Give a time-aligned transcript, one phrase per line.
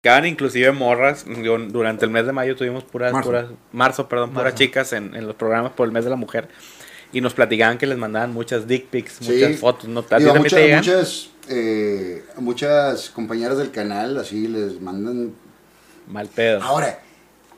[0.00, 1.24] Acaban inclusive morras.
[1.42, 3.28] Yo- Durante el mes de mayo tuvimos puras, Marzo.
[3.28, 6.48] puras, marzo, perdón, puras chicas en, en los programas por el mes de la mujer.
[7.12, 9.32] Y nos platicaban que les mandaban muchas dick pics, Sí.
[9.32, 9.88] muchas fotos.
[9.88, 10.00] ¿no?
[10.00, 15.32] ¿A ti Digo, mucha- te muchas, eh, muchas compañeras del canal así les mandan.
[16.06, 16.62] Mal pedo.
[16.62, 17.00] Ahora,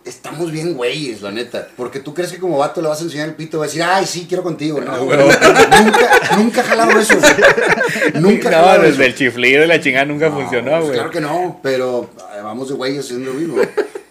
[0.04, 1.68] estamos bien güeyes, la neta.
[1.76, 3.82] Porque tú crees que como vato le vas a enseñar el pito, vas a decir,
[3.82, 4.80] ay, sí, quiero contigo.
[4.80, 5.18] No, güey.
[5.18, 7.14] nunca, nunca jalaron eso.
[8.14, 9.02] Nunca no, jalaron desde eso.
[9.04, 10.94] el chiflido y la chingada nunca No, funcionó, pues güey.
[10.94, 13.56] Claro que no, pero eh, vamos de güeyes haciendo lo mismo.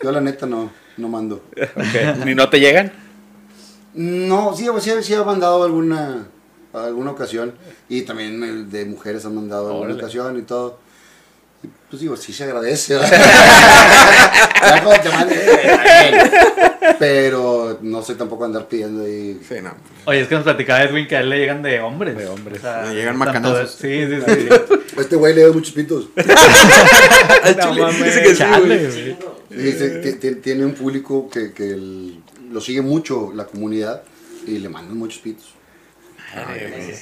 [0.04, 1.44] Yo la neta no, no mando.
[1.56, 2.25] Ok.
[2.25, 2.92] ¿Ni no te llegan?
[3.94, 6.28] No, sí, sí, sí ha mandado alguna,
[6.74, 7.56] alguna ocasión.
[7.88, 10.80] Y también el de mujeres han mandado alguna ocasión y todo.
[11.89, 12.93] Y, pues digo, sí se agradece.
[12.96, 13.10] ¿verdad?
[14.61, 16.30] Ya cuando te mande,
[17.00, 19.39] Pero no sé tampoco andar pidiendo ahí.
[19.47, 19.74] Sí, no.
[20.06, 22.16] Oye, es que nos platicaba Edwin que a él le llegan de hombres.
[22.16, 22.60] De hombres.
[22.60, 23.80] O sea, Le llegan macanazos.
[23.82, 24.50] de- Sí, sí, sí.
[25.00, 26.10] Este güey le da muchos pitos.
[27.57, 28.04] No mames.
[28.06, 28.92] Dice que Chale.
[28.92, 34.03] Sí, tiene un público que, que el- lo sigue mucho la comunidad
[34.45, 35.53] y le mandan muchos pitos.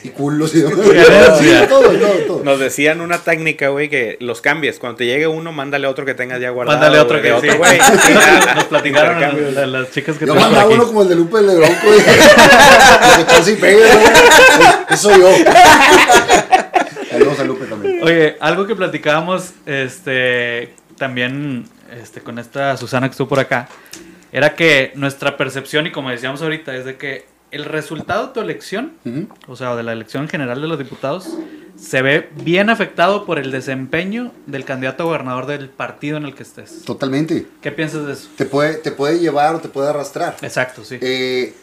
[0.04, 0.78] Y culos y demás.
[1.40, 2.44] Sí, todo, todo, todo.
[2.44, 4.80] Nos decían una técnica, güey, que los cambies.
[4.80, 6.80] Cuando te llegue uno, mándale otro que tengas ya guardado.
[6.80, 7.58] Mándale otro güey, que sí.
[7.58, 7.80] güey.
[7.80, 8.14] Sí,
[8.56, 9.52] nos, platicaron intercambio.
[9.52, 11.88] las, las chicas que Yo mandaba uno como el de Lupe el de Bronco.
[11.88, 11.98] y-
[13.18, 14.96] que casi pega, ¿no?
[14.96, 15.30] Eso yo.
[17.12, 18.00] Saludos a Lupe también.
[18.04, 21.66] Oye, algo que platicábamos este, también
[22.02, 23.68] este, con esta Susana que estuvo por acá,
[24.32, 28.40] era que nuestra percepción, y como decíamos ahorita, es de que el resultado de tu
[28.42, 28.94] elección,
[29.48, 31.30] o sea, de la elección en general de los diputados,
[31.78, 36.34] se ve bien afectado por el desempeño del candidato a gobernador del partido en el
[36.36, 36.82] que estés.
[36.84, 37.46] Totalmente.
[37.62, 38.30] ¿Qué piensas de eso?
[38.36, 40.36] Te puede, te puede llevar o te puede arrastrar.
[40.42, 40.98] Exacto, sí.
[41.02, 41.54] Eh,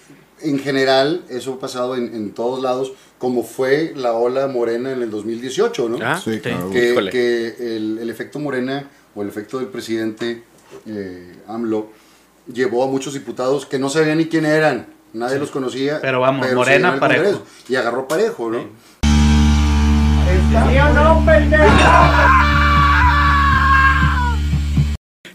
[0.41, 5.03] en general, eso ha pasado en, en todos lados, como fue la ola morena en
[5.03, 5.99] el 2018, ¿no?
[6.03, 6.71] Ah, Sí, claro.
[6.71, 7.11] que, Híjole.
[7.11, 10.43] que el, el efecto Morena o el efecto del presidente
[10.87, 11.91] eh, AMLO
[12.53, 15.99] llevó a muchos diputados que no sabían ni quién eran, nadie los conocía.
[16.01, 17.23] Pero vamos, se Morena parejo.
[17.25, 18.65] Congreso, Y agarró parejo, ¿no?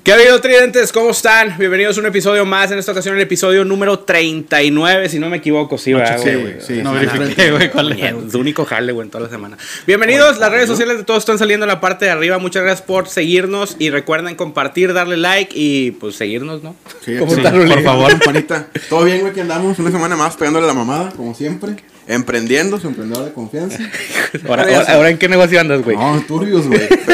[0.04, 0.92] ¿Qué ha habido, tridentes?
[0.94, 1.58] ¿Cómo están?
[1.60, 2.72] Bienvenidos a un episodio más.
[2.72, 5.78] En esta ocasión, el episodio número 39, si no me equivoco.
[5.78, 6.42] Sí, ¿verdad, Sí, güey?
[6.42, 6.82] güey, sí.
[6.82, 7.92] no verifiqué, güey, cuál.
[7.92, 9.58] Es su único jale, güey, en toda la semana.
[9.86, 12.40] Bienvenidos, las redes sociales de todos están saliendo en la parte de arriba.
[12.40, 16.76] Muchas gracias por seguirnos y recuerden compartir, darle like y pues seguirnos, ¿no?
[17.06, 18.68] Sí, ¿Cómo sí, por favor, Juanita.
[18.88, 21.76] Todo bien, güey, que andamos una semana más pegándole la mamada, como siempre.
[22.10, 23.78] Emprendiendo, su emprendedor de confianza.
[24.48, 25.96] Ahora, ¿en qué negocio andas, güey?
[25.96, 26.82] No, turbios, güey.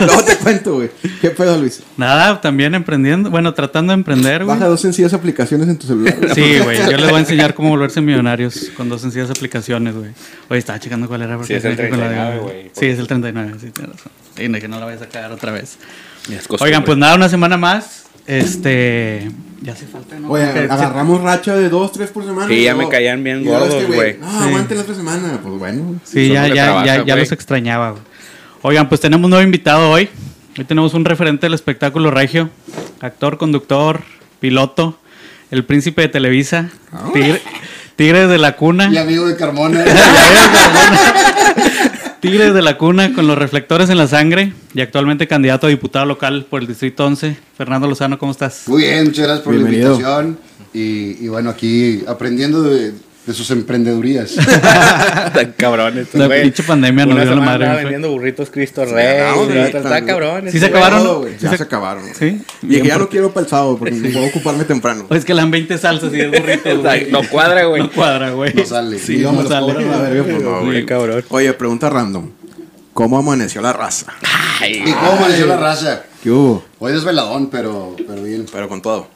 [0.00, 0.90] Luego te cuento, güey.
[1.20, 1.82] ¿Qué pedo, Luis?
[1.96, 4.56] Nada, también emprendiendo, bueno, tratando de emprender, güey.
[4.56, 6.16] Baja dos sencillas aplicaciones en tu celular.
[6.32, 10.12] Sí, güey, yo les voy a enseñar cómo volverse millonarios con dos sencillas aplicaciones, güey.
[10.48, 11.36] Oye, estaba checando cuál era.
[11.36, 12.70] porque Sí, es el me quedé con la de- 39, güey.
[12.72, 14.12] Sí, es el 39, sí, tienes razón.
[14.36, 15.76] Sí, no, que no la vayas a cagar otra vez.
[16.60, 18.05] Oigan, pues nada, una semana más.
[18.26, 19.30] Este.
[19.62, 20.28] Ya hace falta, ¿no?
[20.30, 22.46] Oye, Que- agarramos racha de dos, tres por semana.
[22.48, 24.18] Sí, y ya luego- me caían bien gordos, este güey.
[24.18, 24.48] No, Sí.
[24.48, 25.40] aguanten la otra semana.
[25.42, 26.00] Pues bueno.
[26.04, 28.02] Sí, ya, ya, trabaja, ya, ya los extrañaba, güey.
[28.62, 30.08] Oigan, pues tenemos un nuevo invitado hoy.
[30.58, 32.50] Hoy tenemos un referente del espectáculo regio.
[33.00, 34.02] Actor, conductor,
[34.40, 34.98] piloto,
[35.50, 37.10] el príncipe de Televisa, Ah.
[37.12, 37.40] tigre,
[37.96, 38.90] Tigres de la cuna.
[38.92, 39.82] Y amigo de Carmona.
[42.20, 46.06] Tigres de la cuna con los reflectores en la sangre y actualmente candidato a diputado
[46.06, 47.36] local por el Distrito 11.
[47.56, 48.64] Fernando Lozano, ¿cómo estás?
[48.66, 49.98] Muy bien, muchas gracias por Bienvenido.
[50.00, 50.38] la invitación.
[50.72, 52.92] Y, y bueno, aquí aprendiendo de,
[53.26, 54.32] de sus emprendedurías.
[54.38, 56.04] Están cabrones.
[56.06, 59.18] estos, La pinche pandemia nos dio la madre, vendiendo burritos Cristo Sí, Rey.
[59.34, 60.44] no, y sí, está, cabrón.
[60.50, 62.04] Sí se acabaron, Ya se- acabaron.
[62.16, 62.40] Sí.
[62.62, 65.06] Bien ya no quiero para el sábado porque no puedo ocuparme temprano.
[65.08, 67.10] Pues que le dan 20 salsas y es burrito, güey.
[67.10, 67.82] No cuadra, güey.
[67.82, 68.54] No cuadra, güey.
[68.54, 68.98] No sale.
[68.98, 69.72] Sí, no, sale.
[69.72, 71.24] a cabrón.
[71.28, 72.30] Oye, pregunta random.
[72.92, 74.06] ¿Cómo amaneció la raza?
[74.60, 76.04] Ay, ¿Y cómo amaneció la raza?
[76.22, 76.64] ¿Qué hubo?
[76.78, 78.46] Hoy desveladón, pero, pero bien.
[78.50, 79.08] Pero con todo.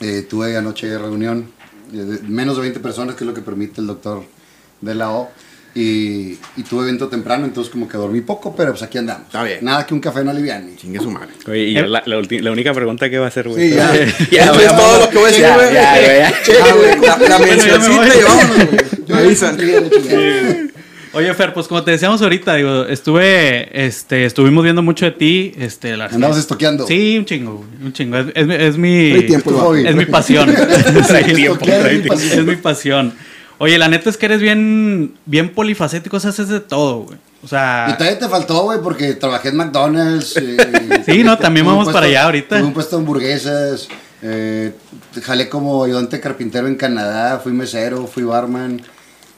[0.00, 1.50] Eh, tuve anoche reunión,
[1.92, 4.24] menos de 20 personas, que es lo que permite el doctor
[4.80, 5.30] de la O.
[5.74, 9.22] Y, y tuve evento temprano, entonces como que dormí poco, pero pues aquí andamos.
[9.28, 9.60] Está bien.
[9.62, 10.76] Nada que un café no aliviane.
[10.76, 11.28] Chingue su madre.
[11.48, 13.70] Oye, y yo la, la, ulti- la única pregunta que va a hacer, güey.
[13.70, 13.90] Sí, ya.
[14.30, 15.72] Ya, es todo lo que voy a decir, Ya, güey.
[15.72, 16.32] ya, güey, ya.
[16.62, 18.08] Ah, güey, La, ya mencioncita voy.
[18.18, 18.80] y vámonos, güey.
[19.06, 20.71] Yo Me avisan.
[21.14, 25.52] Oye, Fer, pues como te decíamos ahorita, digo, estuve, este, estuvimos viendo mucho de ti,
[25.58, 26.86] este, la Andabas estoqueando.
[26.86, 28.16] Sí, un chingo, un chingo.
[28.16, 30.48] Es, es, mi- es mi, tiempo, es pasión.
[30.48, 31.66] Sí, tiempo,
[32.14, 33.12] es mi pasión.
[33.58, 37.18] Oye, la neta es que eres bien, bien polifacético, o sea, haces de todo, güey.
[37.42, 40.36] O Y sea, todavía te faltó, güey, porque trabajé en McDonald's.
[40.36, 42.56] eh, Sí, no, también vamos para allá ahorita.
[42.58, 43.88] Tuve un puesto de hamburguesas.
[44.22, 44.72] eh,
[45.22, 47.38] jalé como ayudante carpintero en Canadá.
[47.40, 48.80] Fui mesero, fui barman.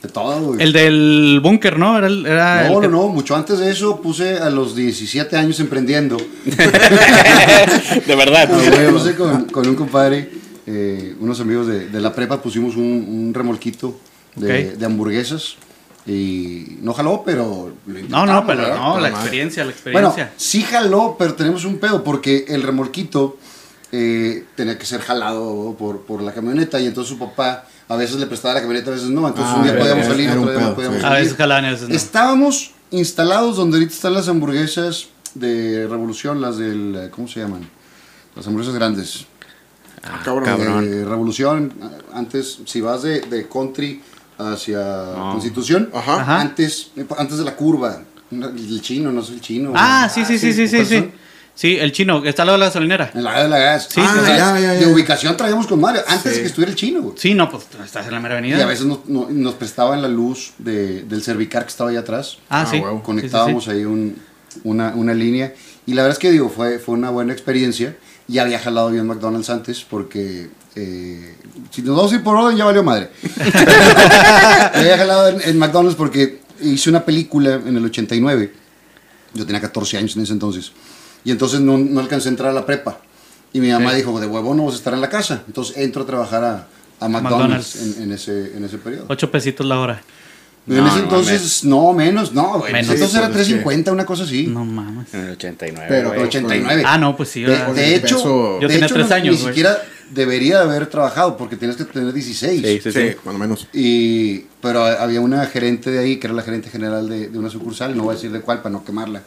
[0.04, 0.62] De todo, güey.
[0.62, 1.96] El del búnker, ¿no?
[1.98, 4.76] Era, el- era No, el que- no, no, mucho antes de eso puse a los
[4.76, 6.16] 17 años emprendiendo.
[8.06, 8.48] de verdad.
[8.90, 10.30] Puse con, con un compadre,
[10.66, 13.98] eh, unos amigos de, de la prepa, pusimos un, un remolquito
[14.36, 15.56] de, hamburguesas
[16.06, 17.72] y no jaló, pero
[18.08, 18.76] No, no, pero ¿verdad?
[18.76, 20.32] no, la experiencia, la Bueno, experiencia.
[20.36, 23.38] sí jaló, pero tenemos un pedo porque el remolquito
[23.90, 28.16] eh, tenía que ser jalado por, por la camioneta y entonces su papá a veces
[28.16, 29.26] le prestaba la camioneta, a veces no.
[29.28, 31.04] Entonces Ah, un día podíamos salir, otro día no podíamos sí.
[31.04, 31.22] a salir.
[31.24, 31.94] veces jalaban a veces no.
[31.94, 37.68] Estábamos instalados donde ahorita están las hamburguesas de Revolución, las del, ¿cómo se llaman?
[38.36, 39.26] Las hamburguesas grandes.
[40.02, 40.44] Ah, cabrón.
[40.44, 40.84] cabrón.
[40.84, 44.02] Eh, Revolución, a- antes, si vas de, de country
[44.38, 44.78] hacia
[45.16, 45.32] No.
[45.32, 46.20] Constitución, Ajá.
[46.20, 46.40] Ajá.
[46.40, 49.72] antes, antes de la curva, el chino, no es el chino.
[49.74, 51.10] Ah, sí, sí, sí, sí, sí, ¿cuáles sí.
[51.56, 53.10] Sí, el chino, que está al lado de la gasolinera.
[53.14, 53.88] En la de la gas.
[53.88, 54.88] Sí, Ah, sea, Ya, ya, De ya.
[54.88, 56.36] ubicación traíamos con Mario, antes Sí.
[56.38, 57.14] de que estuviera el chino, güey.
[57.16, 58.58] Sí, no, pues estás en la mera avenida.
[58.58, 61.96] Y a veces nos, no- nos prestaban la luz de- del cervicar que estaba ahí
[61.96, 62.38] atrás.
[62.48, 62.78] Ah, Ah, sí.
[62.78, 62.90] huevo.
[62.96, 63.70] Sí, sí, Conectábamos sí.
[63.70, 64.16] ahí un-
[64.64, 65.54] una, una línea.
[65.86, 67.96] Y la verdad es que digo, fue, fue una buena experiencia.
[68.26, 71.34] Ya había jalado bien McDonald's antes porque eh,
[71.70, 73.10] si nos vamos a ir por orden ya valió madre.
[73.54, 78.52] Ya había jalado en, en McDonald's porque hice una película en el 89.
[79.34, 80.72] Yo tenía 14 años en ese entonces.
[81.24, 82.98] Y entonces no, no alcancé a entrar a la prepa.
[83.52, 83.96] Y mi mamá Ok.
[83.96, 85.42] dijo, de huevo no vas a estar en la casa.
[85.46, 86.66] Entonces entro a trabajar a,
[87.00, 87.96] a McDonald's, McDonald's.
[87.98, 89.06] En, en ese, en ese periodo.
[89.08, 90.02] Ocho pesitos la hora.
[90.66, 92.72] en No, ese no entonces, no, menos, no, güey.
[92.72, 92.90] Menos.
[92.90, 94.46] Entonces Sí, era pues, es que- 350, una cosa así.
[94.48, 95.14] No mames.
[95.14, 95.86] En el 89.
[95.88, 96.22] Pero- güey.
[96.22, 96.82] 89.
[96.84, 97.42] Ah, no, pues sí.
[97.42, 99.54] De, de hecho, Yo Yo de tenía hecho, tres no- años, Ni güey.
[99.54, 99.78] siquiera
[100.10, 102.60] debería haber trabajado porque tienes que tener 16.
[102.60, 103.16] Sí, sí, Sí, sí.
[103.22, 103.66] cuando menos.
[103.72, 107.50] Y, pero había una gerente de ahí, que era la gerente general de, de una
[107.50, 109.22] sucursal, no voy a decir de cuál para no quemarla.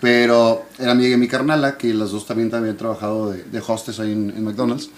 [0.00, 4.12] Pero era de mi carnala, que las dos también habían trabajado de, de hostess ahí
[4.12, 4.90] en, en McDonald's.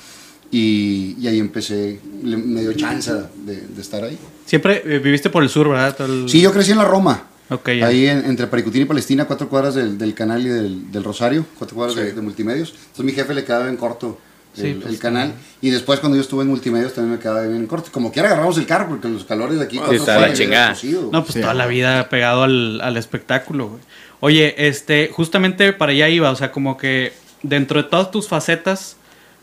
[0.50, 4.18] Y, y ahí empecé, le- me dio chance de, de estar ahí.
[4.46, 5.94] Siempre eh, viviste por el sur, ¿verdad?
[5.96, 7.24] Todo el- Sí, yo crecí en la Roma.
[7.50, 7.86] Ok, ya.
[7.86, 11.44] Ahí en- entre Paricutín y Palestina, cuatro cuadras del, del canal y del, del Rosario,
[11.58, 12.70] cuatro cuadras de, de multimedios.
[12.70, 14.18] Entonces mi jefe le quedaba en corto
[14.56, 15.34] el, Sí, pues, el canal.
[15.60, 17.90] Y después cuando yo estuve en multimedios también me quedaba bien en corto.
[17.92, 19.76] Como quiera agarramos el carro porque los calores de aquí...
[19.76, 20.70] cuatro está la chingada.
[20.70, 21.10] cocido.
[21.12, 23.80] No, pues Sí, toda la vida pegado al, al espectáculo, güey.
[24.20, 27.12] Oye, este, justamente para allá iba, o sea, como que
[27.42, 28.96] dentro de todas tus facetas,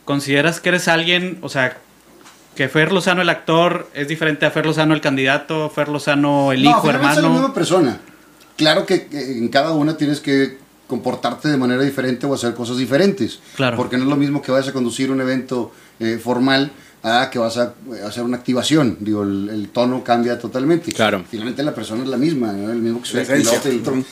[0.03, 1.77] ¿consideras que eres alguien, o sea,
[2.55, 6.63] que Fer Lozano el actor es diferente a Fer Lozano el candidato, Fer Lozano el
[6.63, 7.39] No, hijo, finalmente es la hermano?
[7.39, 7.99] misma persona.
[8.57, 10.57] Claro que en cada una tienes que
[10.87, 13.39] comportarte de manera diferente o hacer cosas diferentes.
[13.55, 13.75] Claro.
[13.75, 16.71] Porque no es lo mismo que vayas a conducir un evento eh, formal
[17.03, 18.97] a que vas a eh, hacer una activación.
[19.01, 20.91] Digo, el, el tono cambia totalmente.
[20.93, 21.23] Claro.
[21.29, 22.71] Finalmente la persona es la misma, ¿no?
[22.71, 24.03] el mismo que soy el piloto el otro.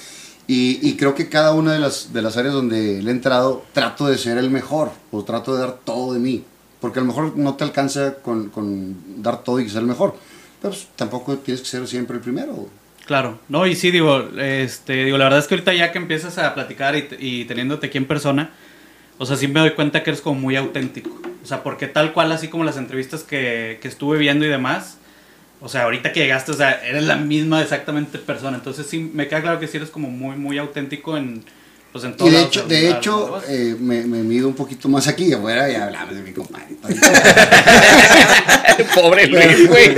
[0.48, 3.64] Y, y creo que cada una de las, de las áreas donde le he entrado,
[3.74, 6.44] trato de ser el mejor, o trato de dar todo de mí.
[6.82, 10.16] Porque a lo mejor no te alcanza con, con dar todo y ser el mejor.
[10.62, 12.68] Pero pues, tampoco tienes que ser siempre el primero.
[13.06, 16.38] Claro, no, y sí, digo, este, digo, la verdad es que ahorita ya que empiezas
[16.38, 18.52] a platicar y, y teniéndote aquí en persona,
[19.18, 21.10] o sea, sí me doy cuenta que eres como muy auténtico.
[21.44, 24.98] O sea, porque tal cual, así como las entrevistas que, que estuve viendo y demás,
[25.64, 28.58] o sea, ahorita que llegaste, o sea, eres la misma exactamente persona.
[28.58, 31.42] Entonces sí, me queda claro que sí eres como muy, muy auténtico en,
[31.94, 32.28] pues en todo.
[32.28, 35.72] Y de hecho, de hecho eh, me, me mido un poquito más aquí y afuera
[35.72, 36.76] y hablamos de mi compadre.
[38.94, 39.96] Pobre Luis, güey.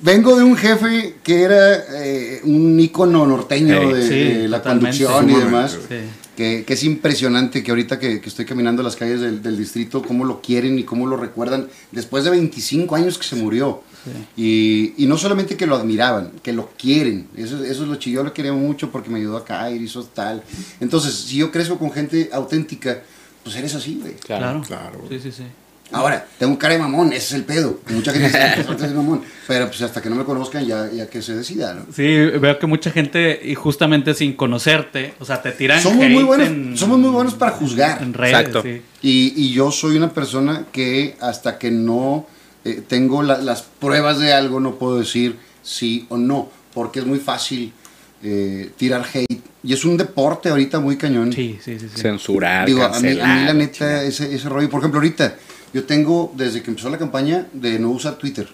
[0.00, 1.74] Vengo de un jefe que era
[2.04, 5.76] eh, un ícono norteño de, sí, de la conducción y demás.
[6.36, 10.02] Que, que es impresionante que ahorita que, que estoy caminando las calles del, del distrito,
[10.02, 13.82] cómo lo quieren y cómo lo recuerdan después de 25 años que se murió.
[14.36, 17.26] Y, y no solamente que lo admiraban, que lo quieren.
[17.36, 18.16] Eso, eso es lo chido.
[18.20, 20.42] Yo lo quería mucho porque me ayudó a caer, hizo tal.
[20.78, 23.02] Entonces, si yo crezco con gente auténtica,
[23.42, 24.14] pues eres así, güey.
[24.14, 25.04] Claro, Claro.
[25.08, 25.42] Sí, sí, sí.
[25.92, 27.78] Ahora, tengo cara de mamón, ese es el pedo.
[27.90, 29.22] Mucha gente dice que soy de mamón.
[29.46, 31.86] Pero pues hasta que no me conozcan, ya, ya que se decida, ¿no?
[31.94, 36.12] Sí, veo que mucha gente, y justamente sin conocerte, o sea, te tiran Somos hate
[36.12, 38.02] muy, buenos, en- somos muy buenos para juzgar.
[38.02, 38.34] en redes.
[38.36, 38.62] Exacto.
[38.62, 38.82] sí.
[39.02, 42.26] Y, y yo soy una persona que hasta que no
[42.64, 47.06] eh, tengo la- las pruebas de algo no puedo decir sí o no, porque es
[47.06, 47.72] muy fácil
[48.24, 49.40] eh, tirar hate.
[49.62, 51.32] Y es un deporte ahorita muy cañón.
[51.32, 51.86] Sí, sí, sí.
[51.94, 52.00] sí.
[52.00, 53.46] Censurar, Digo, a mí, a mí cancelar.
[53.46, 55.36] la neta, ese, ese rollo, por ejemplo, ahorita
[55.76, 58.48] yo tengo, desde que empezó la campaña, de no usar Twitter.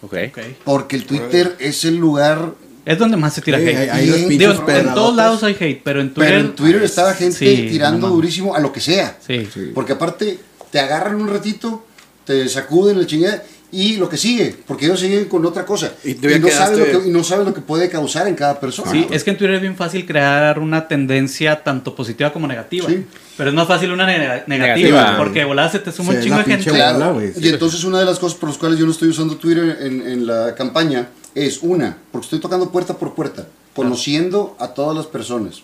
[0.00, 0.14] Ok.
[0.30, 0.38] Ok.
[0.64, 2.54] Porque el Twitter es el lugar
[2.86, 4.26] Es donde más se tira Sí, hate.
[4.26, 6.32] pinches en todos lados hay hate, pero en Twitter.
[6.32, 9.18] Pero en Twitter estaba gente Sí, tirando no durísimo a lo que sea.
[9.24, 9.46] Sí.
[9.52, 9.70] Sí.
[9.74, 10.38] Porque aparte
[10.70, 11.84] te agarran un ratito,
[12.24, 15.92] te sacuden la chingada y lo que sigue, porque ellos siguen con otra cosa.
[16.04, 18.90] Y no, quedaste- lo que, y no sabes lo que puede causar en cada persona.
[18.90, 22.86] Sí, es que en Twitter es bien fácil crear una tendencia tanto positiva como negativa.
[22.88, 23.04] Sí.
[23.36, 25.16] Pero es más fácil una neg- negativa, Negativa.
[25.16, 26.70] porque de volada se te suma Sí, un chingo de gente.
[26.70, 27.18] Claro.
[27.22, 30.06] Y entonces una de las cosas por las cuales yo no estoy usando Twitter en,
[30.06, 35.06] en la campaña es una, porque estoy tocando puerta por puerta, conociendo a todas las
[35.06, 35.62] personas,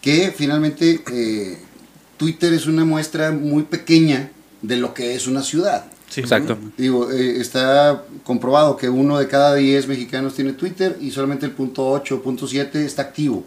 [0.00, 1.58] que finalmente eh,
[2.16, 4.30] Twitter es una muestra muy pequeña
[4.62, 5.84] de lo que es una ciudad.
[6.10, 6.20] Sí.
[6.20, 6.58] Exacto.
[6.76, 11.52] Digo, eh, está comprobado que uno de cada 10 mexicanos tiene Twitter y solamente el
[11.52, 13.44] punto 8, punto 7 está activo.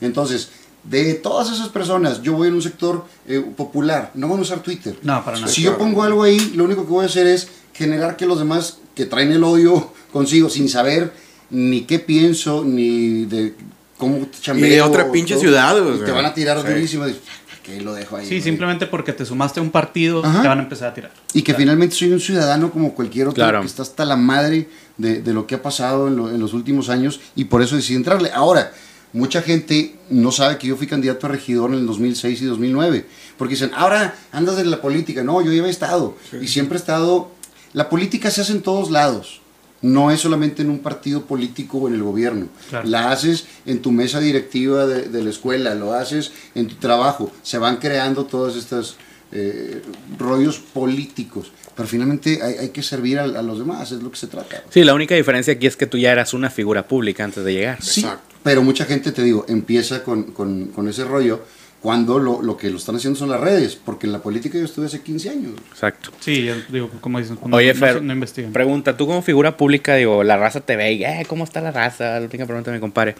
[0.00, 0.48] Entonces,
[0.84, 4.60] de todas esas personas, yo voy en un sector eh, popular, no van a usar
[4.60, 4.96] Twitter.
[5.02, 5.50] No, para nada.
[5.50, 8.38] Si yo pongo algo ahí, lo único que voy a hacer es generar que los
[8.38, 11.12] demás que traen el odio consigo, sin saber
[11.50, 13.54] ni qué pienso, ni de
[13.98, 14.66] cómo chambeo.
[14.66, 16.68] Y de otra pinche todo, ciudad, o te van a tirar sí.
[16.68, 17.08] durísimo.
[17.08, 17.16] y,
[17.64, 18.26] ¿Qué lo dejo ahí?
[18.26, 20.42] Sí, simplemente porque te sumaste a un partido, Ajá.
[20.42, 21.10] te van a empezar a tirar.
[21.32, 23.60] Y que finalmente soy un ciudadano como cualquier otro Claro.
[23.60, 24.68] que está hasta la madre
[24.98, 27.74] de, de lo que ha pasado en, lo- en los últimos años y por eso
[27.76, 28.30] decidí entrarle.
[28.34, 28.70] Ahora,
[29.14, 33.06] mucha gente no sabe que yo fui candidato a regidor en el 2006 y 2009,
[33.38, 35.22] porque dicen, ahora andas en la política.
[35.24, 37.30] No, yo ya había estado y siempre he estado...
[37.72, 39.40] La política se hace en todos lados.
[39.82, 42.48] No es solamente en un partido político o en el gobierno.
[42.70, 42.88] Claro.
[42.88, 47.30] La haces en tu mesa directiva de, de la escuela, lo haces en tu trabajo.
[47.42, 48.96] Se van creando todas estas
[49.32, 49.82] eh,
[50.18, 51.52] rollos políticos.
[51.76, 54.62] Pero finalmente hay, hay que servir a, a los demás, es lo que se trata.
[54.70, 57.52] Sí, la única diferencia aquí es que tú ya eras una figura pública antes de
[57.52, 57.82] llegar.
[57.82, 58.36] Sí, Exacto.
[58.42, 61.42] pero mucha gente, te digo, empieza con, con- con ese rollo
[61.84, 63.76] cuando lo, lo que lo están haciendo son las redes.
[63.76, 65.52] Porque en la política yo estuve hace 15 años.
[65.70, 66.10] Exacto.
[66.20, 68.52] Sí, yo digo, como dicen, no, Oye, no- Fer, no investigan.
[68.54, 71.70] pregunta, tú como figura pública, digo, la raza te ve y, eh, ¿cómo está la
[71.72, 72.18] raza?
[72.18, 73.14] La única pregunta, mi compadre.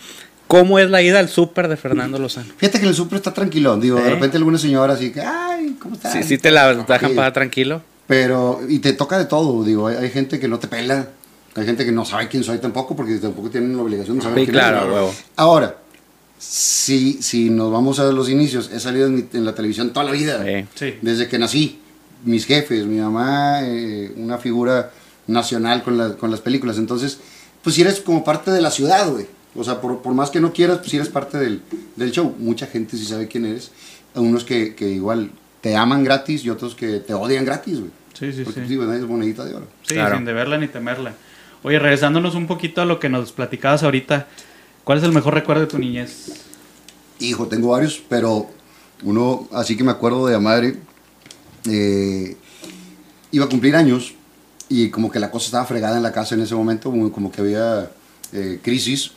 [0.48, 2.50] ¿Cómo es la ida al súper de Fernando Lozano?
[2.56, 3.76] Fíjate que en el súper está tranquilo.
[3.76, 4.10] Digo, de ¿Eh?
[4.10, 6.12] repente alguna señora así que, ay, ¿cómo estás?
[6.12, 7.16] Sí, sí te la dejan Sí.
[7.16, 7.82] para tranquilo.
[8.06, 11.08] Pero, y te toca de todo, digo, hay, hay gente que no te pela,
[11.54, 14.38] hay gente que no sabe quién soy tampoco, porque tampoco tienen la obligación de saber
[14.40, 14.92] Sí, quién claro, eres.
[14.94, 15.14] huevo.
[15.36, 15.76] Ahora,
[16.38, 20.04] si, si nos vamos a los inicios, he salido en, mi- en la televisión toda
[20.06, 20.94] la vida, Sí.
[21.02, 21.80] Desde que nací.
[22.24, 24.90] Mis jefes, mi mamá, eh, una figura
[25.26, 26.78] nacional con, la- con las películas.
[26.78, 27.18] Entonces,
[27.62, 29.26] pues si eres como parte de la ciudad, güey.
[29.54, 31.60] O sea, por, por más que no quieras, pues si eres parte del,
[31.96, 32.34] del show.
[32.38, 33.70] Mucha gente sí sabe quién eres.
[34.14, 37.90] Unos que, que igual te aman gratis y otros que te odian gratis, güey.
[38.18, 38.66] Sí, sí, Porque sí.
[38.68, 39.66] digo, es monedita de oro.
[39.82, 40.16] Sí, Claro.
[40.16, 41.14] sin deberla ni temerla.
[41.62, 44.28] Oye, regresándonos un poquito a lo que nos platicabas ahorita,
[44.84, 46.32] ¿cuál es el mejor recuerdo de tu niñez?
[47.18, 48.48] Hijo, tengo varios, pero
[49.02, 50.76] uno, así que me acuerdo de la madre,
[51.68, 52.36] eh,
[53.32, 54.14] iba a cumplir años
[54.68, 57.40] y como que la cosa estaba fregada en la casa en ese momento, como, que
[57.40, 57.90] había
[58.32, 59.12] eh, crisis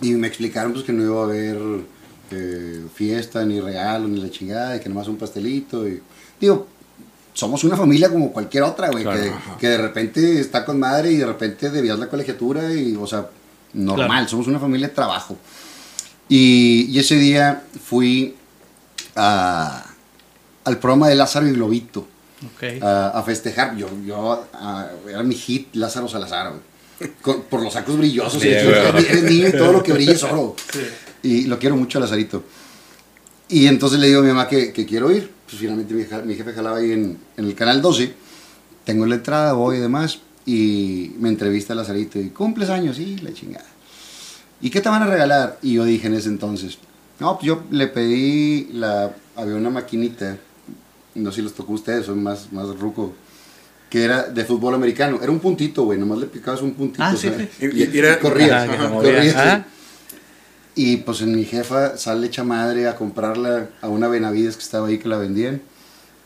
[0.00, 1.58] y me explicaron pues que no iba a haber
[2.30, 5.88] eh, fiesta, ni regalo, ni la chingada, y que nomás un pastelito.
[5.88, 6.02] Y,
[6.40, 6.66] digo,
[7.32, 9.22] somos una familia como cualquier otra, güey, Claro,
[9.58, 13.28] que de repente está con madre y de repente debías la colegiatura y, o sea,
[13.76, 14.28] normal, Claro.
[14.28, 15.36] somos una familia de trabajo.
[16.28, 18.34] Y, y ese día fui
[19.14, 19.84] a-
[20.64, 22.00] al programa de Lázaro y Globito
[22.54, 22.82] Ok.
[22.82, 23.76] a, a festejar.
[23.76, 26.52] Yo, yo a- era mi hit Lázaro Salazar.
[27.22, 28.40] Con- por los sacos brillosos.
[28.42, 30.56] Sí, y niño y todo lo que brilla es oro.
[31.22, 32.42] Y lo quiero mucho a Lazarito.
[33.48, 35.30] Y entonces le digo a mi mamá que, que quiero ir.
[35.46, 38.12] Pues finalmente mi, mi jefe jalaba ahí en, en el canal 12.
[38.84, 40.18] Tengo la entrada, voy y demás.
[40.46, 42.18] Y me entrevista a Lazarito.
[42.20, 43.66] Y cumples años, sí, la chingada.
[44.60, 45.58] ¿Y qué te van a regalar?
[45.62, 46.78] Y yo dije en ese entonces,
[47.20, 49.14] no, pues yo le pedí la.
[49.34, 50.38] Había una maquinita,
[51.16, 53.12] no sé si les tocó a ustedes, son más, más ruco,
[53.90, 55.18] que era de fútbol americano.
[55.20, 57.02] Era un puntito, güey, nomás le picabas un puntito.
[57.02, 57.48] Ah, o sí, sea, sí.
[57.66, 59.12] Y, Y- y era- corría, Ajá, ajá, movía.
[59.14, 59.36] corría, sí.
[59.38, 59.66] Ah.
[60.74, 64.88] Y pues en mi jefa sale hecha madre a comprarla a una Benavides que estaba
[64.88, 65.60] ahí que la vendían.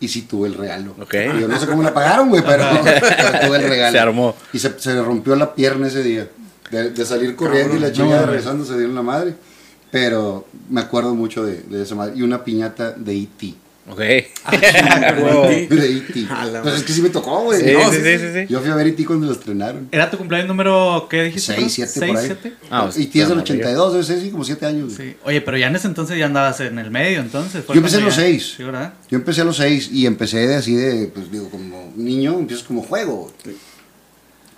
[0.01, 0.95] Y sí tuve el regalo.
[1.01, 1.15] Ok.
[1.39, 3.93] Yo no sé cómo la pagaron, güey, pero, pero tuve el regalo.
[3.93, 4.35] Se armó.
[4.53, 6.27] Y se, se le rompió la pierna ese día.
[6.71, 9.35] De, de salir corriendo y la chingada regresando se dieron la madre.
[9.91, 12.15] Pero me acuerdo mucho de, de esa madre.
[12.17, 13.55] Y una piñata de E.T.
[13.91, 14.01] Ok.
[14.51, 14.61] Pues
[16.77, 17.61] es que sí me tocó, güey.
[17.61, 18.47] Sí, No, sí, sí, sí, sí.
[18.49, 19.05] Yo fui a ver E.T.
[19.05, 19.89] cuando lo estrenaron.
[19.93, 21.55] ¿Era tu cumpleaños número, qué dijiste?
[21.57, 22.27] 6, 7 por ahí.
[22.27, 22.53] 7?
[22.71, 23.69] Ah, pues, y tienes el está morrillo.
[23.69, 24.97] 82, debe ser, sí, como 7 años.
[24.97, 25.11] güey.
[25.11, 25.17] Sí.
[25.25, 27.65] Oye, pero ya en ese entonces ya andabas en el medio, entonces.
[27.67, 28.55] Yo empecé a los ya- 6.
[28.57, 28.95] Sí, ¿verdad?
[29.11, 32.67] Yo empecé a los 6 y empecé de así de, pues digo, como niño, empiezas
[32.67, 33.33] como juego.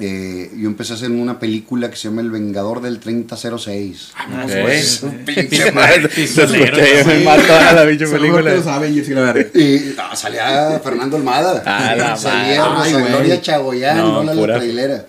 [0.04, 4.10] Eh, yo empecé a hacer una película que se llama El Vengador del 3006.
[4.16, 6.02] Ah, pues, Pinche madre.
[6.02, 7.24] Se pistolero, escuché, yo me sí.
[7.24, 8.54] mato a la que película.
[8.54, 9.50] lo saben, yo sí la veré.
[9.54, 11.62] Y no, salía Fernando Almada.
[11.64, 12.64] Ah, la salía.
[12.64, 13.00] Rosa.
[13.00, 15.06] Gloria Chagoyán, No, pura- la trailera.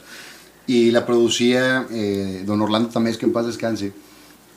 [0.68, 3.94] Y la producía eh, don Orlando Tamés, que en paz descanse.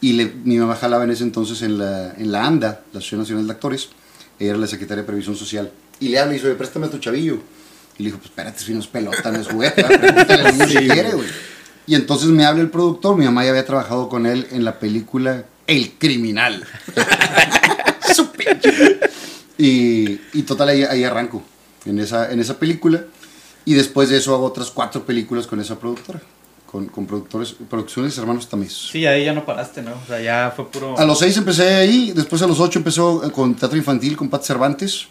[0.02, 3.21] Y le- mi mamá jalaba en ese entonces en la, en la ANDA, la Asociación
[3.21, 3.88] Nacional de Actores.
[4.38, 5.71] Ella era la secretaria de Previsión Social.
[5.99, 7.38] Y le habla y dice, "Oye, préstame a tu chavillo.
[7.99, 10.67] Y le dijo, pues espérate, si no es pelota, no es juguete, pregúntale al niño
[10.67, 11.29] si quiere, güey.
[11.87, 14.79] Y entonces me habla el productor, mi mamá ya había trabajado con él en la
[14.79, 16.65] película El Criminal.
[18.15, 18.99] Su pinche.
[19.57, 21.43] Y, y total, ahí, ahí arranco,
[21.85, 23.05] en esa, en esa película.
[23.65, 26.21] Y después de eso hago otras cuatro películas con esa productora,
[26.67, 28.91] con, con productores, producciones Hermanos Tamiz.
[28.91, 29.93] Sí, ahí ya no paraste, ¿no?
[29.93, 30.99] O sea, ya fue puro.
[30.99, 34.43] A los seis empecé ahí, después a los ocho empezó con teatro infantil con Pat
[34.43, 35.09] Cervantes,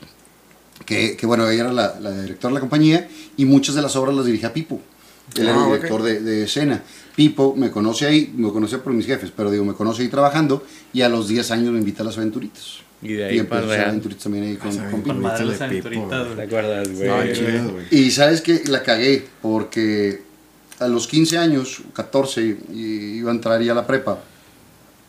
[0.86, 3.96] que, que bueno, ella era la, la directora de la compañía y muchas de las
[3.96, 4.82] obras las dirigía Pipo.
[5.36, 5.76] Él era Ah, el ok.
[5.76, 6.84] director de, de escena.
[7.16, 10.64] Pipo me conoce ahí, me conoce por mis jefes, pero digo, me conoce ahí trabajando
[10.94, 12.80] y a los 10 años me invita a las aventuritas.
[13.02, 13.90] Y de ahí y para real.
[13.90, 15.14] aventuritas también ahí con, Ah, con Pipo.
[15.16, 16.28] Madre las pipo, aventuritas.
[16.28, 16.48] ¿Te güey.
[16.48, 17.34] acuerdas, güey?
[17.34, 17.86] Chidas, güey.
[17.92, 20.24] Y sabes que la cagué porque
[20.80, 24.20] a los 15 años, 14, y- iba a entrar ya a la prepa.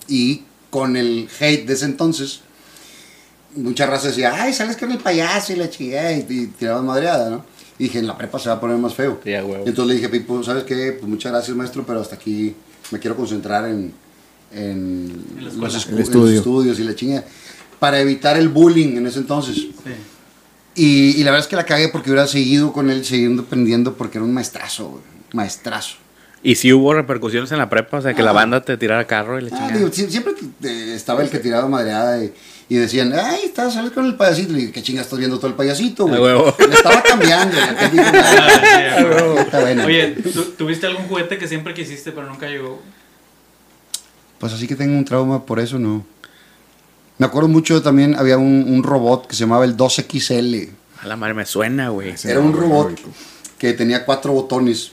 [0.09, 2.40] Y con el hate de ese entonces,
[3.56, 7.30] mucha raza decía, ay, sales con el payaso y la chingada, y, y tiraban madreada,
[7.30, 7.44] ¿no?
[7.78, 9.20] Y dije, en la prepa se va a poner más feo.
[9.22, 9.64] Sí, a huevo.
[9.66, 10.92] Y entonces le dije, Pipo, ¿sabes qué?
[10.92, 12.54] Pues muchas gracias, maestro, pero hasta aquí
[12.90, 13.92] me quiero concentrar en,
[14.52, 15.25] en,
[15.58, 17.25] los, estudios y la chingada.
[17.78, 19.56] Para evitar el bullying en ese entonces.
[19.56, 19.70] Sí.
[20.75, 23.94] Y, y la verdad es que la cagué porque hubiera seguido con él, siguiendo aprendiendo,
[23.94, 25.02] porque era un maestrazo, güey.
[25.32, 25.96] Maestrazo.
[26.49, 28.35] Y si hubo repercusiones en la prepa, o sea, que la Ah.
[28.35, 32.23] banda te tirara carro y la Ah, digo, siempre eh, estaba el que tiraba madreada
[32.23, 32.33] y,
[32.69, 34.53] y decían, ay, estás sales con el payasito.
[34.53, 36.21] Le dije, ¿qué chingas estás viendo todo el payasito, güey?
[36.69, 37.57] Le estaba cambiando.
[37.61, 39.38] Ah, "Ah, sí, a huevo.
[39.41, 39.85] está bueno".
[39.87, 42.81] Oye, ¿tú- ¿tuviste algún juguete que siempre quisiste pero nunca llegó?
[44.38, 46.05] Pues así que tengo un trauma por eso, no.
[47.19, 50.69] Me acuerdo mucho también, había un, un robot que se llamaba el 2XL.
[51.03, 52.17] A la madre me suena, güey.
[52.17, 52.93] Sí, Era un robot
[53.59, 54.93] que tenía cuatro botones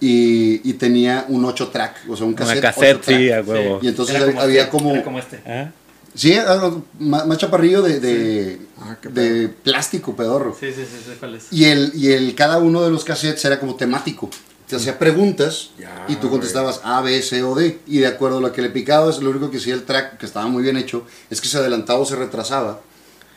[0.00, 2.58] y, y tenía un 8 track, o sea, un cassette.
[2.58, 3.18] Una cassette, ocho track.
[3.18, 3.78] sí, a huevo.
[3.82, 4.92] Y entonces Era como había este, como...
[4.92, 5.40] era como este.
[5.46, 5.70] ¿Ah?
[6.14, 6.34] Sí,
[6.98, 10.54] más, chaparrillo de, de, Ah, de plástico, pedorro.
[10.58, 11.46] Sí, sí, sí, sé cuál es.
[11.50, 14.28] Y, el, y el, cada uno de los cassettes era como temático.
[14.66, 17.78] Te hacía preguntas Ya, y tú contestabas A, B, C o D.
[17.86, 20.26] Y de acuerdo a lo que le picabas, lo único que hacía el track, que
[20.26, 22.80] estaba muy bien hecho, es que se adelantaba o se retrasaba.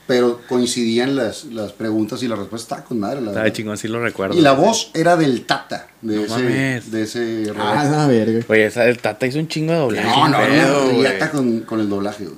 [0.10, 2.66] Pero coincidían las, las preguntas y las respuestas.
[2.72, 4.36] Estaba con madre, la Estaba chingón, sí lo recuerdo.
[4.36, 6.92] Y la voz era del Tata, de, No ese, mames.
[6.92, 7.64] de ese robot.
[7.64, 8.44] Ah, la verga.
[8.50, 10.08] Oye, esa del Tata hizo un chingo de doblaje.
[10.08, 11.02] no, no, pedo, güey.
[11.02, 12.24] riata con, con el doblaje.
[12.26, 12.36] güey.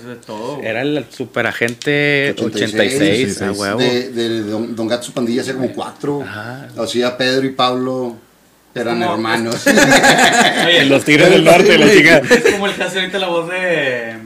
[0.00, 0.56] De todo.
[0.56, 0.66] güey.
[0.66, 3.78] Era el superagente 86, 86, a huevo.
[3.78, 6.22] De, de Don, Don Gato su pandilla hacía como cuatro.
[6.22, 6.68] Ajá.
[6.76, 8.16] Hacía Pedro y Pablo.
[8.74, 9.64] Eran hermanos.
[10.66, 12.18] Oye, Los Tigres del Norte, la chica.
[12.18, 14.16] Es como el que hace ahorita la voz de,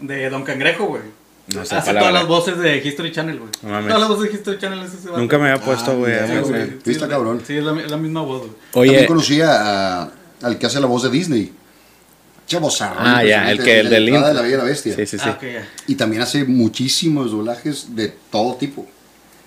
[0.00, 1.02] de Don Cangrejo, güey.
[1.48, 2.00] No sé, hace palabra.
[2.00, 3.50] todas las voces de History Channel, güey.
[3.62, 3.86] No mames.
[3.88, 5.18] todas las voces de History Channel es ese vato.
[5.20, 6.14] Nunca me había puesto, Ah, güey.
[6.14, 6.64] a ya, Sí, güey.
[6.66, 7.42] Sí, está es la- cabrón.
[7.46, 8.52] Sí, es la, es la misma voz, güey.
[8.72, 10.10] También Oye, conocía a-
[10.42, 11.52] al que hace la voz de Disney.
[12.46, 14.32] Chavos Ah, ya, el que- el del de intro.
[14.32, 14.94] la Bella y la Bestia.
[14.94, 15.24] sí, sí, sí.
[15.26, 15.68] Ah, ok, ya.
[15.86, 18.86] Y también hace muchísimos doblajes de todo tipo.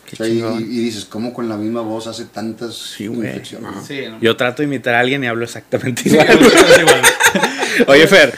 [0.06, 0.62] Qué O sea, y, chingón.
[0.62, 3.28] y dices, ¿cómo con la misma voz hace tantas Sí, güey.
[3.28, 3.70] inflexiones?
[3.86, 4.20] Sí, ¿no?
[4.22, 6.28] Yo trato de imitar a alguien y hablo exactamente Sí, igual.
[6.30, 7.02] es igual.
[7.88, 8.34] Oye, Fer,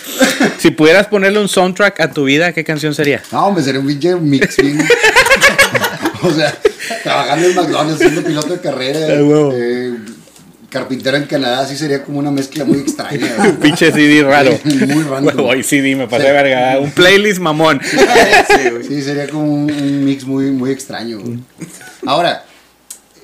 [0.57, 3.21] si pudieras ponerle un soundtrack a tu vida, ¿qué canción sería?
[3.31, 4.79] No, hombre, sería un pinche mix bien.
[6.21, 6.57] o sea,
[7.03, 9.95] trabajando en McDonald's, siendo piloto de carrera, Ah, eh,
[10.69, 13.27] carpintero en Canadá, sí sería como una mezcla muy extraña.
[13.39, 14.57] Un pinche CD raro.
[14.63, 15.35] Muy random.
[15.35, 16.79] Huevo, y CD, me pasé de verga.
[16.79, 17.81] Un playlist mamón.
[18.87, 21.19] Sí, sería como un, un mix muy, muy extraño.
[21.19, 21.39] güey.
[22.05, 22.45] Ahora,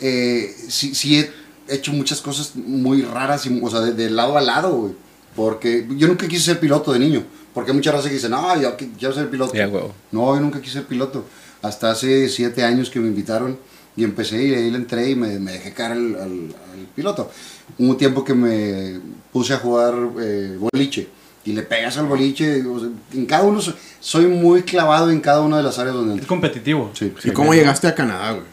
[0.01, 4.37] eh, sí, sí he hecho muchas cosas muy raras, y, o sea, de, de lado
[4.37, 4.93] a lado, güey.
[5.35, 7.23] Porque yo nunca quise ser piloto de niño.
[7.53, 9.53] Porque hay mucha raza que dice, no, yo qui- quiero ser piloto.
[9.53, 9.93] Huevo.
[10.11, 11.25] No, yo nunca quise ser piloto.
[11.61, 13.57] Hasta hace siete años que me invitaron
[13.97, 17.31] y empecé y ahí le entré y me, me dejé caer al, al- al piloto.
[17.77, 18.99] Hubo un tiempo que me
[19.31, 21.07] puse a jugar eh, boliche
[21.45, 22.61] y le pegas al boliche.
[22.65, 25.95] o sea, en cada uno soy, soy muy clavado en cada una de las áreas
[25.95, 26.27] donde Es entro.
[26.27, 26.91] competitivo.
[26.93, 27.13] Sí.
[27.23, 28.43] ¿Y cómo llegaste a Canadá, güey?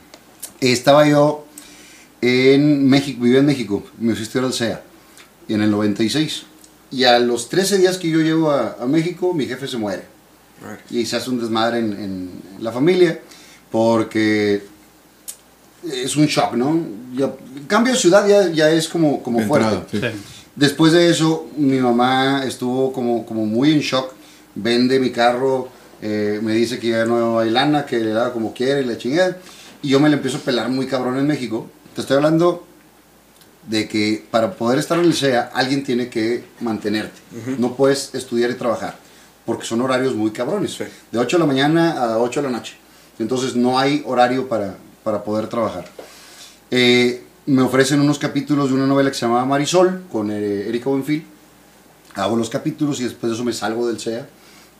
[0.61, 1.45] Estaba yo
[2.21, 4.83] en México, vivía en México, me fui a estudiar al CEA
[5.49, 6.45] en el 96.
[6.92, 10.02] Y a los 13 días que yo llego a, a México, mi jefe se muere.
[10.90, 13.18] Y se hace un desmadre en, en la familia
[13.70, 14.62] porque
[15.90, 16.78] es un shock, ¿no?
[17.16, 17.33] Ya,
[17.66, 19.98] cambio de ciudad ya, ya es como, como fuerte.
[19.98, 20.07] Sí.
[20.55, 24.12] Después de eso, mi mamá estuvo como, como muy en shock.
[24.55, 25.68] Vende mi carro,
[26.02, 28.98] eh, me dice que ya no hay lana, que le da como quiere y la
[28.98, 29.38] chingada.
[29.83, 31.68] Y yo me la empiezo a pelar muy cabrón en México.
[31.94, 32.66] Te estoy hablando
[33.66, 37.20] de que para poder estar en el SEA, alguien tiene que mantenerte.
[37.59, 38.96] No puedes estudiar y trabajar,
[39.46, 40.75] porque son horarios muy cabrones.
[40.75, 40.85] Sí.
[41.11, 42.77] De 8 de la mañana a 8 de la noche.
[43.18, 45.85] Entonces no hay horario para, para poder trabajar.
[46.70, 50.88] Eh, me ofrecen unos capítulos de una novela que se llamaba Marisol con eh, Erika
[50.88, 51.25] Buenfil.
[52.14, 54.29] Hago los capítulos y después de eso me salgo del SEA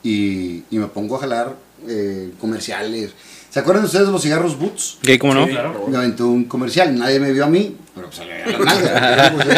[0.03, 1.57] y, y me pongo a jalar
[1.89, 3.13] eh, comerciales.
[3.53, 4.97] ¿Se acuerdan ustedes de los cigarros Boots?
[5.03, 5.45] ¿Qué, cómo no?
[5.45, 5.85] Sí, claro.
[5.89, 9.53] Me aventó un comercial, nadie me vio a mí, pero pues le la nalga.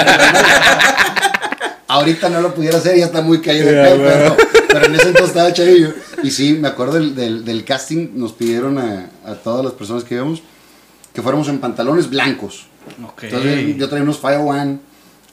[1.87, 4.37] Ahorita no lo pudiera hacer, ya está muy caído de pelo, pero,
[4.69, 5.95] pero en ese entonces estaba chavillo.
[6.25, 10.03] Y sí, me acuerdo del, del, del casting, nos pidieron a, a todas las personas
[10.03, 10.43] que íbamos
[11.13, 12.67] que fuéramos en pantalones blancos.
[13.23, 14.79] Entonces yo traía unos Fire One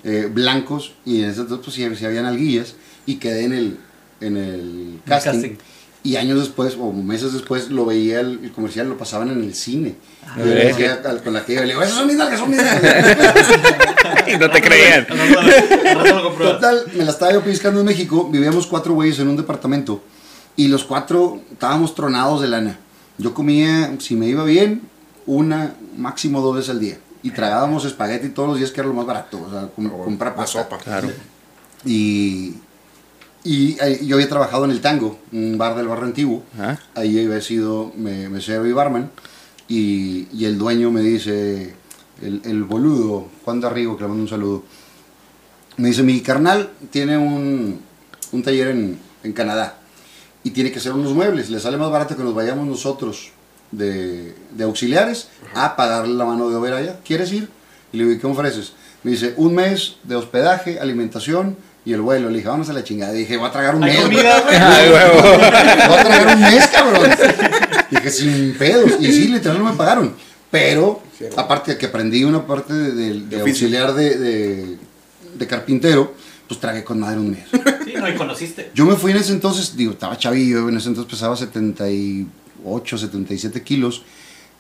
[0.04, 2.76] eh, blancos y en ese entonces pues sí, sí habían alguillas
[3.08, 3.80] y quedé en el,
[4.22, 5.32] en el casting.
[5.32, 5.56] casting.
[6.04, 9.54] Y años después o meses después lo veía el, el comercial, lo pasaban en el
[9.54, 9.96] cine.
[10.26, 12.16] Ah, Y yo le decía al- con la que iba, le digo, esas son mis
[12.16, 13.06] nalgas, son mis nalgas.
[14.28, 15.06] Y no te creían.
[16.38, 20.04] Total, me la estaba yo piscando en México, vivíamos cuatro güeyes en un departamento
[20.56, 22.80] y los cuatro estábamos tronados de lana.
[23.18, 24.82] Yo comía, si me iba bien,
[25.28, 26.98] una, máximo dos veces al día.
[27.24, 30.34] Y tragábamos espagueti todos los días, que era lo más barato, o sea, com- comprar
[30.36, 30.64] pasta.
[30.64, 30.78] sopa.
[30.80, 31.10] Claro.
[31.86, 32.56] Y,
[33.44, 36.44] y eh, yo había trabajado en el Tango, un bar del barrio antiguo.
[36.56, 36.80] Ajá.
[36.96, 39.10] Ahí había sido me- mesero y barman.
[39.68, 41.74] Y, y el dueño me dice,
[42.22, 44.64] el, el boludo, Juan de Arrigo, que le mando un saludo.
[45.78, 47.80] Me dice, mi carnal tiene un,
[48.32, 49.78] un taller en, en Canadá
[50.44, 51.50] y tiene que hacer unos muebles.
[51.50, 53.32] Le sale más barato que nos vayamos nosotros
[53.72, 57.00] de, de auxiliares a pagarle la mano de obra allá.
[57.06, 57.48] ¿Quieres ir?
[57.94, 58.74] Y le digo, ¿y qué ofreces?
[59.04, 62.30] Me dice, un mes de hospedaje, alimentación y el vuelo.
[62.30, 63.14] Le dije, vamos a la chingada.
[63.14, 64.00] Dije, voy a tragar un mes.
[64.00, 64.56] comida, güey.
[64.58, 64.90] Ay.
[64.90, 67.10] Voy a tragar un mes, cabrón.
[67.90, 68.92] Dije, sin pedos.
[69.00, 70.14] Y sí, literal no me pagaron.
[70.50, 73.68] Pero, Sí, aparte de que aprendí una parte de, de- de De oficio.
[73.68, 74.78] auxiliar de, de-
[75.36, 76.14] de carpintero,
[76.48, 77.46] pues tragué con madre un mes.
[77.86, 78.70] Sí, no, y conociste.
[78.74, 83.62] Yo me fui en ese entonces, digo, estaba chavillo, en ese entonces pesaba 78, 77
[83.64, 84.04] kilos.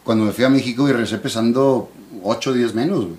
[0.03, 1.91] Cuando me fui a México y regresé pesando
[2.23, 3.17] 8 días menos, güey.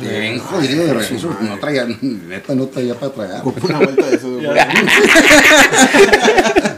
[0.00, 1.36] Bien jodido de regreso.
[1.40, 3.40] No traía, neta, no traía para tragar.
[3.40, 4.28] Ocupo una vuelta de eso.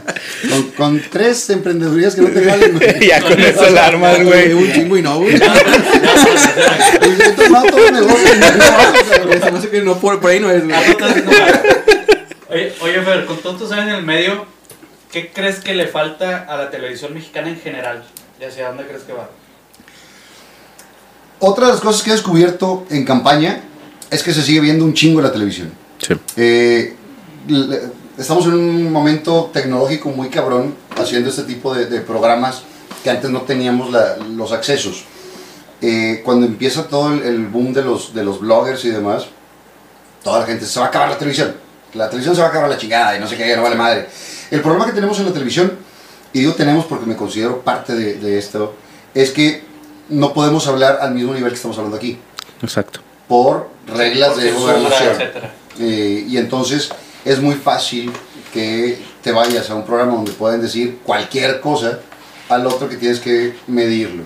[0.49, 4.53] Con, con tres emprendedurías que no te valen, ya con eso la armas, güey.
[4.53, 5.39] Un chingo y no, güey.
[5.39, 8.35] Pues, he tomado todo el negocio
[9.51, 10.75] no hace que no por, por ahí no es, güey.
[10.75, 10.95] Mal.
[12.49, 14.45] Oye, oye, Fer, con tus años en el medio,
[15.11, 18.03] ¿qué crees que le falta a la televisión mexicana en general?
[18.39, 19.29] ¿Y hacia dónde crees que va?
[21.39, 23.61] Otra de las cosas que he descubierto en campaña
[24.09, 25.71] es que se sigue viendo un chingo la televisión.
[25.99, 26.13] Sí.
[26.35, 26.95] Eh,
[28.17, 32.63] estamos en un momento tecnológico muy cabrón haciendo este tipo de, de programas
[33.03, 35.03] que antes no teníamos la- los accesos.
[35.81, 39.27] Eh, cuando empieza todo el, el boom de los, de los bloggers y demás,
[40.23, 41.55] toda la gente se va a acabar la televisión.
[41.93, 44.07] La televisión se va a acabar la chingada y no sé qué, no vale madre.
[44.49, 45.71] El problema que tenemos en la televisión,
[46.33, 48.73] y digo tenemos porque me considero parte de, de esto,
[49.13, 49.63] es que
[50.09, 52.17] no podemos hablar al mismo nivel que estamos hablando aquí,
[52.61, 52.99] Exacto.
[53.27, 55.09] por reglas de gobernación.
[55.21, 55.53] etcétera.
[55.79, 56.89] Eh, y entonces
[57.25, 58.11] es muy fácil
[58.53, 61.99] que te vayas a un programa donde pueden decir cualquier cosa
[62.49, 64.23] al otro que tienes que medirlo.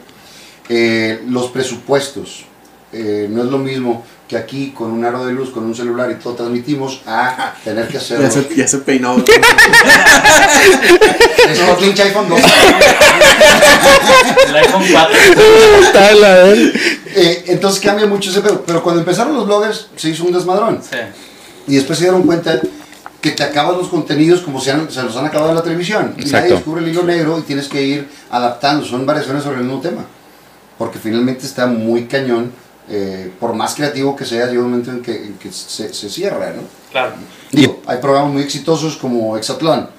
[0.69, 2.45] Eh, los presupuestos.
[2.93, 6.09] eh, no es lo mismo que aquí con un aro de luz, con un celular
[6.09, 8.23] y todo transmitimos a tener que hacerlo.
[8.23, 9.17] Ya se, ya se peinó.
[11.49, 12.39] Es como pinche iPhone 2.
[14.47, 15.17] El iPhone 4.
[15.81, 18.63] Está la Eh, entonces cambia mucho ese pedo.
[18.65, 20.79] Pero cuando empezaron los bloggers se hizo un desmadrón.
[20.81, 20.95] Sí.
[21.67, 22.57] Y después se dieron cuenta
[23.19, 26.13] que te acabas los contenidos como se, han- se los han acabado en la televisión.
[26.17, 26.37] Y Exacto.
[26.37, 28.85] nadie descubre el hilo negro y tienes que ir adaptando.
[28.85, 30.05] Son variaciones sobre el mismo tema.
[30.77, 32.51] Porque finalmente está muy cañón.
[32.89, 36.09] Eh, por más creativo que sea, llega un momento en que, en que se, se
[36.09, 36.63] cierra, ¿no?
[36.91, 37.13] Claro.
[37.51, 39.89] Digo, hay programas muy exitosos como Exatlón.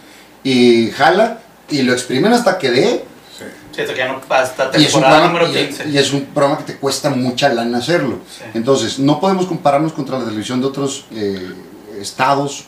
[0.45, 1.40] Y jala
[1.71, 3.05] y lo exprimen hasta que dé.
[3.38, 3.45] Sí,
[3.87, 5.88] que ya no hasta Y es, un temporada programa, número y- 15.
[5.88, 8.18] y es un programa que te cuesta mucha lana hacerlo.
[8.29, 8.45] Sí.
[8.55, 11.55] Entonces, no podemos compararnos contra la televisión de otros eh,
[12.01, 12.64] estados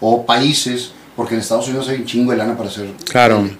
[0.00, 2.90] o países, porque en Estados Unidos hay un chingo de lana para hacer.
[3.04, 3.38] Claro.
[3.42, 3.58] tele.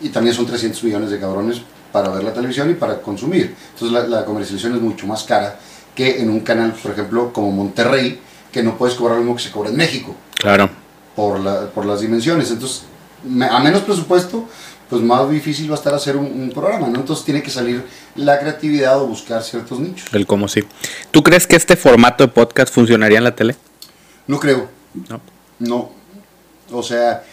[0.00, 1.62] Y también son 300 millones de cabrones
[1.96, 3.54] para ver la televisión y para consumir.
[3.72, 5.58] Entonces, la, la comercialización es mucho más cara
[5.94, 8.20] que en un canal, por ejemplo, como Monterrey,
[8.52, 10.68] que no puedes cobrar lo mismo que se cobra en México Claro.
[11.14, 12.50] por, la, por las dimensiones.
[12.50, 12.82] Entonces,
[13.24, 14.46] me- a menos presupuesto,
[14.90, 17.00] pues más difícil va a estar hacer un, un programa, ¿no?
[17.00, 17.82] Entonces tiene que salir
[18.14, 20.06] la creatividad o buscar ciertos nichos.
[20.12, 20.64] El cómo sí.
[21.10, 23.56] ¿Tú crees que este formato de podcast funcionaría en la tele?
[24.26, 24.68] No creo,
[25.08, 25.20] No.
[25.60, 25.90] no.
[26.72, 27.24] O sea,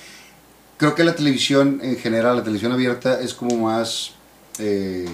[0.77, 4.11] creo que la televisión en general, la televisión abierta es como más...
[4.59, 5.07] eh,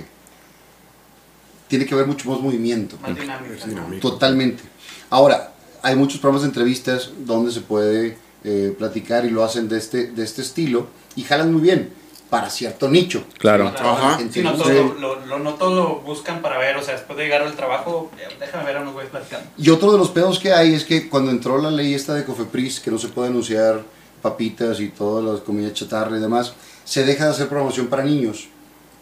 [1.68, 2.98] tiene que haber mucho más movimiento.
[3.02, 3.66] Más dinámico.
[3.66, 4.10] Dinámico.
[4.10, 4.64] Totalmente.
[5.10, 9.78] Ahora, hay muchos programas de entrevistas donde se puede eh, platicar y lo hacen de
[9.78, 11.94] este, de este estilo y jalan muy bien
[12.30, 13.24] para cierto nicho.
[13.38, 13.68] Claro.
[13.68, 14.18] Ajá.
[14.32, 17.18] Sí, no Entonces, todo, lo, lo- no todo lo buscan para ver, o sea, después
[17.18, 19.48] de llegar al trabajo, eh, déjame ver a unos güeyes platicando.
[19.58, 22.24] Y otro de los pedos que hay es que cuando entró la ley esta de
[22.26, 23.82] Cofepris, que no se puede anunciar
[24.22, 26.54] papitas y todas las comidas chatarra y demás,
[26.86, 28.48] se deja de hacer promoción para niños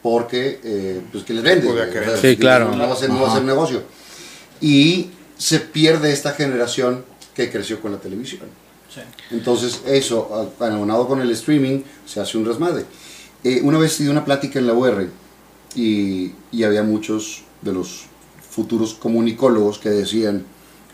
[0.01, 1.65] porque eh, pues que les vende.
[1.65, 1.93] Podría güey.
[1.93, 2.10] querer.
[2.10, 2.75] O sea, Sí, claro.
[2.75, 3.81] No va a ser, no va a ser negocio.
[4.62, 7.03] Y se pierde esta generación
[7.36, 8.41] que creció con la televisión.
[8.93, 9.01] Sí.
[9.31, 12.86] Entonces, eso, a- abonado con el streaming, se hace un resmadre.
[13.43, 15.07] Eh, una vez di una plática en la UR
[15.75, 18.05] y, y había muchos de los
[18.49, 20.43] futuros comunicólogos que decían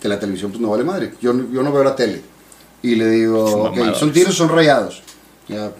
[0.02, 1.14] que la televisión pues no vale madre.
[1.22, 2.22] Yo, no- yo no veo la tele.
[2.82, 3.98] Y le digo, Son ok, mamadores.
[4.00, 5.02] son tigres, son rayados.
[5.48, 5.72] Ya,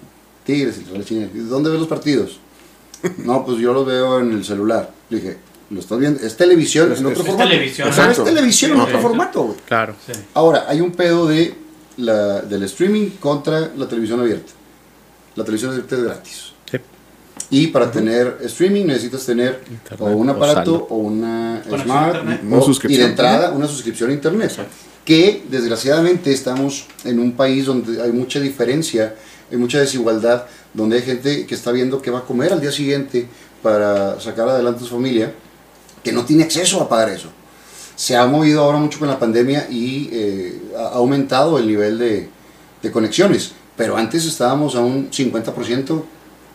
[0.46, 1.32] tigres, y la chingada.
[1.34, 2.40] ¿Y ¿dónde ves los partidos?
[3.26, 4.92] no, pues yo los veo en el celular.
[5.10, 5.38] Le dije,
[5.70, 6.20] ¿lo estás viendo?
[6.26, 7.50] Es televisión Es- en otro es formato.
[7.50, 7.90] televisión.
[7.90, 9.02] O sea, es televisión en otro sí.
[9.02, 9.58] formato, güey.
[9.66, 9.96] Claro.
[10.06, 10.14] Sí.
[10.34, 11.54] Ahora, hay un pedo de
[11.98, 14.52] la, del streaming contra la televisión abierta.
[15.36, 16.52] La televisión abierta es gratis.
[16.70, 16.78] Sí.
[17.50, 22.62] Y para tener streaming necesitas tener Internet o un aparato o una smart o- Una
[22.62, 22.92] suscripción.
[23.02, 24.52] y de entrada una suscripción a internet.
[25.06, 29.14] Que desgraciadamente estamos en un país donde hay mucha diferencia,
[29.52, 32.72] hay mucha desigualdad, donde hay gente que está viendo qué va a comer al día
[32.72, 33.28] siguiente
[33.62, 35.34] para sacar adelante su familia,
[36.04, 37.30] que no tiene acceso a pagar eso.
[37.96, 42.30] Se ha movido ahora mucho con la pandemia y eh, ha aumentado el nivel de,
[42.82, 46.04] de conexiones, pero antes estábamos a un 50%,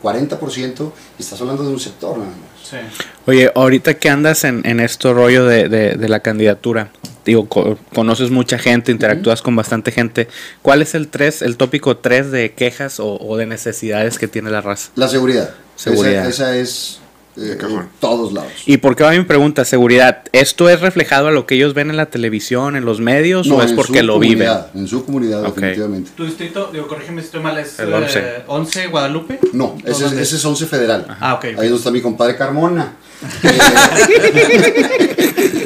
[0.03, 2.58] 40%, y estás hablando de un sector nada más.
[2.71, 2.77] Sí.
[3.27, 6.91] Oye, ahorita que andas en, en esto rollo de, de- de la candidatura,
[7.25, 10.29] digo, co- conoces mucha gente, interactúas con bastante gente.
[10.63, 14.51] ¿Cuál es el tres, el tópico 3 de quejas o, o de necesidades que tiene
[14.51, 14.91] la raza?
[14.97, 15.51] La seguridad.
[15.77, 16.27] Seguridad.
[16.29, 17.01] Esa, esa es
[17.39, 17.83] De cajón.
[17.83, 18.51] en todos lados.
[18.67, 19.65] ¿Y por qué va mi pregunta?
[19.65, 20.23] Seguridad.
[20.33, 23.63] ¿Esto es reflejado a lo que ellos ven en la televisión, en los medios, o
[23.63, 24.49] es porque lo viven?
[24.49, 25.55] comunidad, En su comunidad, Ok.
[25.57, 26.11] definitivamente.
[26.17, 28.25] Tu distrito, digo, corrígeme si estoy mal, es El eh, 11.
[28.49, 29.39] 11 Guadalupe.
[29.53, 31.07] No, ¿O ese, es- ese es 11 federal.
[31.21, 31.45] Ah, ok.
[31.45, 32.95] Ahí es donde está mi compadre Carmona.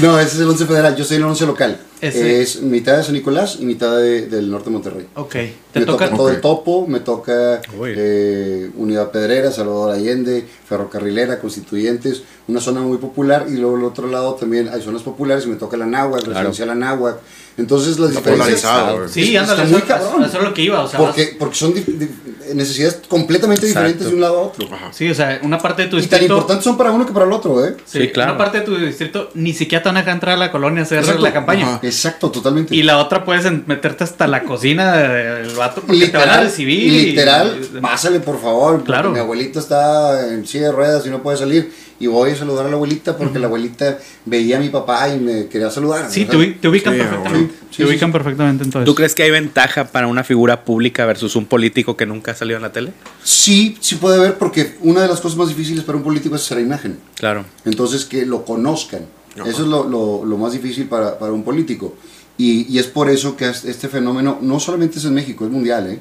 [0.00, 0.96] No, ese es el 11 federal.
[0.96, 1.78] Yo soy el 11 local.
[2.00, 5.06] Ese- Es mitad de San Nicolás y mitad de- del norte de Monterrey.
[5.16, 5.32] Ok.
[5.32, 6.16] Te Me toca, toca.
[6.16, 6.32] todo Ok.
[6.34, 13.46] el topo, me toca eh, Unidad Pedrera, Salvador Allende, Ferrocarrilera, Constituyentes, una zona muy popular
[13.48, 16.32] y luego al otro lado también hay zonas populares y me toca la Náhuac, Claro.
[16.48, 17.18] residencial la Náhuac.
[17.58, 18.72] Entonces las Está diferencias...
[19.10, 20.24] Sí, ándale, muy eso, cabrón.
[20.24, 22.08] eso es lo que iba, o sea, Porque, porque son di- di-
[22.54, 23.88] necesidades completamente Exacto.
[23.88, 24.66] diferentes de un lado a otro.
[24.74, 24.90] Ajá.
[24.92, 26.32] Sí, o sea, una parte de tu Y tan distrito.
[26.34, 27.76] importantes son para uno que para el otro, ¿eh?
[27.84, 28.32] Sí, Sí, claro.
[28.32, 30.80] Una parte de tu distrito ni siquiera te van a dejar entrar a la colonia
[30.80, 31.22] a hacer Exacto.
[31.22, 31.66] la campaña.
[31.76, 31.80] Ajá.
[31.82, 32.74] Exacto, totalmente.
[32.74, 36.90] Y la otra puedes meterte hasta la cocina del vato porque te van a recibir.
[36.92, 38.82] y- literal, pásale por favor.
[38.82, 39.10] Claro.
[39.10, 41.72] Mi abuelita está en silla de ruedas y no puede salir.
[42.02, 45.20] Y voy a saludar a la abuelita porque la abuelita veía a mi papá y
[45.20, 46.10] me quería saludar.
[46.10, 47.54] Sí, te, ubi- te ubican Sí, perfectamente.
[47.54, 48.86] sí, te sí, ubican perfectamente entonces.
[48.86, 52.34] ¿Tú crees que hay ventaja para una figura pública versus un político que nunca ha
[52.34, 52.92] salido en la tele?
[53.22, 56.42] Sí, sí puede haber porque una de las cosas más difíciles para un político es
[56.42, 56.98] hacer la imagen.
[57.14, 57.44] Claro.
[57.64, 59.02] Entonces, que lo conozcan.
[59.38, 59.48] Ajá.
[59.48, 61.94] Eso es lo, lo- lo más difícil para, para un político.
[62.36, 65.52] Y, y es por eso que es- este fenómeno no solamente es en México, es
[65.52, 65.88] mundial.
[65.88, 65.98] ¿eh?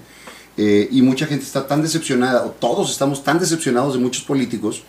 [0.58, 4.82] Eh, y mucha gente está tan decepcionada, o todos estamos tan decepcionados de muchos políticos,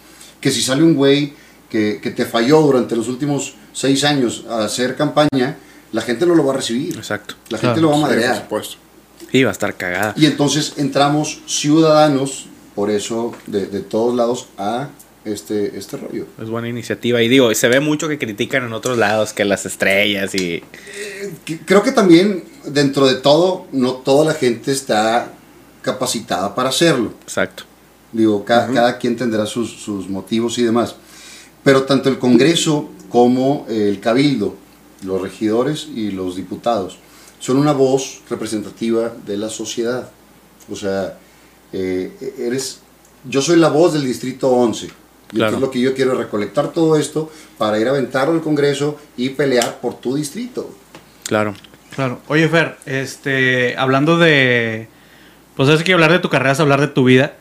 [0.42, 1.32] que si sale un güey
[1.70, 5.56] que, que te falló durante los últimos seis años a hacer campaña,
[5.92, 6.94] la gente no lo va a recibir.
[6.98, 7.34] Exacto.
[7.48, 7.74] La Claro.
[7.76, 8.36] gente lo va a Sí, por madrear.
[8.36, 8.76] supuesto.
[9.32, 10.12] Y va a estar cagada.
[10.16, 14.88] Y entonces entramos ciudadanos, por eso, de, de todos lados, a
[15.24, 16.26] este, este rollo.
[16.42, 17.22] Es buena iniciativa.
[17.22, 20.62] Y digo, se ve mucho que critican en otros lados que las estrellas y.
[21.44, 25.32] Que- Creo que también, dentro de todo, no toda la gente está
[25.82, 27.14] capacitada para hacerlo.
[27.22, 27.64] Exacto.
[28.12, 30.96] Digo, ca- cada quien tendrá sus, sus motivos y demás.
[31.64, 34.56] Pero tanto el Congreso como el Cabildo,
[35.04, 36.98] los regidores y los diputados,
[37.38, 40.10] son una voz representativa de la sociedad.
[40.70, 41.18] O sea,
[41.72, 42.80] eh, eres,
[43.28, 44.86] yo soy la voz del Distrito 11.
[44.86, 45.48] Y Claro.
[45.56, 48.98] entonces lo que yo quiero es recolectar todo esto para ir a aventarlo al Congreso
[49.16, 50.70] y pelear por tu distrito.
[51.26, 51.54] Claro.
[51.94, 52.20] Claro.
[52.28, 54.88] Oye, Fer, este, hablando de.
[55.56, 57.34] Pues es que hablar de tu carrera es hablar de tu vida.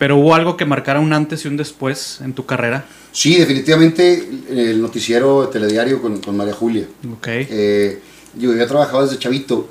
[0.00, 2.86] Pero hubo algo que marcara un antes y un después en tu carrera.
[3.12, 6.86] Sí, definitivamente el noticiero telediario con, con María Julia.
[7.18, 7.26] Ok.
[7.28, 8.00] Eh,
[8.38, 9.68] yo había trabajado desde chavito,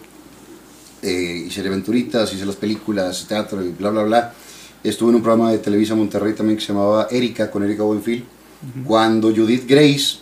[1.01, 4.33] eh, hice aventuritas, hice las películas, teatro y bla, bla, bla.
[4.83, 8.23] Estuve en un programa de Televisa Monterrey también que se llamaba Erika, con Erika Buenfil,
[8.85, 10.17] cuando Judith Grace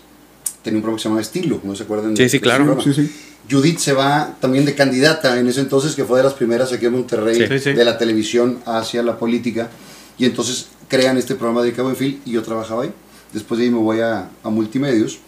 [0.64, 2.16] tenía un programa que se llamaba Estilo, ¿no se acuerdan?
[2.16, 2.80] Sí, de- sí, claro.
[2.82, 3.12] Sí, sí.
[3.52, 6.86] Judith se va también de candidata en ese entonces, que fue de las primeras aquí
[6.86, 7.74] en Monterrey, Sí, sí, sí.
[7.74, 9.70] de la televisión hacia la política.
[10.18, 12.94] Y entonces crean este programa de Cabo Buenfil y yo trabajaba ahí.
[13.34, 15.20] Después de ahí me voy a, a multimedios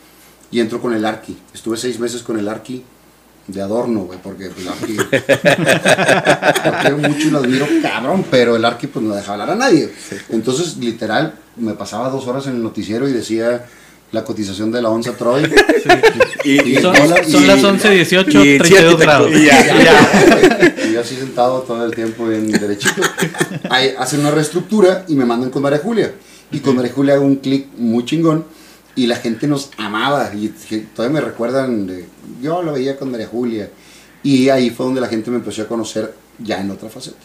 [0.51, 1.37] y entro con el Arqui.
[1.53, 2.83] Estuve seis meses con el Arqui
[3.47, 4.95] de adorno, güey, porque pues, el Arqui.
[6.65, 9.55] lo quiero mucho y lo admiro cabrón, pero el Arqui pues no deja hablar a
[9.55, 9.91] nadie.
[10.29, 13.65] Entonces, literal, me pasaba dos horas en el noticiero y decía
[14.11, 15.43] la cotización de la onza Troy.
[16.45, 19.31] Y, Son, dólar, son y- las 11.18, y- 32 sí, grados.
[19.31, 20.85] y ya.
[20.87, 23.01] Y yo así sentado todo el tiempo bien derechito.
[23.69, 26.13] Ahí hacen una reestructura y me mandan con María Julia.
[26.51, 28.45] Y con María Julia hago un clic muy chingón.
[28.95, 30.31] Y la gente nos amaba.
[30.33, 30.47] Y
[30.95, 32.07] todavía me recuerdan de.
[32.41, 33.69] Yo lo veía con María Julia.
[34.23, 37.17] Y ahí fue donde la gente me empezó a conocer ya en otra faceta.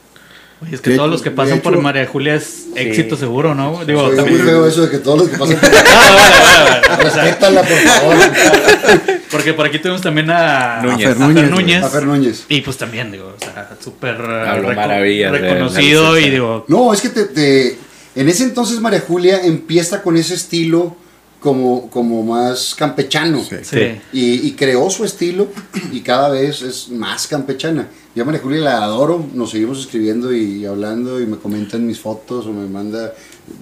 [0.65, 3.55] Oye, es que De todos hecho- los que pasan por María Julia es éxito seguro,
[3.55, 3.85] ¿no?
[3.85, 4.39] Digo, también.
[4.39, 6.99] muy feo eso de que todos los que pasan por Ah.
[7.07, 8.17] O sea, Respétala, por favor.
[9.31, 11.07] porque por aquí tuvimos también a Núñez.
[11.09, 11.83] a A Fer Fer Núñez.
[11.85, 12.45] A Fer Núñez.
[12.49, 17.25] Y pues también, digo, o sea, súper reco- reconocido y digo, No, es que te,
[17.25, 17.79] te-
[18.17, 20.97] en ese entonces María Julia empieza con ese estilo
[21.45, 23.45] como, como más campechano.
[23.45, 23.57] Sí.
[23.63, 24.01] sí.
[24.15, 25.49] Y, y creó su estilo
[25.93, 27.87] y cada vez es más campechana.
[28.15, 32.01] Yo a María Julia la adoro, nos seguimos escribiendo y hablando y me comentan mis
[32.01, 33.13] fotos o me manda,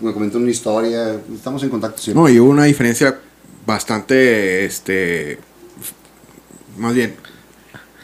[0.01, 2.23] me comenta una historia, estamos en contacto siempre.
[2.23, 3.19] No, y hubo una diferencia
[3.67, 5.39] bastante, este,
[6.79, 7.17] más bien,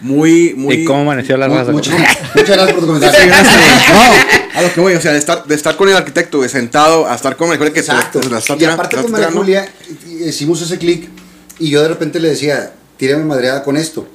[0.01, 0.77] muy, muy...
[0.77, 1.73] ¿Y cómo amaneció la Mu- raza?
[1.73, 1.95] muchas,
[2.35, 3.21] muchas gracias por tu comentario.
[3.21, 3.57] Sí, gracias.
[4.53, 6.49] no, a lo que voy, o sea, de estar, de estar con el arquitecto, güey,
[6.51, 8.21] sentado, a estar con María que Exacto.
[8.21, 9.31] te la está Y tirando- aparte con María.
[9.31, 9.69] Julia
[10.25, 11.09] hicimos ese clic
[11.59, 14.07] y yo de repente le decía, tírame madreada con esto.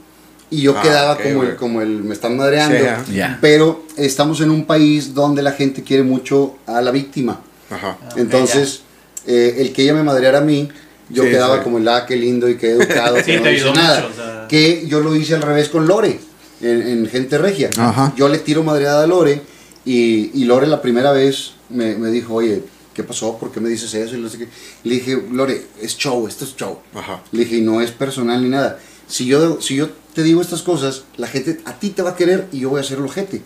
[0.50, 2.78] Y yo Ah, quedaba ok, como, el, como el me están madreando.
[3.08, 3.15] Sí.
[3.15, 3.39] Ya.
[3.41, 7.41] Pero estamos en un país donde la gente quiere mucho a la víctima.
[7.72, 7.98] Ajá.
[8.17, 8.82] Entonces,
[9.26, 10.69] eh, el que ella me madreara a mí,
[11.10, 11.63] yo Sí, quedaba sí.
[11.63, 13.18] como el ah, qué lindo y qué educado.
[13.24, 14.02] Sí, que no te dice ayudó nada.
[14.02, 14.48] mucho, o sea.
[14.48, 16.20] Que yo lo hice al revés con Lore,
[16.62, 17.70] en, en Gente Regia.
[17.78, 18.13] Ajá.
[18.16, 19.42] Yo le tiro madreada a Lore
[19.86, 22.62] y, y Lore la primera vez me, me dijo, oye,
[22.94, 23.38] ¿qué pasó?
[23.38, 24.16] ¿Por qué me dices eso?
[24.16, 24.48] Y no sé qué.
[24.84, 26.80] Le dije, Lore, es show, esto es show.
[26.94, 27.22] Ajá.
[27.32, 28.80] Le dije, y no es personal ni nada.
[29.08, 32.16] Si yo, si yo te digo estas cosas, la gente a ti te va a
[32.16, 33.42] querer y yo voy a ser el ojete.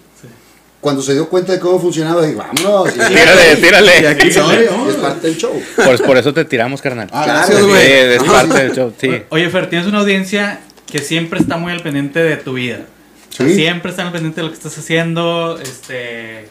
[0.80, 2.90] Cuando se dio cuenta de cómo funcionaba, dije, vámonos.
[2.96, 3.92] Y- Tírale, tírale.
[4.02, 4.28] Y aquí
[4.90, 5.62] es parte del show.
[5.76, 7.10] Por, por eso te tiramos, carnal.
[7.12, 7.92] Ah, gracias, Sí, güey.
[7.92, 8.32] es Ajá.
[8.34, 9.10] parte del show, sí.
[9.30, 10.60] Oye, Fer, tienes una audiencia
[10.92, 12.82] que siempre está muy al pendiente de tu vida.
[13.32, 13.56] O sea, Sí.
[13.56, 16.50] Siempre están al pendiente de lo que estás haciendo, este...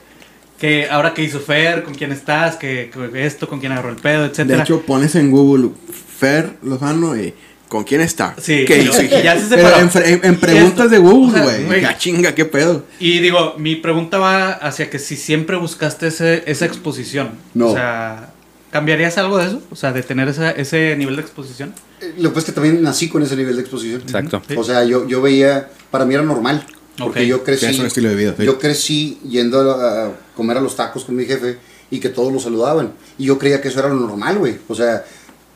[0.59, 3.97] Que ahora que hizo Fer, con quién estás, que, que esto, con quién agarró el
[3.97, 4.63] pedo, De etcétera.
[4.63, 5.71] hecho, pones en Google
[6.19, 7.35] Fer Lozano y
[7.69, 8.35] ¿con quién está?
[8.41, 9.03] Sí, ¿Qué y- hizo?
[9.03, 10.07] y ya se Pero separó.
[10.23, 11.81] en, preguntas de Google, o sea, güey.
[11.81, 12.85] Ya chinga, qué pedo.
[13.01, 17.31] Y digo, mi pregunta va hacia que si siempre buscaste ese, esa exposición.
[17.55, 17.69] No.
[17.69, 18.31] O sea,
[18.71, 19.63] ¿cambiarías algo de eso?
[19.71, 21.75] O sea, de tener esa, ese nivel de exposición.
[22.01, 24.01] Eh, Lo que pasa es que también nací con ese nivel de exposición.
[24.03, 24.43] Exacto.
[24.49, 24.55] Sí.
[24.57, 26.65] O sea, yo, yo veía, para mí era normal.
[26.99, 27.67] Porque yo crecí.
[27.67, 28.45] Es un estilo de vida, sí.
[28.45, 31.59] Yo crecí yendo a, a comer a los tacos con mi jefe
[31.91, 32.93] y que todos lo saludaban.
[33.19, 34.57] Y yo creía que eso era lo normal, güey.
[34.69, 35.05] O sea,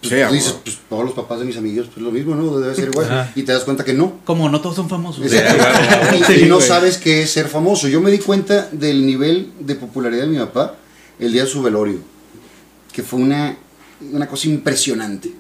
[0.00, 2.58] pues, Sí, tú dices, pues todos los papás de mis amigos, pues lo mismo, ¿no?
[2.58, 3.32] Debe ser igual.
[3.34, 4.20] Y te das cuenta que no.
[4.24, 5.24] Como no todos son famosos.
[5.26, 5.28] Y-
[6.24, 6.66] Sí, y no güey.
[6.66, 7.86] sabes qué es ser famoso.
[7.88, 10.76] Yo me di cuenta del nivel de popularidad de mi papá
[11.18, 11.98] el día de su velorio,
[12.92, 13.56] que fue una,
[14.12, 15.32] una cosa impresionante.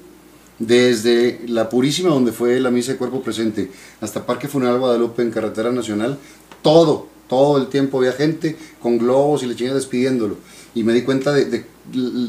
[0.58, 3.70] Desde la Purísima, donde fue la misa de cuerpo presente,
[4.02, 6.18] hasta Parque Funeral Guadalupe en Carretera Nacional,
[6.60, 10.36] todo, todo el tiempo había gente con globos y le chinga despidiéndolo.
[10.74, 11.64] Y me di cuenta de, de-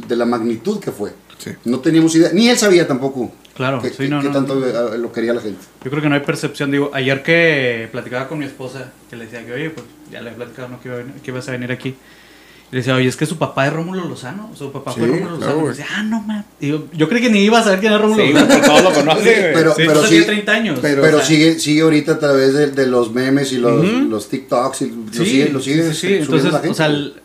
[0.07, 1.11] de la magnitud que fue.
[1.43, 1.51] Sí.
[1.65, 3.31] No teníamos idea, ni él sabía tampoco.
[3.55, 4.97] Claro, qué- sí, qué- no, qué no, tanto no.
[4.97, 5.59] lo quería la gente.
[5.83, 6.71] Yo creo que no hay percepción.
[6.71, 10.29] Digo, ayer que platicaba con mi esposa, que le decía que, oye, pues ya le
[10.31, 10.79] he platicado ¿no?
[10.81, 11.89] que, iba a venir- que ibas a venir aquí.
[11.89, 14.51] Y le decía, oye, es que su papá es Rómulo Lozano.
[14.55, 15.67] Su papá fue Sí, Rómulo claro, Lozano.
[15.69, 16.45] Decía, ah, no, man.
[16.59, 18.61] Digo, yo creí que ni iba a saber quién era Rómulo Sí, Lozano.
[18.65, 19.53] todos lo conocen, güey.
[19.53, 20.79] Pero, Sí, pero sí, tiene 30 años.
[20.81, 23.83] pero- Pero O sea, sigue, sigue ahorita a través de, de los memes y los,
[23.85, 24.01] Ujú.
[24.09, 26.69] los TikToks y lo Sí, sigue, lo sigue sí, sí, Entonces, la gente.
[26.69, 27.20] o sea, el-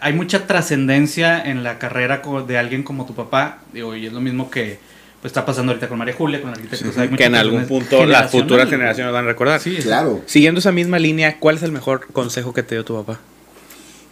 [0.00, 3.58] hay mucha trascendencia en la carrera de alguien como tu papá.
[3.72, 4.78] Digo, y es lo mismo que
[5.20, 6.88] pues, está pasando ahorita con María Julia, con el arquitecto.
[6.88, 9.60] O sea, hay mucha Que en algún punto las futuras generaciones van a recordar.
[9.60, 9.82] Sí, sí.
[9.82, 10.22] claro.
[10.26, 13.20] Siguiendo esa misma línea, ¿cuál es el mejor consejo que te dio tu papá?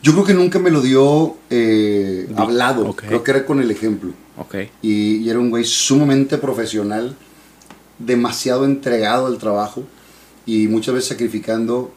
[0.02, 2.94] Yo creo que nunca me lo dio eh, hablado.
[2.94, 4.12] Creo que era con el ejemplo.
[4.37, 4.56] Ok.
[4.82, 7.16] Y, y era un güey sumamente profesional,
[7.98, 9.84] demasiado entregado al trabajo
[10.46, 11.92] y muchas veces sacrificando,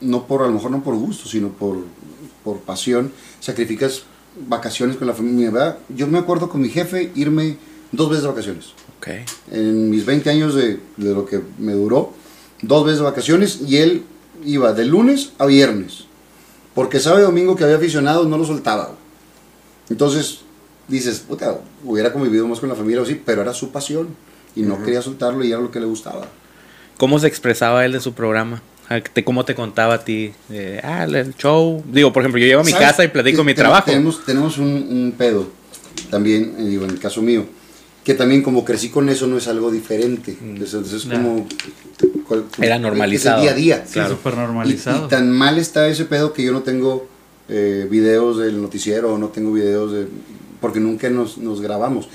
[0.00, 1.84] no por, a lo mejor no por gusto, sino por,
[2.48, 4.04] por pasión, sacrificas
[4.48, 5.50] vacaciones con la familia.
[5.50, 5.78] ¿verdad?
[5.94, 7.58] Yo me acuerdo con mi jefe irme
[7.92, 8.66] dos veces de vacaciones.
[9.50, 12.12] En mis 20 años de, de lo que me duró,
[12.62, 14.04] dos veces de vacaciones y él
[14.44, 16.04] iba de lunes a viernes.
[16.74, 18.92] Porque sábado y domingo que había aficionados no lo soltaba.
[19.90, 20.40] Entonces
[20.86, 24.08] dices, puta, hubiera convivido más con la familia o así, pero era su pasión
[24.56, 26.26] y no quería soltarlo y era lo que le gustaba.
[26.96, 28.62] ¿Cómo se expresaba él de su programa?
[29.12, 30.32] Te- ¿Cómo te contaba a ti?
[30.50, 31.82] Eh, ah, el show.
[31.92, 32.86] Digo, por ejemplo, yo llego a mi ¿Sabes?
[32.88, 33.86] casa y platico mi trabajo.
[33.86, 35.46] Tenemos, tenemos un, un pedo
[36.10, 37.44] también, eh, digo, en el caso mío,
[38.04, 40.36] que también como crecí con eso no es algo diferente.
[40.42, 41.46] Entonces, es como...
[42.26, 43.42] cual- Era normalizado.
[43.42, 43.86] Es el día a día.
[43.86, 45.02] Sí, súper normalizado.
[45.02, 47.06] Y, y tan mal está ese pedo que yo no tengo
[47.50, 50.06] eh, videos del noticiero, no tengo videos de,
[50.60, 52.08] porque nunca nos, nos grabamos.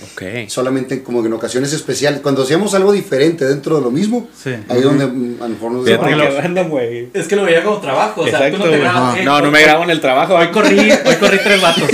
[0.48, 4.52] Solamente como que en ocasiones especiales, cuando hacíamos algo diferente dentro de lo mismo, Sí.
[4.70, 6.20] ahí es donde mm, a lo mejor nos grabamos.
[6.36, 7.10] que random, güey.
[7.14, 9.18] Es que lo veía como trabajo, o sea, Exacto, tú no te grabas.
[9.20, 10.36] eh, No, no me grabo en el trabajo.
[10.36, 11.84] Hoy corrí, hoy corrí tres vatos.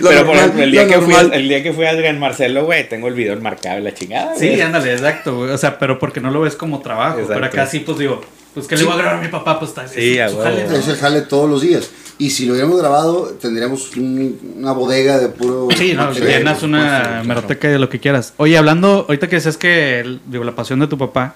[0.00, 2.18] Lo Pero por normal, ejemplo, el día, que fui, el día que fui a Adrián
[2.20, 4.34] Marcelo, güey, tengo el video enmarcado en la chingada.
[4.36, 5.50] Sí, ándale, exacto, güey.
[5.50, 7.18] O sea, pero porque no lo ves como trabajo.
[7.18, 7.34] Exacto.
[7.34, 8.20] Pero acá sí, pues digo,
[8.54, 10.36] pues que le voy a grabar a mi papá, pues está Sí, es a su
[10.36, 10.44] huevo.
[10.50, 10.76] jale, ¿no?
[10.76, 11.90] Es el jale todos los días.
[12.18, 15.68] Y si lo hubiéramos grabado, tendríamos un- una bodega de puro.
[15.76, 18.32] Sí, no, material, llenas una meroteca de lo que quieras.
[18.38, 21.34] Oye, hablando, ahorita que decías que, el- digo, la pasión de tu papá,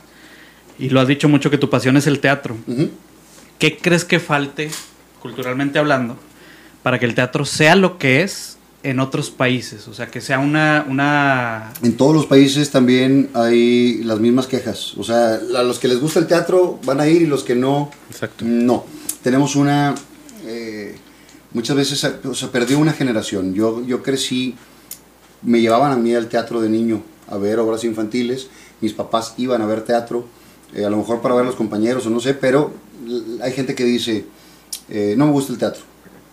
[0.78, 2.56] y lo has dicho mucho que tu pasión es el teatro.
[3.58, 4.70] ¿qué crees que falte,
[5.20, 6.16] culturalmente hablando,
[6.82, 9.86] para que el teatro sea lo que es en otros países?
[9.86, 10.86] O sea, que sea una...
[10.88, 14.94] una En todos los países también hay las mismas quejas.
[14.96, 17.54] O sea, a los que les gusta el teatro van a ir y los que
[17.54, 18.46] no, Exacto.
[18.46, 18.86] no.
[19.22, 19.94] Tenemos una...
[20.50, 20.94] eh,
[21.52, 23.54] muchas veces o sea, perdió una generación.
[23.54, 24.54] Yo, yo crecí,
[25.42, 28.48] me llevaban a mí al teatro de niño a ver obras infantiles.
[28.80, 30.26] Mis papás iban a ver teatro,
[30.74, 32.72] eh, a lo mejor para ver a los compañeros o no sé, pero
[33.42, 34.24] hay gente que dice,
[34.88, 35.82] eh, no me gusta el teatro.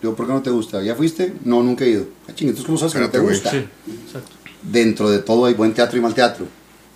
[0.01, 0.81] Digo, ¿por qué no te gusta?
[0.83, 1.33] ¿Ya fuiste?
[1.43, 2.05] No, nunca he ido.
[2.27, 3.51] Ah, ching, entonces ¿cómo sabes que no te gusta?
[3.51, 3.65] sí,
[4.61, 6.45] dentro de todo hay buen teatro y mal teatro.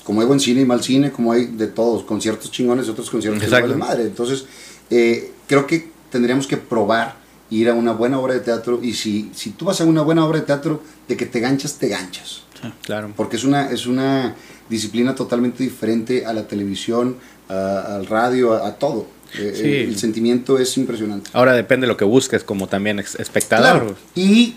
[0.04, 3.10] Como hay buen cine y mal cine, como hay de todos, conciertos chingones y otros
[3.10, 3.78] conciertos que no Exacto.
[3.78, 4.04] madre.
[4.04, 4.46] Entonces,
[4.90, 7.16] eh, creo que tendríamos que probar
[7.50, 10.26] ir a una buena obra de teatro y si, si tú vas a una buena
[10.26, 12.44] obra de teatro, de que te ganchas, te ganchas.
[12.84, 13.12] Claro.
[13.18, 14.36] Porque es una, es una
[14.70, 17.18] disciplina totalmente diferente a la televisión,
[17.50, 19.08] a- al radio, a, a todo.
[19.34, 19.62] Eh, Sí.
[19.64, 21.30] el, el sentimiento es impresionante.
[21.34, 23.80] Ahora depende de lo que busques como también espectador.
[23.82, 23.96] Claro.
[24.16, 24.56] Y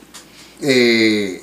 [0.60, 1.40] eh,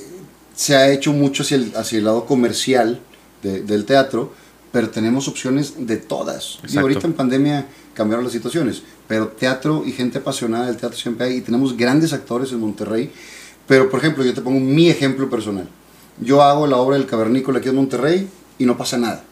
[0.56, 3.00] se ha hecho mucho hacia el, hacia el lado comercial
[3.44, 4.34] de- del teatro,
[4.72, 6.60] pero tenemos opciones de todas.
[6.70, 11.28] Y ahorita en pandemia cambiaron las situaciones, pero teatro y gente apasionada del teatro siempre
[11.28, 13.12] hay, y tenemos grandes actores en Monterrey.
[13.68, 15.68] Pero, por ejemplo, yo te pongo mi ejemplo personal.
[16.20, 18.28] Yo hago la obra del cavernícola aquí en Monterrey
[18.58, 19.24] y no pasa nada.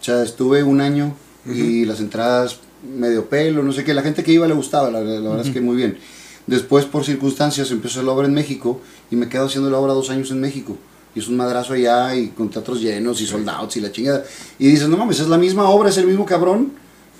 [0.00, 1.14] O sea, estuve un año
[1.46, 2.58] y las entradas
[2.96, 3.94] medio pelo, no sé qué.
[3.94, 5.98] La gente que iba le gustaba, la, la verdad es que muy bien.
[6.46, 8.80] Después, por circunstancias, empezó la obra en México
[9.10, 10.76] y me quedo haciendo la obra dos años en México.
[11.14, 14.24] Y es un madrazo allá y con teatros llenos y soldados y la chingada.
[14.58, 16.72] Y dices, no mames, es la misma obra, es el mismo cabrón.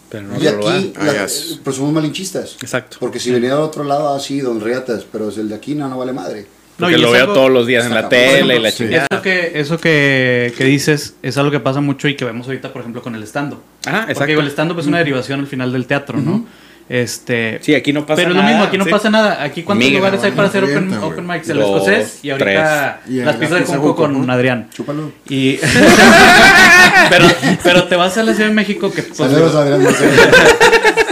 [0.09, 0.77] Pero no y otro lugar.
[0.79, 1.27] aquí, Ah, la-
[1.65, 2.57] pero somos malinchistas.
[2.63, 2.97] Exacto.
[3.01, 5.89] Porque si venía del otro lado, así, don Riatas, pero es el de aquí, no,
[5.89, 6.47] no vale madre.
[6.79, 8.85] No, Porque y lo veo algo- todos los días en la tele y la sí.
[8.85, 9.07] chingada.
[9.11, 12.71] Eso que, eso que, que dices es algo que pasa mucho y que vemos ahorita,
[12.73, 13.61] por ejemplo, con el stand-up.
[13.87, 14.27] Ah, Porque exacto.
[14.27, 16.45] digo, el stand-up es una derivación al final del teatro, ¿no?
[16.89, 18.47] Este, Sí, aquí no pasa pero es nada.
[18.47, 18.91] lo mismo, aquí no sí.
[18.91, 19.43] pasa nada.
[19.43, 23.39] Aquí cuántos lugares hay para hacer open, open mics, el escocés y ahorita las la
[23.41, 24.31] pizzas de Junco, con.
[24.31, 24.69] Adrián.
[24.73, 25.11] Chúpalo.
[25.29, 25.57] Y
[27.11, 27.27] pero,
[27.63, 30.13] pero te vas a la Ciudad de México que pues, Saludos a Adrián Marcelo.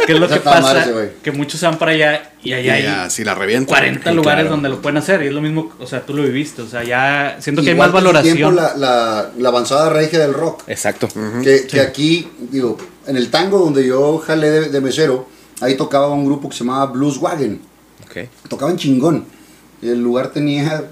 [0.06, 0.86] que es lo que pasa,
[1.22, 3.68] que muchos se van para allá y allá Y hay si la revienta.
[3.68, 4.50] 40 Sí, lugares claro.
[4.50, 6.84] donde lo pueden hacer y es lo mismo, o sea, tú lo viviste, o sea,
[6.84, 8.56] ya siento que hay más su tiempo valoración.
[8.56, 10.62] la, la, la avanzada regia del rock.
[10.66, 11.08] Exacto.
[11.42, 15.28] Que, que aquí, digo, en el tango donde yo jalé de, de mesero,
[15.60, 17.60] ahí tocaba un grupo que se llamaba Blues Wagon.
[18.04, 18.28] Ok.
[18.48, 19.24] Tocaban chingón.
[19.82, 20.84] El lugar tenía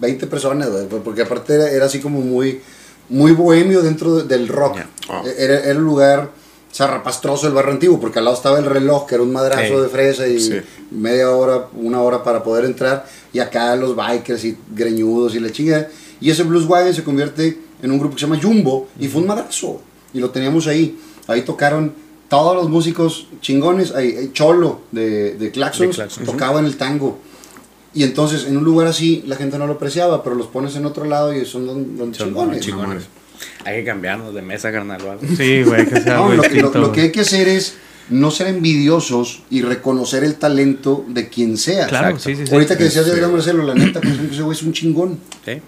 [0.00, 0.68] 20 personas,
[1.04, 2.60] porque aparte era, era así como muy,
[3.08, 4.76] muy bohemio dentro de- del rock.
[4.76, 4.88] Ya.
[5.08, 5.22] Ah.
[5.38, 6.30] Era, era un lugar
[6.72, 9.82] zarrapastroso el barrio antiguo, porque al lado estaba el reloj, que era un madrazo Sí.
[9.82, 10.60] de fresa y Sí.
[10.90, 13.06] media hora, una hora para poder entrar.
[13.32, 15.88] Y acá los bikers y greñudos y la chinga.
[16.20, 19.20] Y ese Blues Wagon se convierte en un grupo que se llama Jumbo y fue
[19.22, 19.80] un madrazo.
[20.12, 20.98] Y lo teníamos ahí.
[21.26, 21.92] Ahí tocaron
[22.28, 23.92] todos los músicos chingones.
[23.94, 26.26] Ahí Cholo de, de Claxons, De Claxons.
[26.26, 27.18] tocaba en el tango.
[27.94, 30.84] Y entonces en un lugar así la gente no lo apreciaba, pero los pones en
[30.86, 32.60] otro lado y son don, don Son chingones.
[32.60, 33.04] chingones.
[33.64, 35.00] Hay que cambiarnos de mesa, carnal.
[35.02, 35.22] o algo.
[35.36, 36.92] Sí, güey, que sea No, lo, que- lo- distinto, lo güey.
[36.92, 37.74] que hay que hacer es
[38.08, 41.86] no ser envidiosos y reconocer el talento de quien sea.
[41.86, 42.30] Claro, Exacto.
[42.30, 42.52] sí, sí, sí.
[42.54, 43.12] Ahorita que decías de.
[43.12, 45.18] Adrián Marcelo, la neta, ejemplo, ese güey es un chingón.
[45.44, 45.60] Sí.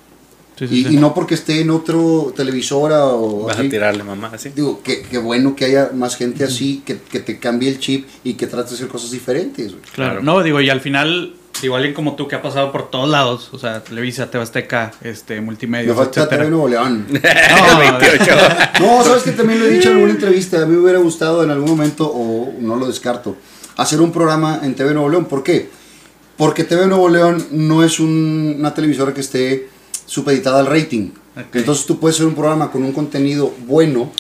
[0.59, 0.95] Sí, sí, Y, sí.
[0.95, 4.49] y no porque esté en otro televisora o Vas a tirarle, mamá, así.
[4.55, 8.09] Digo, que, que bueno que haya más gente así, que, que te cambie el chip
[8.25, 9.71] y que trate de hacer cosas diferentes.
[9.73, 9.83] güey.
[9.95, 10.23] Claro.
[10.23, 13.51] No, digo, y al final, digo, alguien como tú que ha pasado por todos lados,
[13.53, 16.43] o sea, Televisa, Tebasteca, este, multimedia, Me falta etcétera.
[16.43, 17.07] TV Nuevo León.
[17.11, 18.37] No, 28.
[18.81, 20.63] No, sabes que también lo he dicho en alguna entrevista.
[20.63, 23.37] A mí me hubiera gustado en algún momento, o no lo descarto,
[23.77, 25.27] hacer un programa en TV Nuevo León.
[25.27, 25.71] ¿Por qué?
[26.37, 29.69] Porque TV Nuevo León no es un- una televisora que esté
[30.09, 31.11] supeditada al rating.
[31.55, 34.11] Entonces tú puedes hacer un programa con un contenido bueno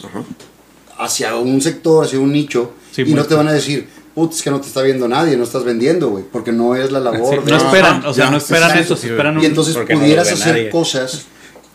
[0.99, 4.43] hacia un sector, hacia un nicho, Sí, y no te van a decir, putz, es
[4.43, 7.35] que no te está viendo nadie, no estás vendiendo, güey, porque no es la labor.
[7.39, 8.95] Sí, de- no esperan, o sea, ya, no esperan exacto.
[8.95, 9.43] eso, si esperan un...
[9.43, 10.71] Y entonces no pudieras hacer nadie.
[10.71, 11.27] cosas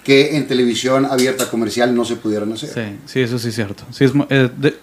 [0.03, 2.69] que en televisión abierta comercial no se pudieran hacer.
[2.73, 3.83] Sí, sí, eso sí es cierto.
[3.91, 4.75] Sí, es, eh, de-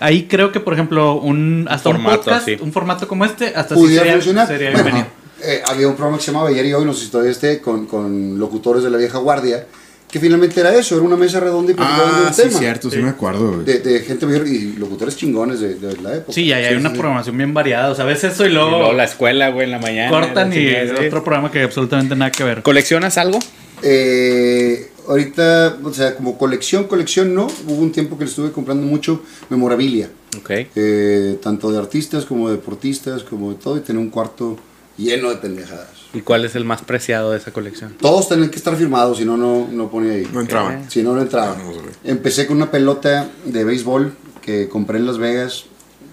[0.00, 3.74] ahí creo que, por ejemplo, un hasta un, formato podcast, un formato como este, hasta
[3.74, 5.17] sí pudiera sería, sería Bueno, bienvenido.
[5.42, 7.60] Eh, había un programa que se llamaba Ayer y Hoy, no sé si todavía esté,
[7.60, 9.66] con, con locutores de la vieja guardia,
[10.10, 12.58] que finalmente era eso, era una mesa redonda y platicaban de Ah, un sí, tema.
[12.58, 13.62] cierto, sí, me acuerdo.
[13.62, 16.32] De, de gente mayor y locutores chingones de, de la época.
[16.32, 17.90] Sí, y ahí hay Sí, una programación bien variada.
[17.90, 20.10] O sea, a veces eso y Y luego, luego la escuela, güey, en la mañana.
[20.10, 22.62] cortan y otro programa que absolutamente nada que ver.
[22.62, 23.38] ¿Coleccionas algo?
[23.82, 27.46] Eh, ahorita, o sea, como colección, colección no.
[27.66, 30.08] Hubo un tiempo que le estuve comprando mucho memorabilia.
[30.38, 30.50] Ok.
[30.74, 33.76] eh, tanto de artistas como de deportistas, como de todo.
[33.76, 34.56] Y tenía un cuarto
[34.98, 35.88] lleno de pendejadas.
[36.12, 37.94] ¿Y cuál es el más preciado de esa colección?
[38.00, 40.28] Todos tenían que estar firmados, si no, no, no ponía ahí.
[40.32, 40.90] No entraban.
[40.90, 41.56] Si no, no entraba.
[42.04, 45.64] Empecé con una pelota de béisbol que compré en Las Vegas.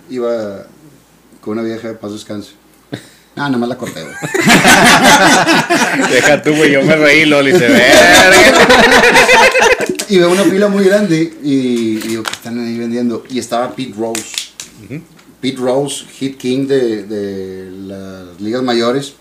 [0.09, 0.65] Iba
[1.41, 2.51] con una vieja de paz descanse.
[3.37, 4.15] Ah, nada más la corté, güey.
[6.09, 8.31] Deja tú, güey, yo me reí, Loli, se verga.
[10.07, 13.25] Y veo una pila muy grande y, y digo, ¿qué están ahí vendiendo?
[13.29, 14.23] Y estaba Pete Rose.
[15.45, 19.13] Pete Rose, hit king de, de las ligas mayores.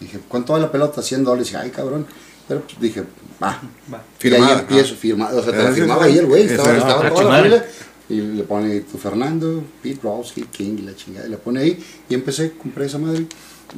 [0.00, 1.02] Dije, ¿cuánto vale la pelota?
[1.02, 1.48] 100 dólares.
[1.48, 2.06] Dije, ay, cabrón.
[2.48, 3.02] Pero pues, dije,
[3.42, 3.60] va.
[3.90, 5.38] Y ahí Firmada, empiezo, firmado.
[5.40, 6.44] O sea, te la firmaba ahí el güey.
[6.44, 7.64] Estaba, es- estaba toda la fila.
[8.08, 11.26] Y le pone tu Fernando, Pete Rose, hit king y la chingada.
[11.26, 11.84] Y le pone ahí.
[12.08, 13.26] Y empecé, compré esa madre.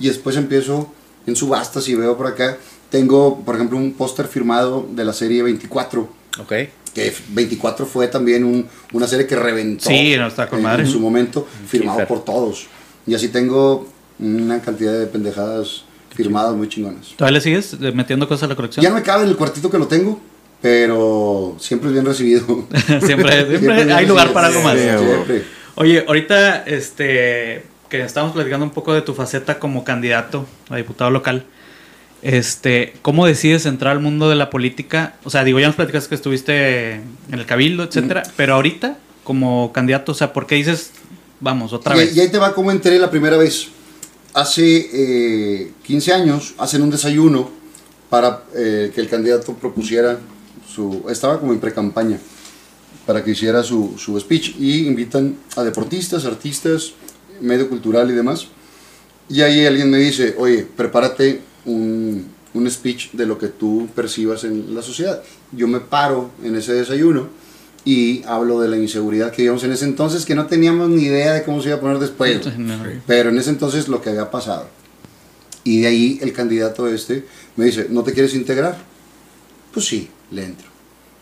[0.01, 0.93] Y después empiezo
[1.27, 2.57] en subastas y veo por acá.
[2.89, 6.53] Tengo, por ejemplo, un póster firmado de la serie 24 Ok.
[6.95, 10.83] Que 24 fue también un- una serie que reventó Sí, no, está con en, madre.
[10.85, 12.09] en su momento, firmado Kiefer.
[12.09, 12.67] por todos.
[13.07, 13.89] Y así tengo
[14.19, 15.85] una cantidad de pendejadas
[16.15, 17.15] firmadas muy chingonas.
[17.17, 18.83] ¿Todavía le sigues eh, metiendo cosas a la colección?
[18.83, 20.21] Ya no me cabe en el cuartito que lo tengo,
[20.61, 22.45] pero siempre es bien recibido.
[22.87, 24.75] siempre, siempre Siempre hay lugar para algo más.
[24.79, 25.45] Sí, Siempre.
[25.77, 31.11] Oye, ahorita, este, que estamos platicando un poco de tu faceta como candidato a diputado
[31.11, 31.47] local,
[32.23, 35.17] este, ¿cómo decides entrar al mundo de la política?
[35.25, 39.73] O sea, digo, ya nos platicas que estuviste en el cabildo, etcétera, pero ahorita, como
[39.73, 40.91] candidato, o sea, ¿por qué dices,
[41.41, 42.17] vamos, otra Y, vez?
[42.17, 43.69] y ahí te va como entré la primera vez.
[44.35, 47.51] Hace eh, 15 años hacen un desayuno
[48.09, 50.19] para eh, que el candidato propusiera
[50.73, 51.05] su...
[51.09, 52.19] Estaba como en pre-campaña
[53.07, 56.93] para que hiciera su, su speech y invitan a deportistas, artistas,
[57.41, 58.47] medio cultural y demás.
[59.29, 64.45] Y ahí alguien me dice, oye, prepárate un, un speech de lo que tú percibas
[64.45, 65.23] en la sociedad.
[65.53, 67.29] Yo me paro en ese desayuno
[67.85, 71.33] y hablo de la inseguridad que vivíamos en ese entonces, que no teníamos ni idea
[71.33, 72.47] de cómo se iba a poner después.
[72.59, 72.77] No.
[73.07, 74.69] Pero en ese entonces lo que había pasado.
[75.65, 77.25] Y de ahí el candidato este
[77.57, 78.79] me dice, ¿no te quieres integrar?
[79.73, 80.69] Pues sí, le entro.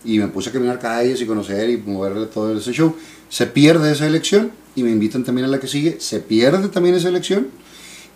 [0.05, 2.95] Y me puse a caminar calles y conocer y moverle todo ese show.
[3.29, 5.99] Se pierde esa elección y me invitan también a la que sigue.
[6.01, 7.49] Se pierde también esa elección.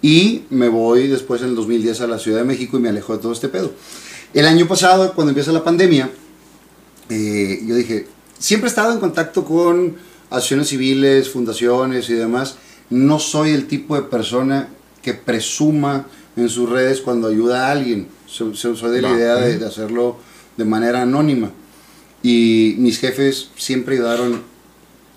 [0.03, 3.16] Y me voy después en el 2010 a la Ciudad de México y me alejo
[3.16, 3.72] de todo este pedo.
[4.34, 6.11] El año pasado, cuando empieza la pandemia,
[7.09, 8.07] eh, yo dije,
[8.38, 9.96] siempre he estado en contacto con
[10.30, 12.57] asociaciones civiles, fundaciones y demás.
[12.90, 14.68] No soy el tipo de persona
[15.03, 18.09] que presuma en sus redes cuando ayuda a alguien.
[18.26, 20.16] So- so- Soy de la idea de, de hacerlo
[20.57, 21.50] de manera anónima.
[22.22, 24.42] Y mis jefes siempre ayudaron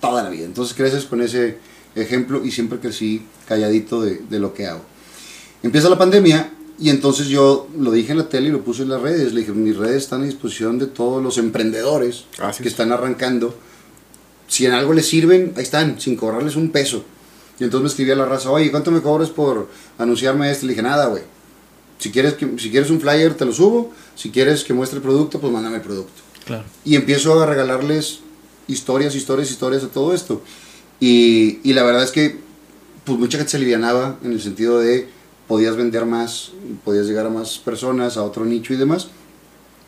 [0.01, 0.45] toda la vida.
[0.45, 1.57] Entonces creces con ese
[1.95, 4.81] ejemplo y siempre crecí calladito de, de lo que hago.
[5.63, 8.89] Empieza la pandemia y entonces yo lo dije en la tele y lo puse en
[8.89, 9.33] las redes.
[9.33, 12.73] Le dije, mis redes están a disposición de todos los emprendedores Así que es.
[12.73, 13.55] están arrancando.
[14.47, 17.03] Si en algo les sirven, ahí están, sin cobrarles un peso.
[17.59, 20.65] Y entonces me escribía la raza, oye, ¿cuánto me cobras por anunciarme esto?
[20.65, 21.23] Le dije, nada, güey.
[21.97, 23.91] Si quieres, que, si quieres un flyer, te lo subo.
[24.15, 26.21] Si quieres que muestre el producto, pues mándame el producto.
[26.45, 26.65] Claro.
[26.83, 28.19] Y empiezo a regalarles
[28.67, 30.41] historias, historias, historias de todo esto.
[30.99, 32.37] Y, y la verdad es que
[33.03, 35.07] pues mucha gente se alivianaba en el sentido de
[35.47, 36.51] podías vender más,
[36.83, 39.09] podías llegar a más personas, a otro nicho y demás.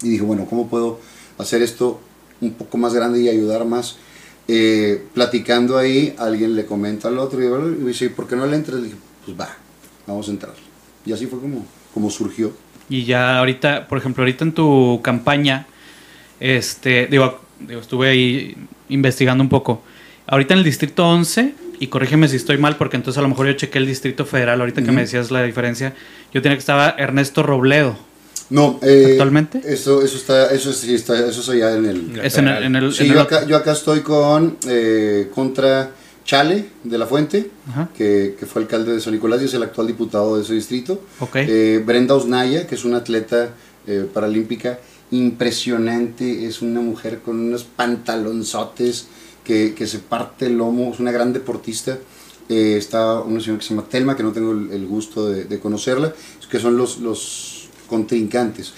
[0.04, 1.00] Y dije, bueno, ¿cómo puedo
[1.38, 2.00] hacer esto
[2.42, 3.98] un poco más grande y ayudar más?
[4.48, 8.56] Eh, platicando ahí, alguien le comenta al otro y, y dice, ¿por qué no le
[8.56, 8.78] entras?
[8.78, 9.50] Le dije, pues va,
[10.06, 10.54] vamos a entrar.
[11.06, 12.54] Y así fue como, como surgió.
[12.90, 15.68] Y ya ahorita, por ejemplo, ahorita en tu campaña,
[16.40, 18.56] este, digo, digo, estuve ahí
[18.90, 19.82] investigando un poco.
[20.28, 23.48] Ahorita en el distrito 11, y corrígeme si estoy mal, porque entonces a lo mejor
[23.48, 25.94] yo chequé el distrito federal, ahorita que me decías la diferencia,
[26.34, 27.98] yo tenía que estaba Ernesto Robledo.
[28.50, 29.62] No, eh, ¿Actualmente?
[29.66, 32.76] Eso, eso está, eso sí está, eso es allá en el, Es en el, en
[32.78, 35.92] el- Sí, en el yo acá, yo acá estoy con eh, contra
[36.24, 37.90] Chale de la Fuente, Ajá.
[37.96, 41.02] que, que fue alcalde de San Nicolás y es el actual diputado de ese distrito.
[41.20, 41.36] Ok.
[41.38, 43.50] Eh, Brenda Osnaya, que es una atleta
[43.86, 44.80] eh, paralímpica
[45.12, 49.08] impresionante, es una mujer con unos pantalonzotes
[49.48, 51.98] que, que se parte el lomo, es una gran deportista.
[52.50, 55.46] Eh, está una señora que se llama Telma, que no tengo el, el gusto de,
[55.46, 56.14] de conocerla,
[56.52, 58.74] que son los, los contrincantes.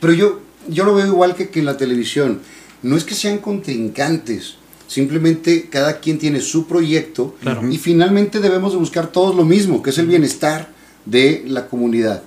[0.00, 2.40] Pero yo, yo lo veo igual que, que en la televisión.
[2.82, 4.54] No es que sean contrincantes,
[4.86, 7.68] simplemente cada quien tiene su proyecto Claro.
[7.68, 10.70] y finalmente debemos de buscar todos lo mismo, que es el bienestar
[11.04, 12.22] de la comunidad.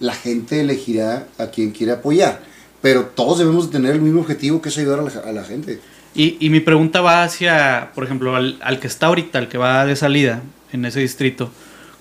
[0.00, 2.42] La gente elegirá a quien quiere apoyar,
[2.80, 5.44] pero todos debemos de tener el mismo objetivo que es ayudar a la, a la
[5.44, 5.78] gente.
[6.14, 9.58] Y, y mi pregunta va hacia, por ejemplo, al, al que está ahorita, al que
[9.58, 10.42] va de salida
[10.72, 11.50] en ese distrito.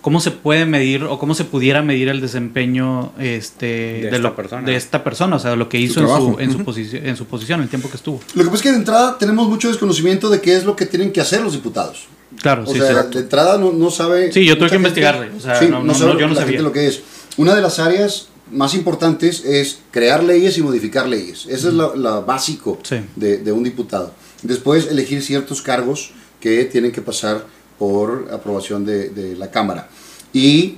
[0.01, 4.17] ¿Cómo se puede medir o cómo se pudiera medir el desempeño este, De de, esta
[4.17, 4.61] lo- persona.
[4.63, 5.35] de esta persona?
[5.35, 7.97] O sea, lo que hizo en, su, en, su en su posición, el tiempo que
[7.97, 8.19] estuvo.
[8.33, 10.87] Lo que pasa es que de entrada tenemos mucho desconocimiento de qué es lo que
[10.87, 12.07] tienen que hacer los diputados.
[12.41, 14.31] Claro, O sí, sea, de entrada no, no sabe.
[14.31, 16.39] Sí, yo tuve que gente- investigarle, o sea, sí, no- no- no, yo no la
[16.41, 16.45] sabía.
[16.45, 17.03] gente lo que es.
[17.37, 21.45] Una de las áreas más importantes es crear leyes y modificar leyes.
[21.49, 22.97] Eso es lo, lo básico Sí.
[23.15, 24.13] de, de un diputado.
[24.43, 27.45] Después, elegir ciertos cargos que tienen que pasar
[27.79, 29.89] por aprobación de, de la Cámara.
[30.33, 30.75] Y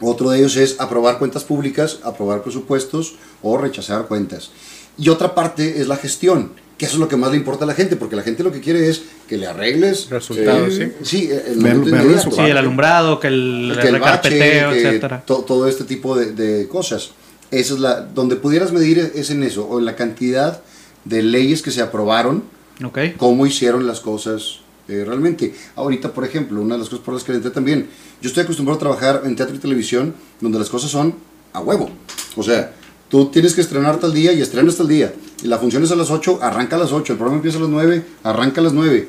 [0.00, 4.50] otro de ellos es aprobar cuentas públicas, aprobar presupuestos o rechazar cuentas.
[4.98, 7.66] Y otra parte es la gestión, que eso es lo que más le importa a
[7.68, 11.28] la gente, porque la gente lo que quiere es que le arregles Resultados, eh, sí,
[11.30, 12.30] el Ver- momento verlo en inmediato.
[12.30, 15.22] su Sí, el alumbrado, que el, Que el bache, recarpeteo, que etcétera.
[15.24, 17.10] to- todo este tipo de, de cosas.
[17.50, 20.60] Esa es la, donde pudieras medir es en eso, o en la cantidad
[21.04, 22.42] de leyes que se aprobaron,
[22.84, 22.98] Ok.
[23.16, 25.54] cómo hicieron las cosas eh, realmente.
[25.76, 27.86] Ahorita, por ejemplo, una de las cosas por las que entré también,
[28.20, 31.14] yo estoy acostumbrado a trabajar en teatro y televisión, donde las cosas son
[31.54, 31.88] a huevo.
[32.36, 32.72] O sea,
[33.14, 35.14] tú tienes que estrenar tal día y estrenas tal día.
[35.40, 37.12] Y la función es a las 8, arranca a las 8.
[37.12, 39.06] El programa empieza a las 9, arranca a las 9.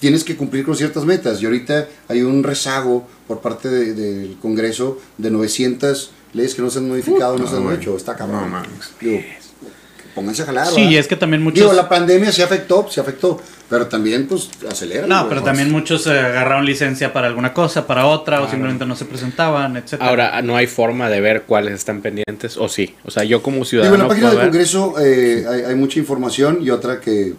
[0.00, 1.40] Tienes que cumplir con ciertas metas.
[1.40, 6.68] Y ahorita hay un rezago por parte de- del Congreso de 900 leyes que no
[6.70, 7.96] se han modificado, no se han hecho.
[7.96, 8.40] Está cabrón.
[8.40, 8.70] No mames.
[9.00, 9.20] Digo,
[10.18, 10.66] pónganse a jalar.
[10.66, 10.90] Sí, ¿verdad?
[10.90, 11.60] y es que también muchos...
[11.60, 13.40] Digo, la pandemia se afectó, se afectó,
[13.70, 15.06] pero también pues acelera.
[15.06, 18.96] No, pero también muchos eh, agarraron licencia para alguna cosa, para otra, o simplemente no
[18.96, 20.10] se presentaban, etcétera.
[20.10, 22.96] Ahora, no hay forma de ver cuáles están pendientes, o sí.
[23.04, 23.94] O sea, yo como Digo, ciudadano.
[23.94, 27.34] en la página del ver, Congreso eh, hay, hay mucha información y otra que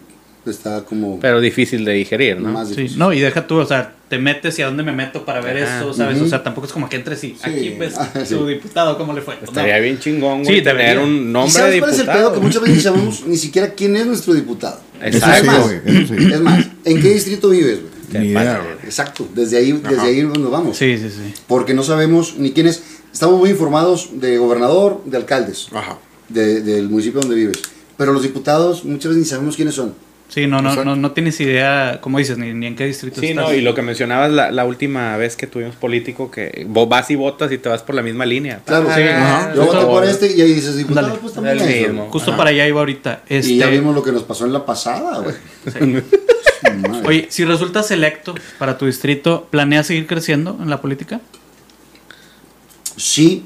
[0.46, 2.50] está como Pero difícil de digerir, ¿no?
[2.52, 5.24] más Sí, no, y deja tú, o sea, te metes y a dónde me meto
[5.24, 5.78] para ver Ajá.
[5.80, 6.16] esto, ¿sabes?
[6.16, 6.26] Ujú.
[6.26, 8.34] O sea, tampoco es como que entres y aquí ves Ah, sí.
[8.34, 9.36] su diputado, ¿cómo le fue?
[9.36, 9.82] Pues Estaría no.
[9.82, 11.02] bien chingón, Sí, güey, tener debería.
[11.04, 12.30] un ¿Y nombre sabes de cuál es el diputado.
[12.30, 12.40] pedo?
[12.40, 14.80] Que muchas veces ni sabemos ni siquiera quién es nuestro diputado.
[15.02, 15.36] Exacto.
[15.40, 16.32] Es más, güey, eso sí.
[16.32, 17.80] es más, ¿en qué distrito vives?
[17.80, 18.24] güey?
[18.24, 18.74] Ni idea, güey.
[18.84, 20.76] Exacto, desde ahí, desde ahí nos vamos.
[20.76, 21.32] Sí, sí, sí.
[21.46, 22.82] Porque no sabemos ni quién es.
[23.12, 25.98] Estamos muy informados de gobernador, de alcaldes, Ajá.
[26.28, 27.58] de- del municipio donde vives.
[27.96, 29.94] Pero los diputados muchas veces ni sabemos quiénes son.
[30.30, 33.26] Sí, no, no, no, no tienes idea, como dices, ni, ni en qué distrito Sí,
[33.30, 33.48] estás.
[33.48, 37.10] no, y lo que mencionabas la, la última vez que tuvimos político, que vos vas
[37.10, 38.60] y votas y te vas por la misma línea.
[38.64, 39.02] Claro, Ah, sí.
[39.02, 39.52] Ajá.
[39.56, 39.88] Yo voté todo.
[39.90, 41.88] por este y ahí dices diputado, pues también El eso.
[41.88, 42.08] mismo.
[42.10, 42.38] Justo Ajá.
[42.38, 43.22] para allá iba ahorita.
[43.28, 45.34] Este, Y ya vimos lo que nos pasó en la pasada, güey.
[47.06, 51.20] Oye, si resultas electo para tu distrito, ¿planeas seguir creciendo en la política?
[52.96, 53.44] Sí,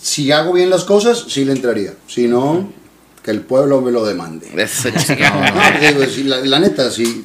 [0.00, 1.92] si hago bien las cosas, sí le entraría.
[2.08, 2.68] Si no,
[3.24, 4.48] que el pueblo me lo demande.
[4.54, 4.90] Eso,
[5.98, 7.24] No, sí, la, la neta, sí.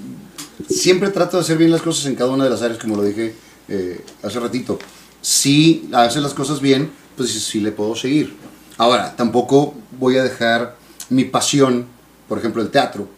[0.70, 3.04] Siempre trato de hacer bien las cosas en cada una de las áreas, como lo
[3.04, 3.36] dije
[3.68, 4.80] eh, hace ratito.
[5.22, 8.34] Si hace las cosas bien, pues sí, sí le puedo seguir.
[8.78, 10.78] Ahora, tampoco voy a dejar
[11.10, 11.86] mi pasión,
[12.30, 13.10] por ejemplo, el teatro,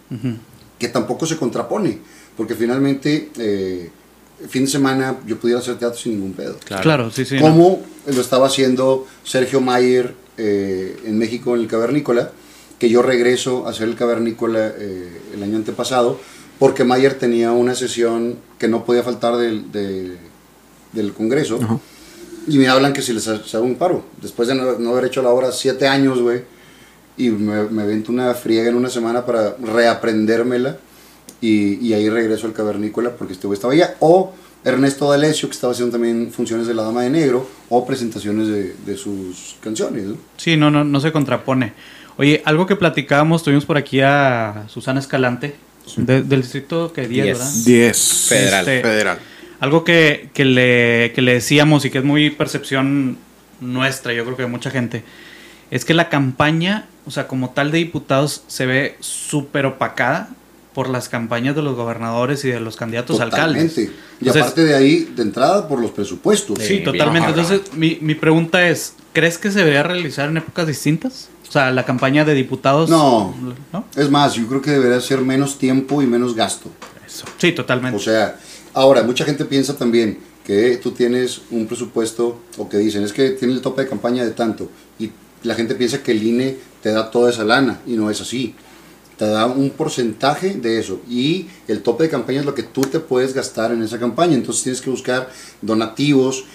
[0.79, 1.99] que tampoco se contrapone,
[2.35, 3.91] porque finalmente, eh,
[4.49, 6.57] fin de semana yo pudiera hacer teatro sin ningún pedo.
[6.81, 7.35] Claro, sí, sí.
[7.35, 7.41] no.
[7.41, 12.31] como lo estaba haciendo Sergio Mayer eh, en México en el Cavernícola,
[12.81, 16.19] que yo regreso a hacer el Cavernícola eh, el año antepasado,
[16.57, 20.17] porque Mayer tenía una sesión que no podía faltar del, de-
[20.91, 21.59] del Congreso,
[22.47, 25.21] y me hablan que si les hago un paro, después de no, no haber hecho
[25.21, 26.41] la obra siete años, güey,
[27.17, 30.77] y me, me avento una friega en una semana para reaprendérmela,
[31.39, 33.95] y, y ahí regreso al Cavernícola porque este güey estaba allá.
[33.99, 34.31] O
[34.63, 38.75] Ernesto D'Alessio, que estaba haciendo también funciones de La Dama de Negro o presentaciones de,
[38.85, 40.05] de sus canciones.
[40.05, 40.17] ¿no?
[40.37, 41.73] Sí, no, no, no se contrapone.
[42.17, 45.55] Oye, algo que platicábamos, tuvimos por aquí a Susana Escalante,
[45.97, 47.37] de- del distrito que 10, Diez.
[47.39, 47.53] ¿verdad?
[47.65, 47.97] 10.
[48.27, 48.59] Federal.
[48.67, 49.19] Este, Federal.
[49.59, 53.17] Algo que, que le, que le decíamos y que es muy percepción
[53.59, 55.03] nuestra, yo creo que de mucha gente,
[55.69, 60.29] es que la campaña, o sea, como tal de diputados, se ve súper opacada
[60.73, 63.73] por las campañas de los gobernadores y de los candidatos a alcaldes.
[63.75, 63.81] Totalmente.
[64.19, 66.57] Y Entonces- aparte de ahí, de entrada, por los presupuestos.
[66.59, 67.29] Sí, Sí, totalmente.
[67.29, 71.29] Entonces, mi, mi pregunta es, ¿crees que se debería realizar en épocas distintas?
[71.51, 72.89] O sea, la campaña de diputados...
[72.89, 73.35] No.
[73.73, 73.83] ¿no?
[73.97, 76.69] Es más, yo creo que debería ser menos tiempo y menos gasto.
[77.39, 77.97] Sí, totalmente.
[77.97, 78.39] O sea,
[78.73, 83.31] ahora, mucha gente piensa también que tú tienes un presupuesto o que dicen es que
[83.31, 85.11] tiene el tope de campaña de tanto y
[85.43, 88.55] la gente piensa que el INE te da toda esa lana y no es así.
[89.17, 92.83] Te da un porcentaje de eso y el tope de campaña es lo que tú
[92.83, 94.35] te puedes gastar en esa campaña.
[94.35, 95.29] Entonces tienes que buscar
[95.61, 96.45] donativos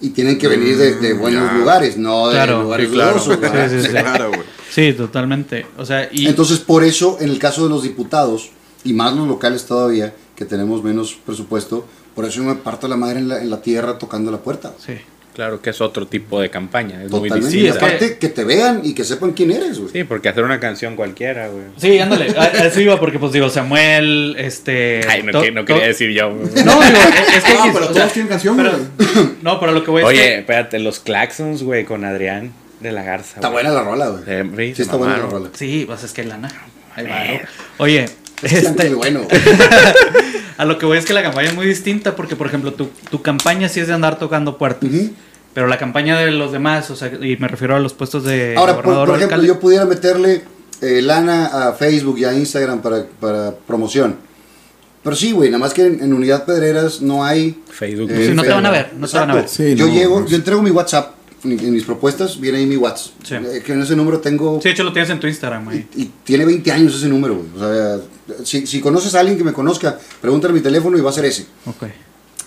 [0.00, 1.56] y tienen que venir de, de Mm, buenos ya.
[1.58, 3.18] lugares, no de Claro, lugares sí, claro.
[3.20, 3.30] Sí,
[3.70, 3.88] sí, sí.
[3.88, 4.42] Claro, güey.
[4.70, 5.66] Sí, totalmente.
[5.78, 6.26] O sea, y...
[6.26, 8.50] Entonces, por eso, en el caso de los diputados,
[8.84, 12.96] y más los locales todavía, que tenemos menos presupuesto, por eso yo me parto la
[12.96, 14.74] madre en la, en la tierra tocando la puerta.
[14.84, 14.94] Sí.
[15.36, 17.02] Claro que es otro tipo de campaña.
[17.04, 17.50] Es muy Totalmente.
[17.52, 17.86] Sí, y distinta.
[17.86, 18.28] es que- aparte, que...
[18.30, 19.92] te vean y que sepan quién eres, güey.
[19.92, 21.64] Sí, porque hacer una canción cualquiera, güey.
[21.76, 22.34] Sí, ándale.
[22.38, 25.02] A, a eso iba porque, pues digo, Samuel, este.
[25.08, 26.34] Ay, no, que- no quería decir yo.
[26.34, 26.48] güey.
[26.64, 26.98] No, digo,
[27.36, 27.52] es que.
[27.52, 29.26] X, pero o todos sea, tienen canción, pero- güey.
[29.42, 32.92] No, pero lo que voy es Oye, que- espérate, los Claxons, güey, con Adrián de
[32.92, 33.34] la Garza.
[33.36, 33.62] Está güey.
[33.64, 34.22] buena la rola, güey.
[34.24, 35.50] Sí, Sí, está buena la rola.
[35.52, 36.48] Sí, pues es que lana.
[36.94, 37.40] Ahí va, ¿no?
[37.76, 38.06] Oye,
[38.42, 39.22] este, muy bueno.
[40.58, 42.88] a lo que voy es que la campaña es muy distinta porque, por ejemplo, tu,
[43.10, 44.90] tu campaña sí es de andar tocando puertas.
[45.54, 48.54] Pero la campaña de los demás, o sea, y me refiero a los puestos de
[48.58, 49.46] Ahora, por, gobernador por o ejemplo, alcalde.
[49.54, 50.44] yo pudiera meterle
[50.82, 54.16] eh, lana a Facebook y a Instagram para, para promoción.
[55.02, 57.62] Pero sí, güey, nada más que en, en Unidad Pedreras no hay...
[57.70, 58.10] Facebook.
[58.10, 59.44] eh, Sí, no te van a ver, no te van a ver.
[59.44, 59.64] Exacto.
[59.64, 60.26] Sí, yo no, llego, no.
[60.26, 61.14] yo entrego mi WhatsApp,
[61.52, 63.12] en, mis propuestas viene ahí mi WhatsApp.
[63.24, 63.34] Sí.
[63.34, 64.58] Eh, que en ese número tengo...
[64.60, 65.86] Sí, de hecho lo tienes en tu Instagram, güey.
[65.96, 67.48] Y, y tiene 20 años ese número, güey.
[67.56, 71.10] O sea, si, si conoces a alguien que me conozca, pregúntale mi teléfono y va
[71.10, 71.46] a ser ese.
[71.66, 71.84] Ok.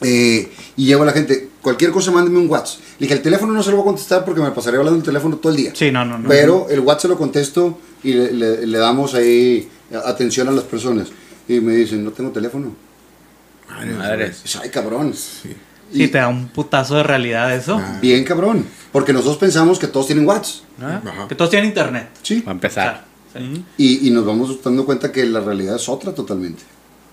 [0.01, 2.79] Eh, y llego a la gente, cualquier cosa mándeme un WhatsApp.
[2.99, 5.05] Le dije, el teléfono no se lo voy a contestar porque me pasaré hablando del
[5.05, 5.71] teléfono todo el día.
[5.75, 6.29] Sí, no, no, no.
[6.29, 9.67] Pero el WhatsApp se lo contesto y le, le- le damos ahí
[10.05, 11.09] atención a las personas.
[11.49, 12.73] Y me dicen, no tengo teléfono.
[13.97, 14.43] Madres.
[14.61, 15.13] Ay, cabrón.
[15.13, 15.49] Sí,
[15.91, 17.81] te da un putazo de realidad eso.
[18.01, 18.65] Bien, cabrón.
[18.91, 20.63] Porque nosotros pensamos que todos tienen WhatsApp.
[20.81, 21.01] ¿Ah?
[21.05, 21.27] Ajá.
[21.27, 22.09] Que todos tienen internet.
[22.23, 22.41] Sí.
[22.45, 23.05] Va a empezar.
[23.29, 23.65] O sea, sí.
[23.77, 26.63] Y, y nos vamos dando cuenta que la realidad es otra totalmente.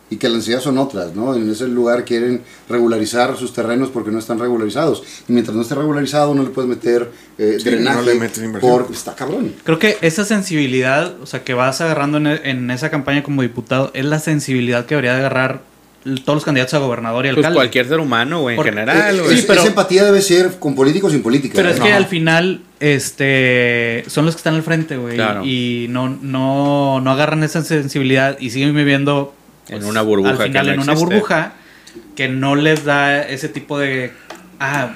[0.08, 1.34] Y que las necesidades son otras, ¿no?
[1.34, 5.02] En ese lugar quieren regularizar sus terrenos porque no están regularizados.
[5.28, 7.96] Y mientras no esté regularizado, no le puedes meter eh, Sí, drenaje.
[7.96, 8.72] no le metes inversión.
[8.72, 9.52] Porque está cabrón.
[9.64, 13.90] Creo que esa sensibilidad, o sea, que vas agarrando en, en esa campaña como diputado,
[13.94, 15.62] es la sensibilidad que debería de agarrar
[16.24, 17.54] todos los candidatos a gobernador y Pues alcalde.
[17.56, 19.32] cualquier ser humano, güey, en Porque- general, Eh, güey.
[19.32, 21.54] Sí, es- pero- esa empatía debe ser con políticos y sin política.
[21.56, 21.84] Pero es ¿no?
[21.84, 21.98] que Ajá.
[21.98, 25.14] al final, este, son los que están al frente, güey.
[25.16, 25.44] Claro.
[25.44, 29.34] Y no, no, no agarran esa sensibilidad y siguen viviendo
[29.68, 31.54] pues, En una burbuja Al que final, no en una burbuja
[32.14, 34.12] que no les da ese tipo de.
[34.60, 34.92] Ah,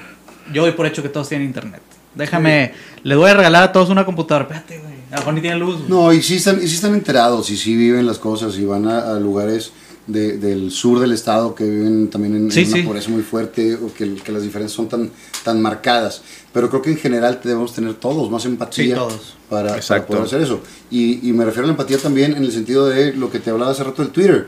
[0.53, 1.81] yo doy por hecho que todos tienen internet.
[2.15, 2.71] Déjame,
[3.03, 4.43] le voy a regalar a todos una computadora.
[4.45, 4.93] Espérate, güey.
[5.11, 5.75] A lo mejor ni tienen luz.
[5.79, 5.89] güey.
[5.89, 8.87] No, y sí están, y sí están enterados, y sí viven las cosas, y van
[8.87, 9.73] a, a lugares
[10.11, 12.81] de- del sur del estado que viven también en, en Sí, una sí.
[12.83, 15.09] pobreza muy fuerte, o que, que las diferencias son tan,
[15.43, 16.21] tan marcadas.
[16.53, 19.35] Pero creo que en general debemos tener todos más empatía Sí, todos.
[19.49, 20.61] Para, para poder hacer eso.
[20.89, 23.49] Y, y me refiero a la empatía también en el sentido de lo que te
[23.49, 24.47] hablaba hace rato del Twitter.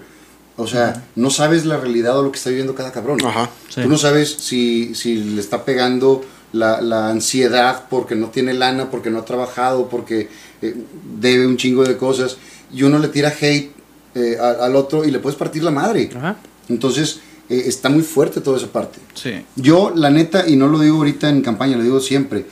[0.56, 3.18] O sea, no sabes la realidad o lo que está viviendo cada cabrón.
[3.26, 3.50] Ajá.
[3.70, 3.82] Sí.
[3.82, 8.92] Tú no sabes si, si le está pegando la, la ansiedad porque no tiene lana,
[8.92, 10.30] porque no ha trabajado, porque
[10.62, 10.76] eh,
[11.20, 12.38] debe un chingo de cosas.
[12.72, 13.72] Y uno le tira hate
[14.16, 16.10] eh, al otro y le puedes partir la madre.
[16.16, 16.38] Ajá.
[16.70, 19.00] Entonces, eh, está muy fuerte toda esa parte.
[19.14, 19.32] Sí.
[19.56, 22.46] Yo, la neta, y no lo digo ahorita en campaña, lo digo siempre,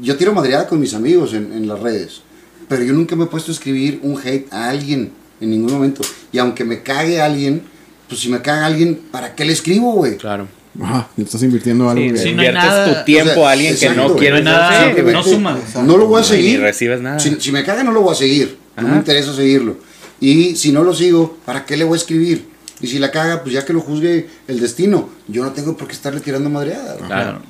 [0.00, 2.20] yo tiro madreada con mis amigos en, en las redes,
[2.68, 5.10] pero yo nunca me he puesto a escribir un hate a alguien
[5.40, 6.02] en ningún momento.
[6.32, 7.62] Y aunque me cague alguien,
[8.08, 10.16] pues si me caga alguien, ¿para qué le escribo, güey?
[10.16, 10.46] Claro.
[10.80, 11.08] Ajá.
[11.16, 13.76] Estás invirtiendo algo Sí, que- sí, no inviertes nada- tu tiempo O sea, a alguien
[13.76, 15.12] que exacto, no quieres No hay nada- güey.
[15.14, 15.58] no suma.
[15.84, 16.58] No lo voy a seguir.
[16.60, 17.18] ni recibes nada.
[17.18, 18.58] Si, si me caga, no lo voy a seguir.
[18.76, 18.92] No Ajá.
[18.92, 19.76] me interesa seguirlo.
[20.20, 22.48] Y si no lo sigo, ¿para qué le voy a escribir?
[22.80, 25.10] Y si la caga, pues ya que lo juzgue el destino.
[25.26, 26.96] Yo no tengo por qué estarle tirando madreada.
[26.96, 27.42] Claro.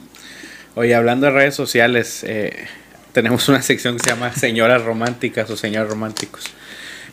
[0.74, 2.66] Oye, hablando de redes sociales, eh,
[3.12, 6.44] tenemos una sección que se llama Señoras Románticas o Señores Románticos.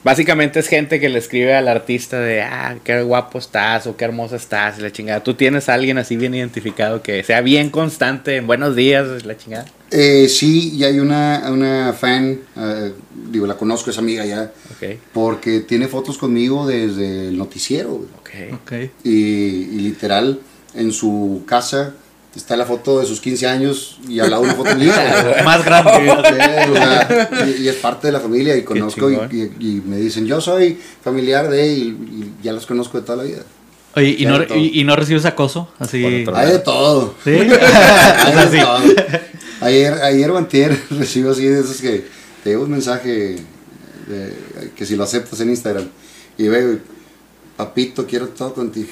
[0.06, 4.06] Básicamente es gente que le escribe al artista de, ah, qué guapo estás o qué
[4.06, 5.24] hermosa estás y la chingada.
[5.24, 9.36] ¿Tú tienes a alguien así bien identificado que sea bien constante en buenos días, la
[9.36, 9.66] chingada?
[9.90, 12.92] Eh, sí, y hay una, una fan, eh,
[13.32, 14.52] digo, la conozco, es amiga ya,
[15.12, 18.06] porque tiene fotos conmigo desde el noticiero.
[19.04, 20.40] y literal,
[20.76, 21.96] en su casa
[22.36, 25.42] está la foto de sus 15 años y al lado una foto mía.
[25.46, 25.92] Más grande.
[25.98, 26.24] Sí, o
[26.76, 27.28] sea,
[27.58, 29.30] y, y es parte de la familia y conozco y, chingón.
[29.60, 33.18] y- y me dicen, yo soy familiar de y, y ya los conozco de toda
[33.18, 33.44] la vida.
[33.96, 34.58] Oye, ¿y no, todo.
[34.58, 35.70] y, y no recibes acoso?
[35.80, 36.04] Así.
[36.04, 37.16] Hay de todo.
[37.24, 37.30] ¿Sí?
[37.32, 38.64] Hay O sea, de sí.
[38.64, 38.80] todo.
[39.62, 42.06] Ayer, ayer o antier recibo así de esos que
[42.44, 43.38] te llevo un mensaje
[44.08, 44.34] de-
[44.76, 45.88] que si lo aceptas en Instagram
[46.38, 46.78] y veo,
[47.56, 48.90] papito, quiero todo contigo.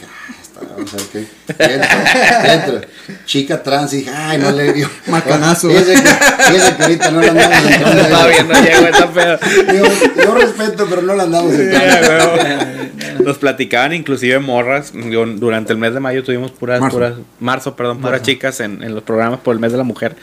[0.55, 1.27] Vamos a ver qué.
[1.73, 2.81] Entra, entra.
[3.25, 4.89] Chica trans y dije, ay, no le dio.
[5.07, 5.69] Macanazo.
[5.69, 6.09] Fíjese que,
[6.43, 8.03] fíjese que ahorita no la andamos entrando.
[8.05, 8.53] Todavía no
[8.87, 9.39] esa pedo.
[9.71, 9.85] Digo,
[10.23, 12.43] yo respeto, pero no la andamos entrando.
[13.23, 14.91] Nos platicaban inclusive morras.
[14.93, 16.97] digo, durante el mes de mayo tuvimos puras, Marzo.
[16.97, 18.25] puras, marzo, perdón, puras Marzo.
[18.25, 20.15] chicas en, en los programas por el mes de la mujer.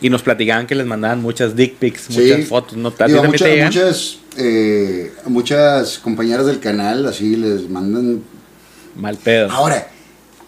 [0.00, 2.20] Y nos platicaban que les mandaban muchas dick pics, Sí.
[2.20, 2.76] muchas fotos.
[2.76, 2.92] ¿No?
[3.24, 8.22] Muchas, eh, muchas compañeras del canal así les mandan
[8.96, 9.50] Mal pedo.
[9.50, 9.88] Ahora,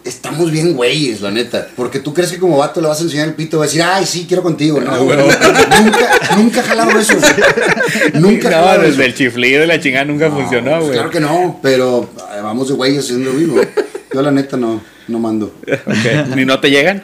[0.07, 1.67] estamos bien güeyes, la neta.
[1.75, 3.83] Porque tú crees que como vato le vas a enseñar el pito, vas a decir,
[3.83, 4.79] ay, sí, quiero contigo.
[4.79, 5.17] No, güey.
[5.17, 7.13] nunca, nunca he jalado eso.
[8.13, 9.01] Nunca no, desde eso.
[9.03, 10.93] el chiflido y la chingada nunca funcionó, pues güey.
[10.93, 13.61] Claro que no, pero eh, vamos de güeyes haciendo lo mismo.
[14.13, 15.53] Yo la neta no, no mando.
[15.85, 16.35] Ok.
[16.35, 17.03] ¿Ni no te llegan?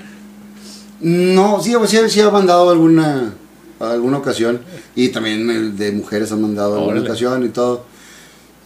[1.02, 3.34] No, sí, sí, sí ha mandado alguna,
[3.80, 4.62] alguna ocasión.
[4.96, 7.86] Y también el de mujeres han mandado alguna ocasión y todo.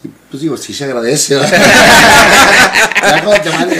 [0.03, 1.35] Y pues digo, sí se agradece.
[1.35, 1.51] ¿verdad?
[2.99, 3.79] Ya cuando te manden,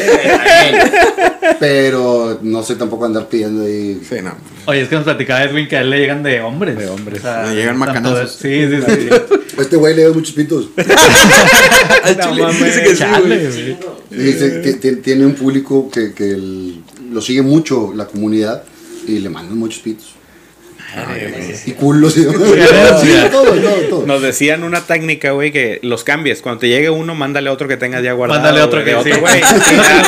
[1.60, 4.00] Pero no sé tampoco andar pidiendo ahí.
[4.08, 4.36] Sí, no.
[4.66, 6.78] Oye, es que nos platicaba Edwin que a él le llegan de hombres.
[6.78, 7.22] De hombres.
[7.26, 8.40] O Le llegan macanazos.
[8.42, 9.10] de- Sí, sí, sí.
[9.62, 10.70] Este güey le da muchos pitos.
[12.18, 12.64] No mames.
[12.64, 13.78] Dice que sí, Chale, güey.
[14.10, 14.24] güey.
[14.26, 18.64] Dice que ti- tiene un público que, que el- lo sigue mucho la comunidad
[19.08, 20.14] y le mandan muchos pitos.
[21.66, 22.24] Y culos y
[23.32, 23.54] todo, todo,
[23.90, 24.06] todo.
[24.06, 26.42] Nos decían una técnica, güey, que los cambies.
[26.42, 28.42] Cuando te llegue uno, mándale otro que tengas ya guardado.
[28.42, 29.12] Mándale otro que sí.
[29.20, 29.42] güey.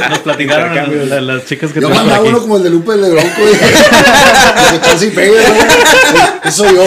[0.10, 3.10] Nos platicaron las, las chicas que Yo mandaba uno como el de Lupe el de
[3.12, 3.30] Bronco.
[3.40, 3.54] güey.
[4.72, 5.62] Que casi pega, güey.
[6.46, 6.86] Eso yo.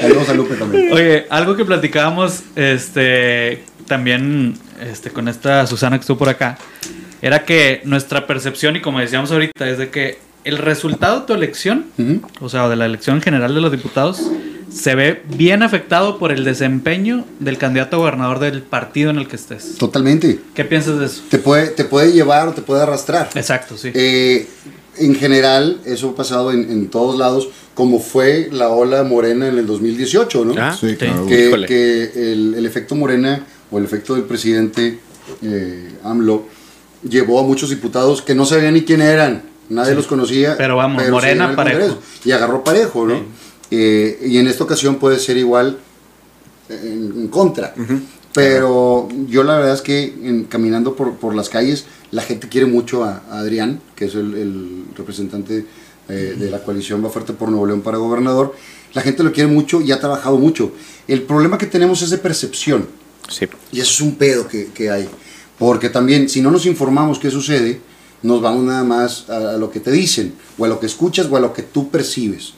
[0.00, 0.92] Saludos a Lupe también.
[0.92, 6.58] Oye, algo que platicábamos este, también este, con esta Susana que estuvo por acá,
[7.22, 11.32] era que nuestra percepción, y como decíamos ahorita, es de que el resultado de tu
[11.34, 11.86] elección,
[12.40, 14.20] o sea, de la elección general de los diputados,
[14.72, 19.28] se ve bien afectado por el desempeño del candidato a gobernador del partido en el
[19.28, 19.76] que estés.
[19.78, 20.40] Totalmente.
[20.54, 21.22] ¿Qué piensas de eso?
[21.30, 23.30] Te puede, te puede llevar o te puede arrastrar.
[23.34, 23.90] Exacto, sí.
[23.94, 24.48] Eh,
[24.98, 29.58] en general, eso ha pasado en, en todos lados, como fue la ola morena en
[29.58, 30.54] el 2018, ¿no?
[30.58, 31.26] Ah, Sí, claro.
[31.26, 31.66] que, Híjole.
[31.66, 34.98] que el, el efecto Morena o el efecto del presidente
[35.42, 36.46] eh, AMLO
[37.08, 40.56] llevó a muchos diputados que no sabían ni quién eran, nadie los conocía.
[40.56, 41.78] Pero vamos, se Morena parejo.
[41.80, 43.20] Congreso, Y agarró parejo, ¿no?
[43.70, 45.78] Eh, y en esta ocasión puede ser igual
[46.68, 47.74] en, en contra.
[48.32, 52.66] Pero yo la verdad es que en- caminando por, por las calles, la gente quiere
[52.66, 55.64] mucho a, a Adrián, que es el, el representante
[56.08, 58.54] eh, de la coalición Va Fuerte por Nuevo León para gobernador.
[58.92, 60.72] La gente lo quiere mucho y ha trabajado mucho.
[61.08, 62.86] El problema que tenemos es de percepción.
[63.28, 63.46] Sí.
[63.72, 65.08] Y eso es un pedo que, que hay.
[65.58, 67.80] Porque también, si no nos informamos qué sucede,
[68.22, 71.28] nos vamos nada más a, a lo que te dicen, o a lo que escuchas,
[71.30, 72.54] o a lo que tú percibes.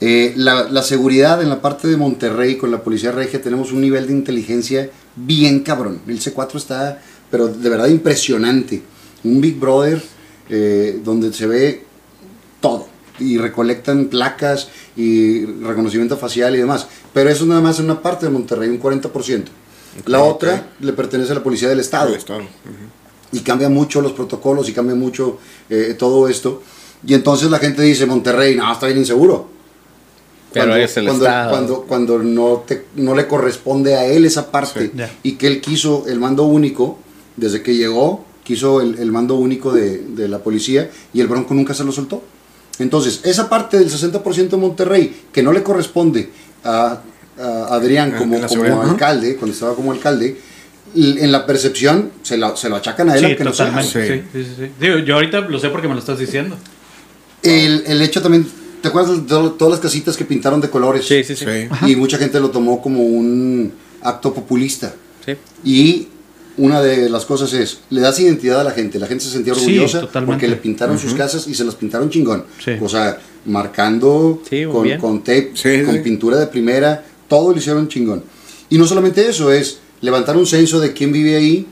[0.00, 3.82] Eh, la, la seguridad en la parte de Monterrey con la policía regia tenemos un
[3.82, 6.00] nivel de inteligencia bien cabrón.
[6.06, 8.82] El C4 está, pero de verdad impresionante.
[9.24, 10.02] Un Big Brother
[10.48, 11.84] eh, donde se ve
[12.60, 12.88] todo
[13.18, 16.86] y recolectan placas y reconocimiento facial y demás.
[17.12, 19.44] Pero eso es nada más en una parte de Monterrey, un 40%.
[20.06, 22.16] La otra le pertenece a la policía del Estado.
[23.32, 26.62] Y cambia mucho los protocolos y cambia mucho eh, todo esto.
[27.06, 29.48] Y entonces la gente dice, Monterrey, no, está bien inseguro.
[30.52, 31.50] Pero Cuando- es el cuando, Estado.
[31.50, 35.02] Cuando, cuando no, te, no le corresponde a él esa parte Sí.
[35.22, 36.98] Y que él quiso el mando único,
[37.36, 41.54] desde que llegó, quiso el, el mando único de, de la policía y el Bronco
[41.54, 42.22] nunca se lo soltó.
[42.80, 46.30] Entonces, esa parte del 60% de Monterrey que no le corresponde
[46.64, 47.00] a,
[47.38, 50.36] a Adrián En- como, como alcalde, cuando estaba como alcalde,
[50.94, 53.66] en la percepción se, la- se lo achacan a él Sí, aunque no sea.
[53.66, 54.16] totalmente.
[54.16, 54.22] Sí.
[54.32, 54.70] Sí, sí, sí.
[54.80, 56.56] Digo, yo ahorita lo sé porque me lo estás diciendo.
[57.42, 58.46] El, el hecho también,
[58.82, 61.06] ¿te acuerdas de to- todas las casitas que pintaron de colores?
[61.06, 61.44] Sí, sí, sí.
[61.46, 61.90] Sí.
[61.92, 63.72] Y mucha gente lo tomó como un
[64.02, 64.94] acto populista.
[65.24, 65.34] Sí.
[65.64, 66.08] Y
[66.56, 68.98] una de las cosas es, le das identidad a la gente.
[68.98, 70.32] La gente se sentía orgullosa totalmente.
[70.34, 72.44] porque le pintaron sus casas y se las pintaron chingón.
[72.62, 72.72] Sí.
[72.80, 76.00] O sea, marcando Sí, con, con tape, Sí, con sí.
[76.00, 78.22] pintura de primera, todo lo hicieron chingón.
[78.68, 81.66] Y no solamente eso, es levantar un censo de quién vive ahí,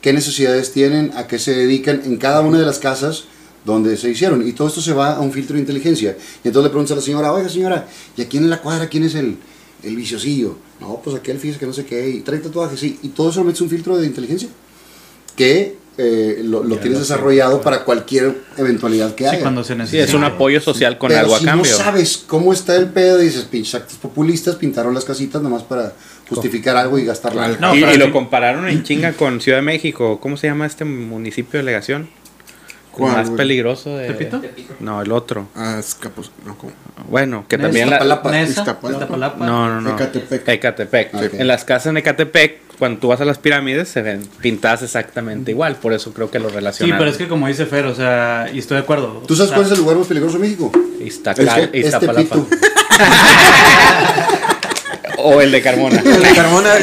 [0.00, 3.24] qué necesidades tienen, a qué se dedican en cada una de las casas
[3.64, 4.46] donde se hicieron.
[4.46, 6.16] Y todo esto se va a un filtro de inteligencia.
[6.44, 9.04] Y entonces le preguntas a la señora, oiga señora, ¿y aquí en la cuadra quién
[9.04, 9.36] es el,
[9.84, 10.56] el viciosillo?
[10.80, 12.98] No, pues aquel fíjese que no sé qué, y trae tatuajes, sí.
[13.02, 14.48] Y todo eso lo metes un filtro de inteligencia
[15.36, 17.12] que eh, lo, lo tienes lo sé.
[17.12, 19.40] desarrollado para cualquier eventualidad que Sí, haya.
[19.42, 20.04] cuando se Sí, necesita.
[20.04, 21.70] es un apoyo social con Pero algo a si cambio.
[21.70, 25.94] no sabes cómo está el pedo, dices, pinches actos populistas, pintaron las casitas nomás para
[26.34, 30.18] justificar algo y gastar la No, y, lo compararon en chinga con Ciudad de México.
[30.20, 32.02] ¿Cómo se llama este municipio de delegación?
[32.02, 33.36] El ¿Cuál, más güey?
[33.38, 34.08] peligroso de...
[34.08, 34.42] ¿Tepito?
[34.80, 35.48] No, el otro.
[35.56, 36.30] Ah, es Capos.
[36.44, 36.72] No, ¿cómo?
[37.08, 37.96] Bueno, que Nesa, también la...
[37.96, 38.30] Iztapalapa.
[38.30, 38.92] Nesa, Iztapalapa.
[38.92, 39.46] Iztapalapa.
[39.46, 39.94] No, no, no.
[39.94, 40.46] Ecatepec.
[40.48, 41.14] Ecatepec.
[41.14, 41.22] Ok.
[41.38, 45.52] En las casas en Ecatepec, cuando tú vas a las pirámides, se ven pintadas exactamente
[45.52, 45.76] igual.
[45.76, 46.98] Por eso creo que lo Sí, relacionan.
[46.98, 49.22] pero es que como dice Fer, o sea, y estoy de acuerdo.
[49.26, 50.70] ¿Tú sabes O sea, cuál es el lugar más peligroso de México?
[51.00, 52.36] Iztacal- Este- Iztapalapa.
[55.22, 56.00] o el de Carmona.
[56.04, 56.74] El de Carmona.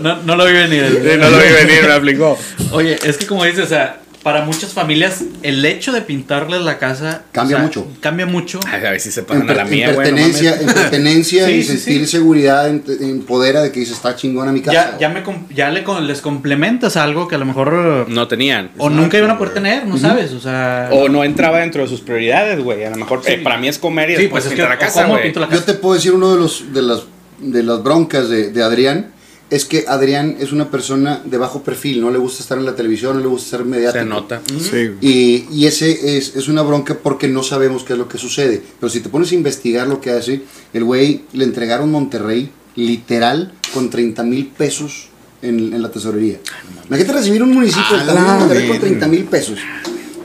[0.00, 1.00] No no lo vi venir.
[1.02, 2.38] Sí, no lo vi venir, me aplicó.
[2.72, 6.78] Oye, es que como dices, o sea, para muchas familias el hecho de pintarles la
[6.78, 7.86] casa Cambia o sea, mucho.
[8.00, 8.60] Cambia mucho.
[8.66, 11.52] Ay, a ver si se En, pasan a la en mía, pertenencia, en pertenencia Sí,
[11.52, 12.12] y sí, sentir sí.
[12.18, 14.98] seguridad, en, empodera de que dices, está chingona mi casa.
[14.98, 15.22] Ya, ya, me,
[15.54, 18.70] ya le con- les complementas algo que a lo mejor No tenían.
[18.78, 20.88] o nunca iban a poder tener, no sabes, o sea...
[20.92, 22.84] O no entraba dentro de sus prioridades, güey.
[22.84, 24.78] A lo mejor eh, para mí es comer y sí, después pues es que la
[24.78, 25.24] casa, ¿cómo güey.
[25.24, 27.02] pinto la Yo te puedo decir uno de los de las
[27.38, 29.12] de las broncas de, de Adrián
[29.50, 32.76] es que Adrián es una persona de bajo perfil, no le gusta estar en la
[32.76, 34.04] televisión, no le gusta ser mediático.
[34.04, 34.40] Se nota.
[34.46, 34.90] Sí.
[35.00, 38.62] Y, y ese es, es una bronca porque no sabemos qué es lo que sucede.
[38.78, 40.42] Pero si te pones a investigar lo que hace,
[40.72, 45.08] el güey le entregaron Monterrey literal con 30 mil pesos
[45.42, 46.38] en, en la tesorería.
[46.86, 48.88] Imagínate recibir un municipio del A tamaño de Monterrey con verga.
[48.88, 49.58] 30 mil pesos.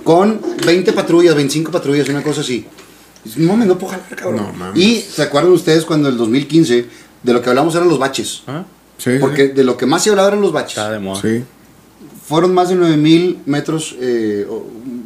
[0.03, 2.63] Con 20 patrullas, 25 patrullas, una cosa así.
[3.37, 4.53] No, me no puedo jalar, cabrón.
[4.57, 6.85] No, y se acuerdan ustedes cuando en el 2015
[7.23, 8.43] de lo que hablamos eran los baches.
[8.45, 8.65] ¿Ah?
[8.97, 11.21] Sí, Porque de lo que más se hablaba eran los baches Está de moda.
[11.21, 11.43] Sí.
[12.27, 14.65] fueron más de 9000 metros, eh, o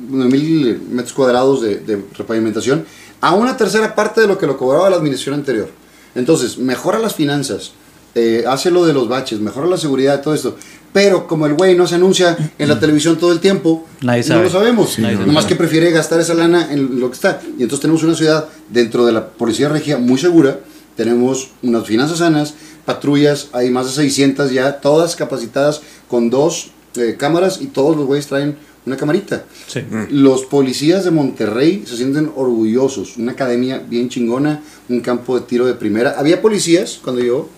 [0.09, 2.85] 9000 metros cuadrados de, de repavimentación
[3.21, 5.69] a una tercera parte de lo que lo cobraba la administración anterior.
[6.15, 7.73] Entonces, mejora las finanzas,
[8.15, 10.55] eh, hace lo de los baches, mejora la seguridad, todo esto.
[10.93, 14.27] Pero como el güey no se anuncia en la televisión todo el tiempo, Nadie no
[14.27, 14.43] sabe.
[14.45, 14.97] lo sabemos.
[14.97, 15.27] Nadie sabe.
[15.27, 17.39] Nomás que prefiere gastar esa lana en lo que está.
[17.59, 20.59] Y entonces tenemos una ciudad dentro de la policía regia muy segura.
[20.95, 22.55] Tenemos unas finanzas sanas,
[22.85, 28.05] patrullas, hay más de 600 ya, todas capacitadas con dos eh, cámaras y todos los
[28.05, 29.43] güeyes traen una camarita.
[29.67, 29.81] Sí.
[30.09, 33.17] Los policías de Monterrey se sienten orgullosos.
[33.17, 36.15] Una academia bien chingona, un campo de tiro de primera.
[36.17, 37.49] Había policías cuando yo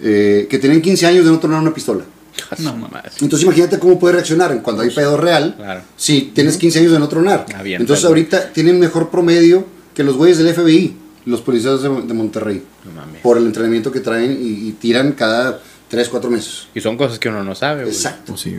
[0.00, 2.04] eh, que tenían 15 años de no tronar una pistola.
[2.58, 3.22] No, Mamás.
[3.22, 5.54] Entonces imagínate cómo puede reaccionar cuando hay pedo real.
[5.56, 5.82] Claro.
[5.96, 7.46] Si tienes 15 años de no tronar.
[7.54, 7.82] Avienta.
[7.82, 10.94] Entonces ahorita tienen mejor promedio que los güeyes del FBI,
[11.26, 12.62] los policías de, de Monterrey.
[12.84, 13.20] No mames.
[13.20, 16.68] Por el entrenamiento que traen y, y tiran cada 3, 4 meses.
[16.74, 17.82] Y son cosas que uno no sabe.
[17.82, 17.94] güey.
[17.94, 18.32] Exacto.
[18.32, 18.56] Pues sí.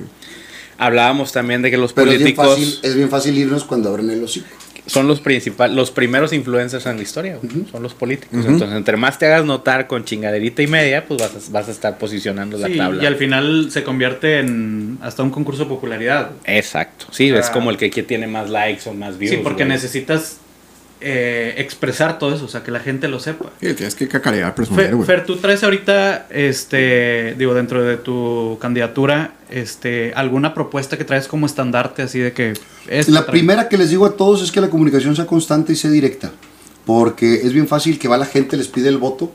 [0.78, 3.90] Hablábamos también de que los Pero es bien, políticos fácil, es bien fácil irnos cuando
[3.90, 4.46] abren el hocico.
[4.86, 7.66] son los principales, los primeros influencers en la historia, güey.
[7.72, 8.46] son los políticos.
[8.46, 11.72] Entonces, entre más te hagas notar con chingaderita y media, pues vas a, vas a
[11.72, 13.02] estar posicionando la tabla.
[13.02, 16.32] y al final se convierte en hasta un concurso de popularidad.
[16.46, 17.08] Exacto.
[17.12, 19.32] Sí, O es como el que, que tiene más likes o más views.
[19.36, 19.70] Sí, porque güey.
[19.76, 20.38] necesitas
[21.02, 23.46] eh, expresar todo eso, o sea, que la gente lo sepa.
[23.62, 25.06] Sí, tienes que cacarear, presumir, Fer, güey.
[25.08, 31.28] Fer, tú traes ahorita, este, digo, dentro de tu candidatura, este, alguna propuesta que traes
[31.28, 32.54] como estandarte, así de que...
[32.88, 35.74] esta La trae- primera que les digo a todos es que la comunicación sea constante
[35.74, 36.32] y sea directa.
[36.86, 39.32] Porque es bien fácil que va la gente, les pide el voto.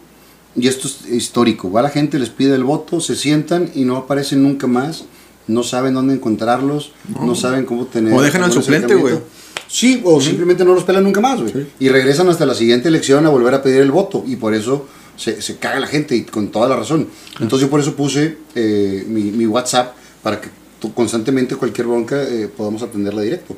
[0.57, 1.71] Y esto es histórico.
[1.71, 5.05] Va la gente, les pide el voto, se sientan y no aparecen nunca más.
[5.47, 6.93] No saben dónde encontrarlos.
[7.21, 8.15] No, saben cómo tener.
[8.15, 9.27] O dejan al suplente, acercamiento.
[9.75, 11.51] Sí, o simplemente no los pelan nunca más, güey.
[11.51, 11.67] Sí.
[11.81, 14.23] Y regresan hasta la siguiente elección a volver a pedir el voto.
[14.27, 17.09] Y por eso se, se caga la gente y con toda la razón.
[17.41, 20.49] Entonces yo por eso puse eh, mi, mi WhatsApp para que
[20.79, 23.57] tú- constantemente cualquier bronca eh, podamos atenderla directo.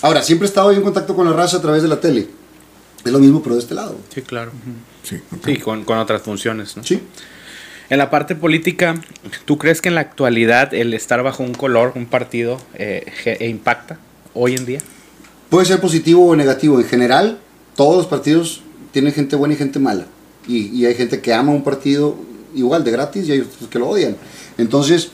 [0.00, 2.28] Ahora, siempre he estado yo en contacto con la raza a través de la tele.
[3.04, 3.96] Es lo mismo, pero de este lado.
[4.14, 4.52] Sí, claro.
[5.02, 5.20] Sí,
[5.58, 6.82] con, con otras funciones, ¿no?
[6.84, 6.98] Sí.
[7.90, 8.94] En la parte política,
[9.44, 13.04] ¿tú crees que en la actualidad el estar bajo un color, un partido, eh,
[13.40, 13.98] impacta
[14.32, 14.78] hoy en día?
[15.52, 16.80] Puede ser positivo o negativo.
[16.80, 17.38] En general,
[17.76, 20.06] todos los partidos tienen gente buena y gente mala.
[20.48, 22.16] Y, y hay gente que ama un partido
[22.54, 24.16] igual de gratis y hay otros que lo odian.
[24.56, 25.10] Entonces,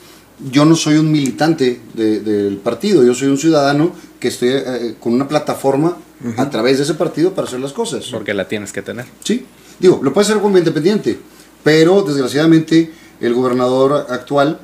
[0.49, 4.95] yo no soy un militante de- del partido, yo soy un ciudadano que estoy eh,
[4.99, 5.97] con una plataforma
[6.37, 8.05] a través de ese partido para hacer las cosas.
[8.11, 9.05] Porque la tienes que tener.
[9.25, 9.45] Sí,
[9.77, 11.17] digo, lo puede hacer como independiente,
[11.65, 14.59] pero desgraciadamente el gobernador actual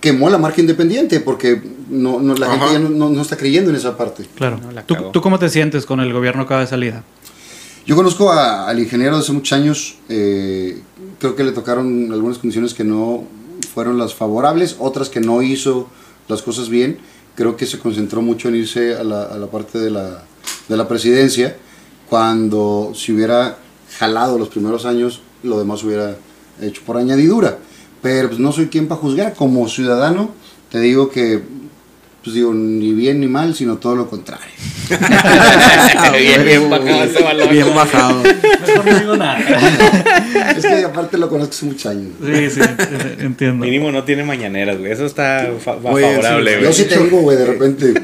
[0.00, 1.60] quemó la marca independiente porque
[1.94, 2.58] no, no- la Ajá.
[2.68, 4.26] gente ya no, no- no está creyendo en esa parte.
[4.34, 4.60] Claro.
[4.86, 7.02] ¿Tú, tú cómo te sientes con el gobierno que va de salida?
[7.86, 10.80] Yo conozco a- al ingeniero de hace muchos años, eh,
[11.18, 13.24] creo que le tocaron algunas condiciones que no
[13.74, 15.88] fueron las favorables, otras que no hizo
[16.28, 16.98] las cosas bien,
[17.34, 20.22] creo que se concentró mucho en irse a la, a la parte de la,
[20.68, 21.56] de la presidencia,
[22.08, 23.58] cuando si hubiera
[23.98, 26.16] jalado los primeros años, lo demás hubiera
[26.62, 27.58] hecho por añadidura.
[28.02, 30.30] Pero pues no soy quien para juzgar, como ciudadano
[30.70, 31.42] te digo que,
[32.24, 34.46] pues digo, ni bien ni mal, sino todo lo contrario.
[36.18, 37.48] bien, bien bajado ese balón.
[37.50, 38.22] Bien bajado.
[38.22, 39.38] Mejor no digo nada.
[40.56, 42.12] es que aparte lo conozco hace muchos años.
[42.24, 43.64] Sí, sí, eh, entiendo.
[43.64, 44.92] Mínimo no tiene mañaneras, güey.
[44.92, 46.66] Eso está fa- Oye, favorable, sí, güey.
[46.66, 47.94] Yo sí tengo, güey, de repente.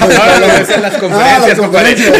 [0.00, 2.12] Ahora lo ves en las conferencias, Ah, conferencias.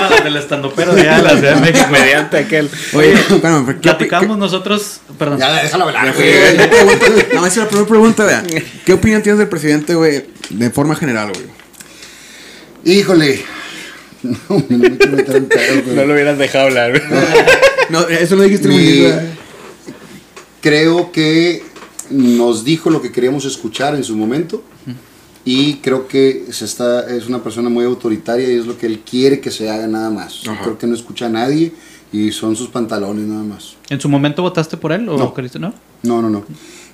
[0.00, 1.86] Ah, la del estandopero de allá de de México.
[1.90, 2.70] Mediante aquel.
[2.94, 5.38] Oye, ¿qué opi- Platicamos nosotros, perdón.
[5.38, 7.26] Ya, déjalo hablar, qué- güey.
[7.34, 8.42] No, esa es la primera pregunta, vea.
[8.84, 12.98] ¿Qué opinión tienes del presidente, güey, de forma general, güey?
[12.98, 13.40] Híjole.
[14.20, 14.34] No,
[14.68, 15.94] no me quiero meter en pedos, güey.
[15.94, 17.02] No lo hubieras dejado hablar, güey.
[17.88, 19.38] No, eso lo dijiste muy bien.
[20.60, 21.62] Creo que
[22.10, 24.64] nos dijo lo que queríamos escuchar en su momento.
[25.44, 29.00] Y creo que se está, es una persona muy autoritaria y es lo que él
[29.08, 30.42] quiere que se haga nada más.
[30.46, 30.62] Ajá.
[30.62, 31.72] Creo que no escucha a nadie
[32.12, 33.77] y son sus pantalones nada más.
[33.90, 35.32] ¿En su momento votaste por él o No.
[35.34, 35.72] queriste no?
[36.02, 36.44] No, no, no.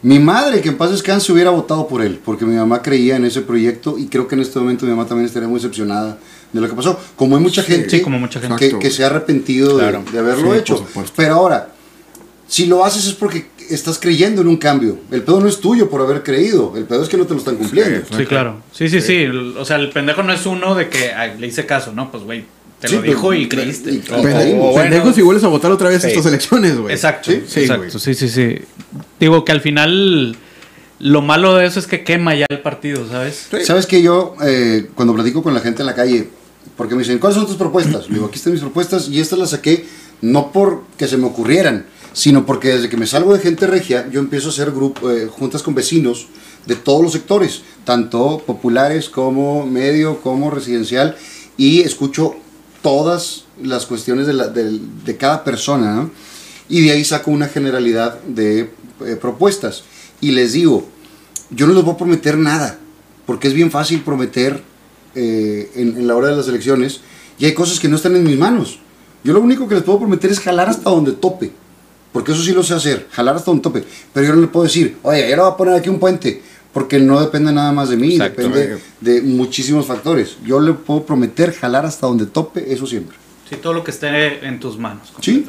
[0.03, 3.25] Mi madre, que en paz descanse, hubiera votado por él, porque mi mamá creía en
[3.25, 6.19] ese proyecto y creo que en este momento mi mamá también estaría muy decepcionada
[6.53, 6.99] de lo que pasó.
[7.17, 8.57] Como hay mucha gente, sí, como mucha gente.
[8.71, 10.05] que, que se ha arrepentido de- Claro.
[10.13, 10.87] de, haberlo Sí, hecho.
[11.17, 11.71] Pero ahora,
[12.47, 14.99] si lo haces es porque estás creyendo en un cambio.
[15.11, 17.39] El pedo no es tuyo por haber creído, el pedo es que no te lo
[17.39, 18.03] están cumpliendo.
[18.15, 18.61] Sí, claro.
[18.73, 19.15] Sí, sí, sí.
[19.23, 22.11] El- O sea, el pendejo no es uno de que ay, le hice caso, ¿no?
[22.11, 22.45] Pues, güey,
[22.85, 23.91] te Sí, lo dijo pero- y creíste.
[23.93, 26.09] y- O- Pendejo, o bueno, pendejo si vuelves a votar otra vez sí.
[26.09, 26.95] estas elecciones, güey.
[26.95, 27.99] Exacto, Sí, sí, exacto.
[27.99, 28.59] Sí, sí, sí.
[29.19, 30.37] Digo que al final
[31.01, 33.49] lo malo de eso es que quema ya el partido, ¿sabes?
[33.51, 33.65] Sí.
[33.65, 36.29] ¿Sabes que yo, eh, cuando platico con la gente en la calle,
[36.77, 38.09] porque me dicen, ¿cuáles son tus propuestas?
[38.09, 39.85] Le digo, aquí están mis propuestas y estas las saqué
[40.23, 44.21] no porque se me ocurrieran, sino porque desde que me salgo de gente regia, yo
[44.21, 46.29] empiezo a hacer grupo, eh, juntas con vecinos
[46.67, 51.17] de todos los sectores, tanto populares como medio, como residencial,
[51.59, 52.37] y escucho
[52.85, 56.11] todas las cuestiones de, cada persona.
[56.69, 58.71] Y de ahí saco una generalidad de
[59.07, 59.85] eh, propuestas.
[60.21, 60.87] Y les digo,
[61.49, 62.79] yo no les voy a prometer nada,
[63.27, 64.63] porque es bien fácil prometer
[65.15, 67.01] eh, en, la hora de las elecciones
[67.39, 68.79] y hay cosas que no están en mis manos.
[69.25, 71.53] Yo lo único que les puedo prometer es jalar hasta donde tope,
[72.13, 73.85] porque eso sí lo sé hacer, jalar hasta donde tope.
[74.13, 76.43] Pero yo no le puedo decir, oye, yo le voy a poner aquí un puente,
[76.75, 78.43] porque no depende nada más de mí, Exacto.
[78.43, 80.37] depende de muchísimos factores.
[80.45, 83.17] Yo le puedo prometer jalar hasta donde tope, eso siempre.
[83.49, 85.13] Sí, todo lo que esté en tus manos.
[85.23, 85.47] Sí.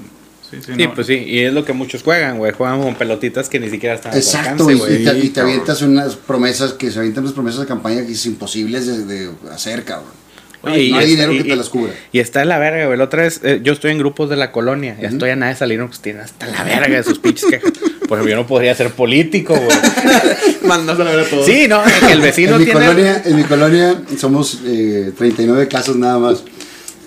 [0.49, 0.93] Sí, sí, Sí, no.
[0.93, 2.51] pues sí, y es lo que muchos juegan, güey.
[2.53, 5.01] Juegan con pelotitas que ni siquiera están Exacto, alcance, y, güey.
[5.01, 8.11] y te, y te avientas unas promesas que se avientan unas promesas de campaña que
[8.11, 10.11] es imposibles de, de hacer, cabrón.
[10.65, 11.91] Oye, y no hay es- dinero y- que te las cubra.
[12.11, 12.97] Y está en la verga, güey.
[12.97, 14.97] La otra vez, eh, yo estoy en grupos de la colonia.
[15.01, 17.45] Ya estoy a nada de salir, no, pues tienen hasta la verga de sus pinches
[17.49, 17.71] quejas.
[18.07, 19.77] Por ejemplo, yo no podría ser político, güey.
[20.63, 21.45] Mandas a la ver a todos.
[21.45, 22.79] Sí, no, que el vecino en, mi tiene.
[22.79, 26.43] colonia, en mi colonia somos eh, 39 casas nada más.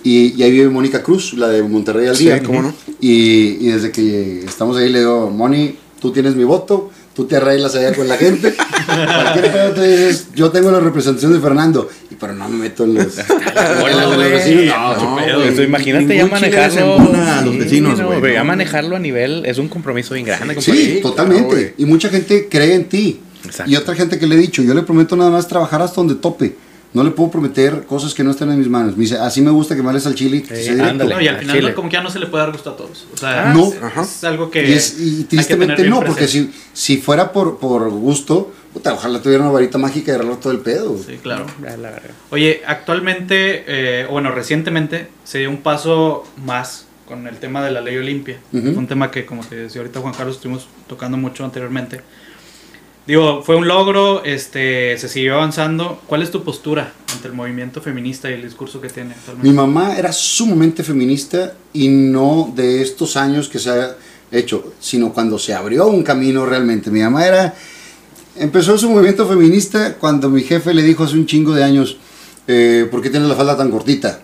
[0.03, 2.41] Y, y ahí vive Mónica Cruz, la de Monterrey al Sí, día.
[2.41, 2.73] cómo no.
[3.01, 6.89] Y, y desde que estamos ahí le digo, Moni, tú tienes mi voto,
[7.19, 8.55] tú te arreglas allá con la gente.
[8.85, 11.89] Cualquier pedo tú dices, yo tengo la representación de Fernando.
[12.09, 13.07] Y pero no me meto en los,
[14.15, 14.31] güey.
[14.31, 14.65] vecinos.
[14.67, 15.43] No, No, pedo.
[15.43, 16.97] Eso, imagínate ya manejarlo.
[16.97, 18.45] a los vecinos, no, güey, pero ya no.
[18.45, 21.73] manejarlo a nivel es un compromiso bien grande, Sí, totalmente.
[21.77, 23.19] y mucha gente cree en ti.
[23.45, 23.69] Exacto.
[23.69, 26.15] Y otra gente que le he dicho, yo le prometo nada más trabajar hasta donde
[26.15, 26.55] tope.
[26.91, 28.97] No le puedo prometer cosas que no estén en mis manos.
[28.97, 30.91] Me dice, así me gusta que me hables al chile y que Sí, sea directo".
[30.91, 31.13] ándale.
[31.15, 32.75] No, y al final no, como que ya no se le puede dar gusto a
[32.77, 33.05] todos.
[33.13, 33.67] O sea, Ah, No.
[33.67, 34.01] es, Ajá.
[34.01, 34.67] es algo que.
[34.67, 39.43] Y, es- y tristemente no, porque si, si fuera por, por gusto, puta, ojalá tuviera
[39.43, 40.97] una varita mágica y arreglar todo el pedo.
[40.97, 41.45] Sí, claro.
[41.59, 42.01] Verga.
[42.31, 47.71] Oye, actualmente, eh, o bueno, recientemente se dio un paso más con el tema de
[47.71, 48.39] la ley Olimpia.
[48.51, 52.01] Fue un tema que, como te decía ahorita Juan Carlos, estuvimos tocando mucho anteriormente.
[53.07, 55.99] Digo, fue un logro, este, se siguió avanzando.
[56.05, 59.51] ¿Cuál es tu postura ante el movimiento feminista y el discurso que tiene Mi actualmente?
[59.51, 63.95] mamá era sumamente feminista y no de estos años que se ha
[64.31, 66.91] hecho, sino cuando se abrió un camino realmente.
[66.91, 67.55] Mi mamá era...
[68.35, 71.97] Empezó su movimiento feminista cuando mi jefe le dijo hace un chingo de años,
[72.47, 74.21] eh, ¿por qué tienes la falda tan cortita?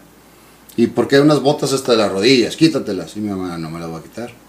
[0.78, 2.56] ¿Y por qué unas botas hasta las rodillas?
[2.56, 3.18] Quítatelas.
[3.18, 4.45] Y mi mamá, no me las voy a quitar.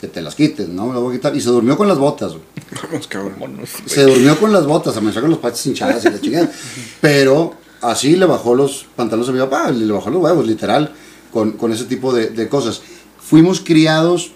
[0.00, 1.34] Que te las quites, no me las voy a quitar.
[1.36, 2.32] Y se durmió con las botas.
[2.32, 2.44] güey.
[2.90, 3.34] Vamos, cabrón.
[3.40, 3.70] Vámonos.
[3.86, 6.50] Se durmió con las botas, a con los patos hinchadas y la chingada.
[7.00, 10.92] Pero así le bajó los pantalones a mi papá, le bajó los huevos, literal,
[11.32, 12.80] con, con ese tipo de, de cosas.
[13.20, 14.30] Fuimos criados,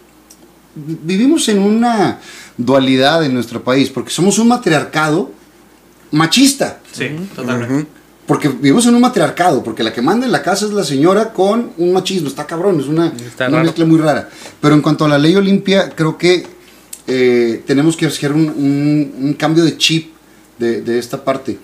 [0.75, 2.19] vi- vivimos en una
[2.57, 5.31] dualidad en nuestro país, porque somos un matriarcado
[6.11, 6.81] machista.
[6.93, 7.87] Sí, totalmente.
[8.27, 11.33] Porque vivimos en un matriarcado, porque la que manda en la casa es la señora
[11.33, 13.13] con un machismo, está cabrón, es una,
[13.49, 14.29] una mezcla muy rara.
[14.61, 16.47] Pero en cuanto a la ley Olimpia, creo que
[17.09, 20.13] eh, tenemos que hacer un, un- un cambio de chip
[20.59, 21.59] de, de esta parte.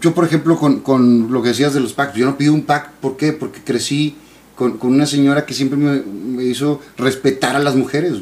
[0.00, 2.62] Yo, por ejemplo, con, con lo que decías de los packs, yo no pido un
[2.62, 3.32] pack, ¿por qué?
[3.32, 4.14] Porque crecí
[4.56, 8.14] con, con una señora que siempre me, me hizo respetar a las mujeres.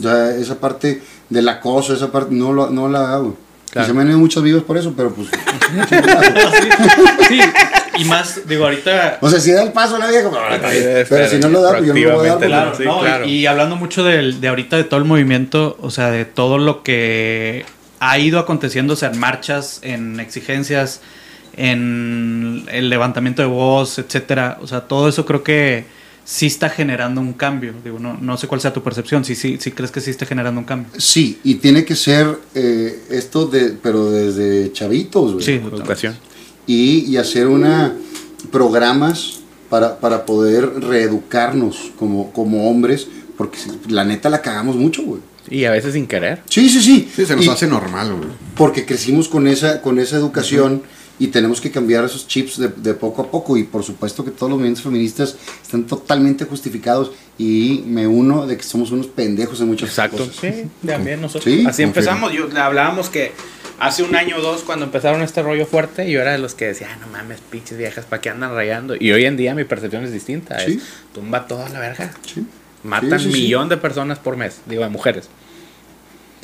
[0.00, 3.36] O sea, esa parte del acoso, esa parte, no, lo- no la hago.
[3.74, 3.86] Claro.
[3.86, 5.28] Y se me han ido muchos vivos por eso, pero pues...
[7.28, 7.40] Sí,
[7.98, 10.84] y más, digo, ahorita O sea, si da el paso a la vieja, pues, bien.
[10.88, 12.64] Eh, pero si no lo da, pues yo no lo voy a dar.
[12.70, 13.24] porque- Sí, no, y- claro.
[13.26, 16.82] y, hablando mucho del- de ahorita de todo el movimiento, o sea, de todo lo
[16.82, 17.64] que
[18.00, 21.00] ha ido aconteciendo, o sea, en marchas, en exigencias,
[21.56, 25.86] en el levantamiento de voz, etcétera, o sea, todo eso creo que
[26.24, 27.74] sí está generando un cambio.
[27.84, 30.24] Digo, no, no sé cuál sea tu percepción, si sí, sí crees que sí está
[30.26, 30.88] generando un cambio.
[30.98, 35.44] Sí, y tiene que ser eh, esto, de, pero desde chavitos, güey.
[35.44, 36.16] Sí, Educación.
[36.66, 37.94] Y, y hacer una
[38.50, 45.20] programas para, para poder reeducarnos como, como hombres, porque la neta la cagamos mucho, güey.
[45.50, 46.42] Y a veces sin querer.
[46.48, 47.08] Sí, sí, sí.
[47.14, 48.28] Sí, se nos Y- hace normal, güey.
[48.56, 50.82] porque crecimos con esa, con esa educación
[51.18, 54.30] y tenemos que cambiar esos chips de, de poco a poco y por supuesto que
[54.32, 59.60] todos los movimientos feministas están totalmente justificados y me uno de que somos unos pendejos
[59.60, 60.18] en muchas Exacto.
[60.18, 60.36] cosas.
[60.40, 61.44] Sí, también nosotros.
[61.44, 62.32] Sí, Así empezamos.
[62.32, 63.32] Yo, hablábamos que
[63.78, 66.66] hace un año o dos, cuando empezaron este rollo fuerte, yo era de los que
[66.66, 68.94] decía, "Ah, no mames, pinches viejas, ¿para qué andan rayando?
[68.98, 70.58] Y hoy en día mi percepción es distinta.
[70.60, 70.72] Sí.
[70.74, 70.82] Es,
[71.14, 72.12] tumba toda la verga.
[72.26, 72.44] Sí.
[72.82, 73.42] Matan Sí, sí, sí.
[73.42, 75.28] millón de personas por mes, digo, de mujeres.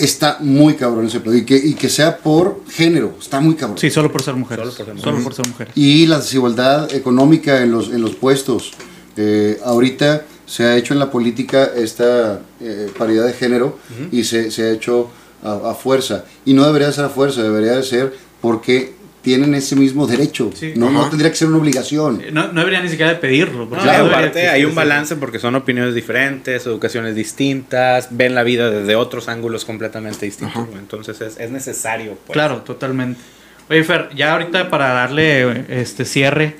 [0.01, 1.37] Está muy cabrón ese pedo.
[1.37, 3.79] Y que, y que sea por género, está muy cabrón.
[3.79, 4.75] Sí, solo por ser mujeres.
[4.75, 5.77] Solo por ser Solo por ser mujeres.
[5.77, 8.73] Y la desigualdad económica en los, en los puestos.
[9.17, 13.79] Eh, ahorita se ha hecho en la política esta eh, paridad de género
[14.11, 15.11] y se, se ha hecho
[15.43, 16.25] a, a fuerza.
[16.45, 20.51] Y no debería ser a fuerza, debería de ser porque tienen ese mismo derecho.
[20.55, 20.73] Sí.
[20.77, 22.23] No, no tendría que ser una obligación.
[22.33, 23.69] No, no debería ni siquiera de pedirlo.
[23.69, 28.09] porque No, no y debería aparte hay un balance porque son opiniones diferentes, educaciones distintas,
[28.11, 30.67] ven la vida desde otros ángulos completamente distintos.
[30.79, 32.17] Entonces es, es necesario.
[32.27, 32.33] pues.
[32.35, 33.21] Claro, totalmente.
[33.69, 36.57] Oye, Fer, ya ahorita para darle este cierre,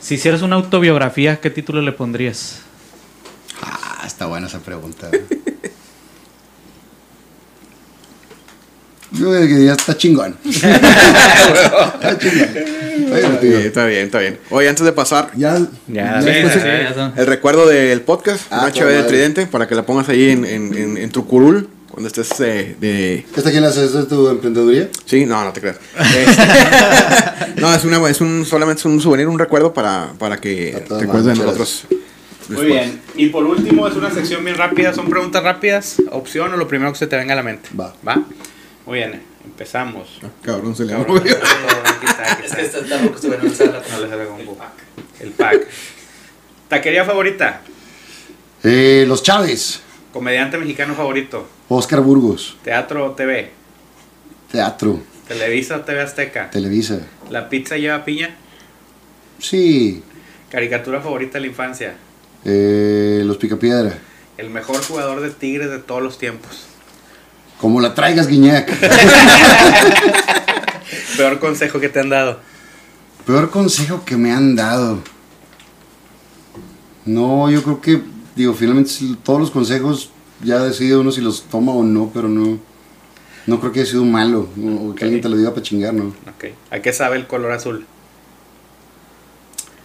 [0.00, 2.60] si hicieras una autobiografía, ¿qué título le pondrías?
[3.62, 5.10] Ah, está buena esa pregunta.
[9.12, 10.36] Yo creo que ya está chingón.
[10.44, 12.48] está chingón.
[13.12, 14.38] Está bien, está bien, está bien.
[14.50, 15.56] Oye, antes de pasar, ya,
[17.16, 19.02] el recuerdo del podcast, Ah, HB de.
[19.04, 22.74] Tridente, para que la pongas ahí en, en, en, en tu curul, cuando estés eh,
[22.80, 23.26] de...
[23.36, 23.84] ¿Esta quién la hace?
[23.84, 24.88] ¿Esta es tu emprendeduría?
[25.04, 25.76] Sí, no, no te creas.
[25.98, 30.82] Este, no, es, una, es un, solamente es un souvenir, un recuerdo para, para que
[30.88, 31.84] te acuerdes de nosotros.
[32.48, 33.00] Muy bien.
[33.14, 34.92] Y por último, es una sección bien rápida.
[34.94, 35.96] Son preguntas rápidas.
[36.10, 37.68] Opción o lo primero que se te venga a la mente.
[37.78, 37.94] Va.
[38.06, 38.22] ¿Va?
[38.86, 39.22] Muy bien.
[39.44, 40.20] Empezamos.
[40.22, 41.16] Ah, Cabrón, se le Cabrón.
[41.16, 41.36] movió.
[41.36, 42.60] Aquí está, aquí está.
[42.60, 44.52] está estuve en.
[45.20, 45.66] El pack.
[46.68, 47.60] Taquería favorita.
[48.62, 49.80] Eh, Los Chávez.
[50.12, 51.48] Comediante mexicano favorito.
[51.68, 52.56] Oscar Burgos.
[52.62, 53.50] Teatro o TV.
[54.50, 55.00] Teatro.
[55.26, 56.50] Televisa o TV Azteca.
[56.50, 57.00] Televisa.
[57.30, 58.36] La pizza lleva piña.
[59.38, 60.02] Sí.
[60.50, 61.94] Caricatura favorita de la infancia.
[62.44, 63.98] Eh, los Picapiedra.
[64.36, 66.66] El mejor jugador de Tigres de todos los tiempos.
[67.62, 68.68] Como la traigas, Guiñac.
[71.16, 72.40] Peor consejo que te han dado.
[73.24, 74.98] Peor consejo que me han dado.
[77.04, 78.02] No, yo creo que,
[78.34, 78.90] digo, finalmente
[79.22, 80.10] todos los consejos
[80.42, 82.58] ya decide uno si los toma o no, pero no.
[83.46, 84.48] No creo que haya sido malo.
[84.80, 86.06] O que alguien te lo diga para chingar, ¿no?
[86.06, 86.46] Ok.
[86.72, 87.86] ¿A qué sabe el color azul?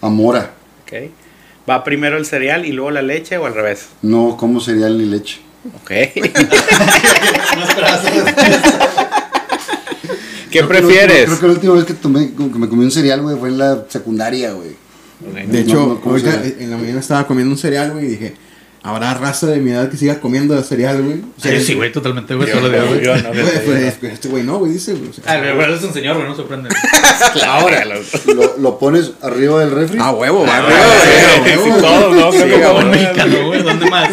[0.00, 0.54] Amora.
[0.82, 1.12] Ok.
[1.70, 3.86] ¿Va primero el cereal y luego la leche o al revés?
[4.02, 5.46] No como cereal ni leche.
[5.76, 5.90] Ok.
[10.50, 11.26] ¿Qué Creo prefieres?
[11.26, 13.58] Creo que la última vez que, tomé, que me comí un cereal, güey, fue en
[13.58, 14.70] la secundaria, güey.
[15.20, 18.08] De No, hecho, no, ¿cómo ahorita en la mañana estaba comiendo un cereal, güey, y
[18.08, 18.34] dije,
[18.82, 21.18] ¿habrá raza de mi edad que siga comiendo cereal, güey?
[21.36, 23.02] O sea, Sí, sí, güey, totalmente, güey, días, no, güey.
[24.00, 25.10] pues, este güey no, güey, dice, güey.
[25.10, 26.70] o sea, Ah, pero es un señor, güey, no sorprende.
[27.46, 29.98] Ahora, lo- Lo, lo pones arriba del refri.
[30.00, 30.58] Ah, huevo, va, Ah,
[31.44, 32.30] arriba, todo, ¿no?
[32.30, 32.82] Como huevo.
[32.84, 34.10] mexicano, güey, ¿dónde más?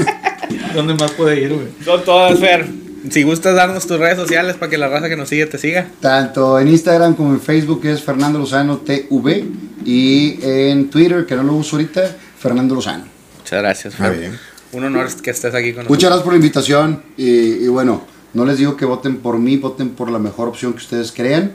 [0.75, 1.67] ¿Dónde más puede ir, güey?
[1.83, 2.67] Son todas, Fer.
[3.09, 5.87] Si gustas darnos tus redes sociales para que la raza que nos sigue te siga.
[6.01, 9.45] Tanto en Instagram como en Facebook es Fernando Lozano TV
[9.85, 13.05] y en Twitter, que no lo uso ahorita, Fernando Lozano.
[13.37, 14.17] Muchas gracias, Fer.
[14.17, 14.39] bien.
[14.73, 15.89] Un honor que estés aquí con nosotros.
[15.89, 17.29] Muchas gracias por la invitación y,
[17.63, 18.01] y bueno,
[18.33, 21.53] no les digo que voten por mí, voten por la mejor opción que ustedes crean,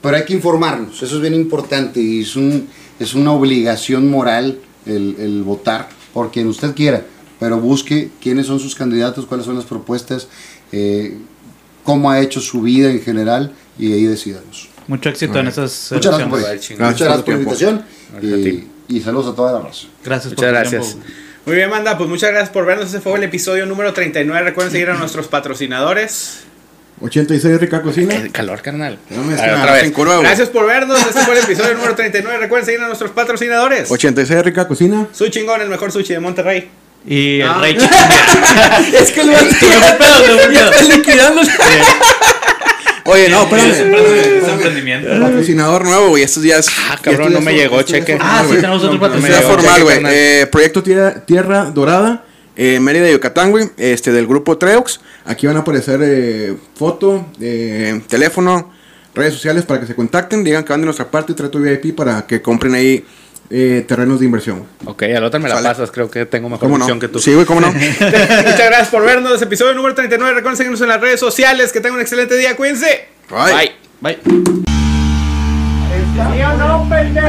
[0.00, 2.68] pero hay que informarnos, eso es bien importante y es, un,
[2.98, 7.04] es una obligación moral el, el votar por quien usted quiera,
[7.38, 10.28] pero busque quiénes son sus candidatos, cuáles son las propuestas,
[10.72, 11.16] eh,
[11.84, 14.68] cómo ha hecho su vida en general y ahí decidamos.
[14.88, 17.84] Mucho éxito en esas Muchas gracias por, muchas gracias por la invitación
[18.22, 18.64] y,
[18.96, 19.86] y saludos a toda la raza.
[20.04, 20.92] Gracias por Muchas tu gracias.
[20.94, 21.10] tiempo.
[21.46, 22.88] Muy bien, Manda, pues muchas gracias por vernos.
[22.88, 24.48] Ese fue el episodio número 39.
[24.48, 26.38] Recuerden seguir a nuestros patrocinadores.
[27.00, 28.14] 86 Rica Cocina.
[28.16, 28.98] El calor, carnal.
[29.10, 29.84] No me A ver, escalas otra vez.
[29.84, 30.26] en curva, güey.
[30.26, 30.98] Gracias por vernos.
[30.98, 32.38] Este fue el episodio número 39.
[32.38, 33.90] Recuerden seguir a nuestros patrocinadores.
[33.90, 35.06] 86 Rica Cocina.
[35.12, 36.68] Su chingón, el mejor sushi de Monterrey.
[37.06, 37.58] Y el Ah.
[37.60, 37.76] rey.
[39.00, 40.96] Es que lo ¿Qué pedo, qué pedo?
[40.96, 41.40] liquidando.
[43.04, 43.80] Oye, no, Es espérame.
[43.86, 45.20] emprendimiento, es emprendimiento.
[45.20, 46.22] Patrocinador nuevo, güey.
[46.24, 46.66] Estos días.
[46.90, 48.18] Ah, cabrón, no me llegó cheque.
[48.20, 49.52] Ah, sí, tenemos otro No, no me patrocinador.
[49.60, 49.98] Formal, güey.
[50.06, 52.24] Eh, Proyecto Tierra, Tierra Dorada,
[52.56, 53.70] eh, Mérida, Yucatán, güey.
[53.76, 55.00] Este, del grupo Treux.
[55.24, 58.72] Aquí van a aparecer eh, foto, eh, teléfono,
[59.14, 60.42] redes sociales para que se contacten.
[60.42, 63.04] Digan que van de nuestra parte, trato VIP para que compren ahí
[63.50, 64.64] eh, terrenos de inversión.
[64.84, 65.68] Ok, al otro me la Sale.
[65.68, 65.90] pasas.
[65.90, 67.00] Creo que tengo mejor ¿Cómo visión no?
[67.00, 67.18] que tú.
[67.18, 67.72] Sí, güey, ¿cómo no?
[67.72, 67.98] Muchas
[68.66, 69.40] gracias por vernos.
[69.42, 70.34] Episodio número 39.
[70.34, 71.72] Recuerden seguirnos en las redes sociales.
[71.72, 72.56] Que tengan un excelente día.
[72.56, 73.08] Cuídense.
[73.30, 73.72] Bye.
[74.00, 74.18] Bye.
[74.24, 74.36] Bye.
[76.34, 77.28] ¿Sí o no, pendejo?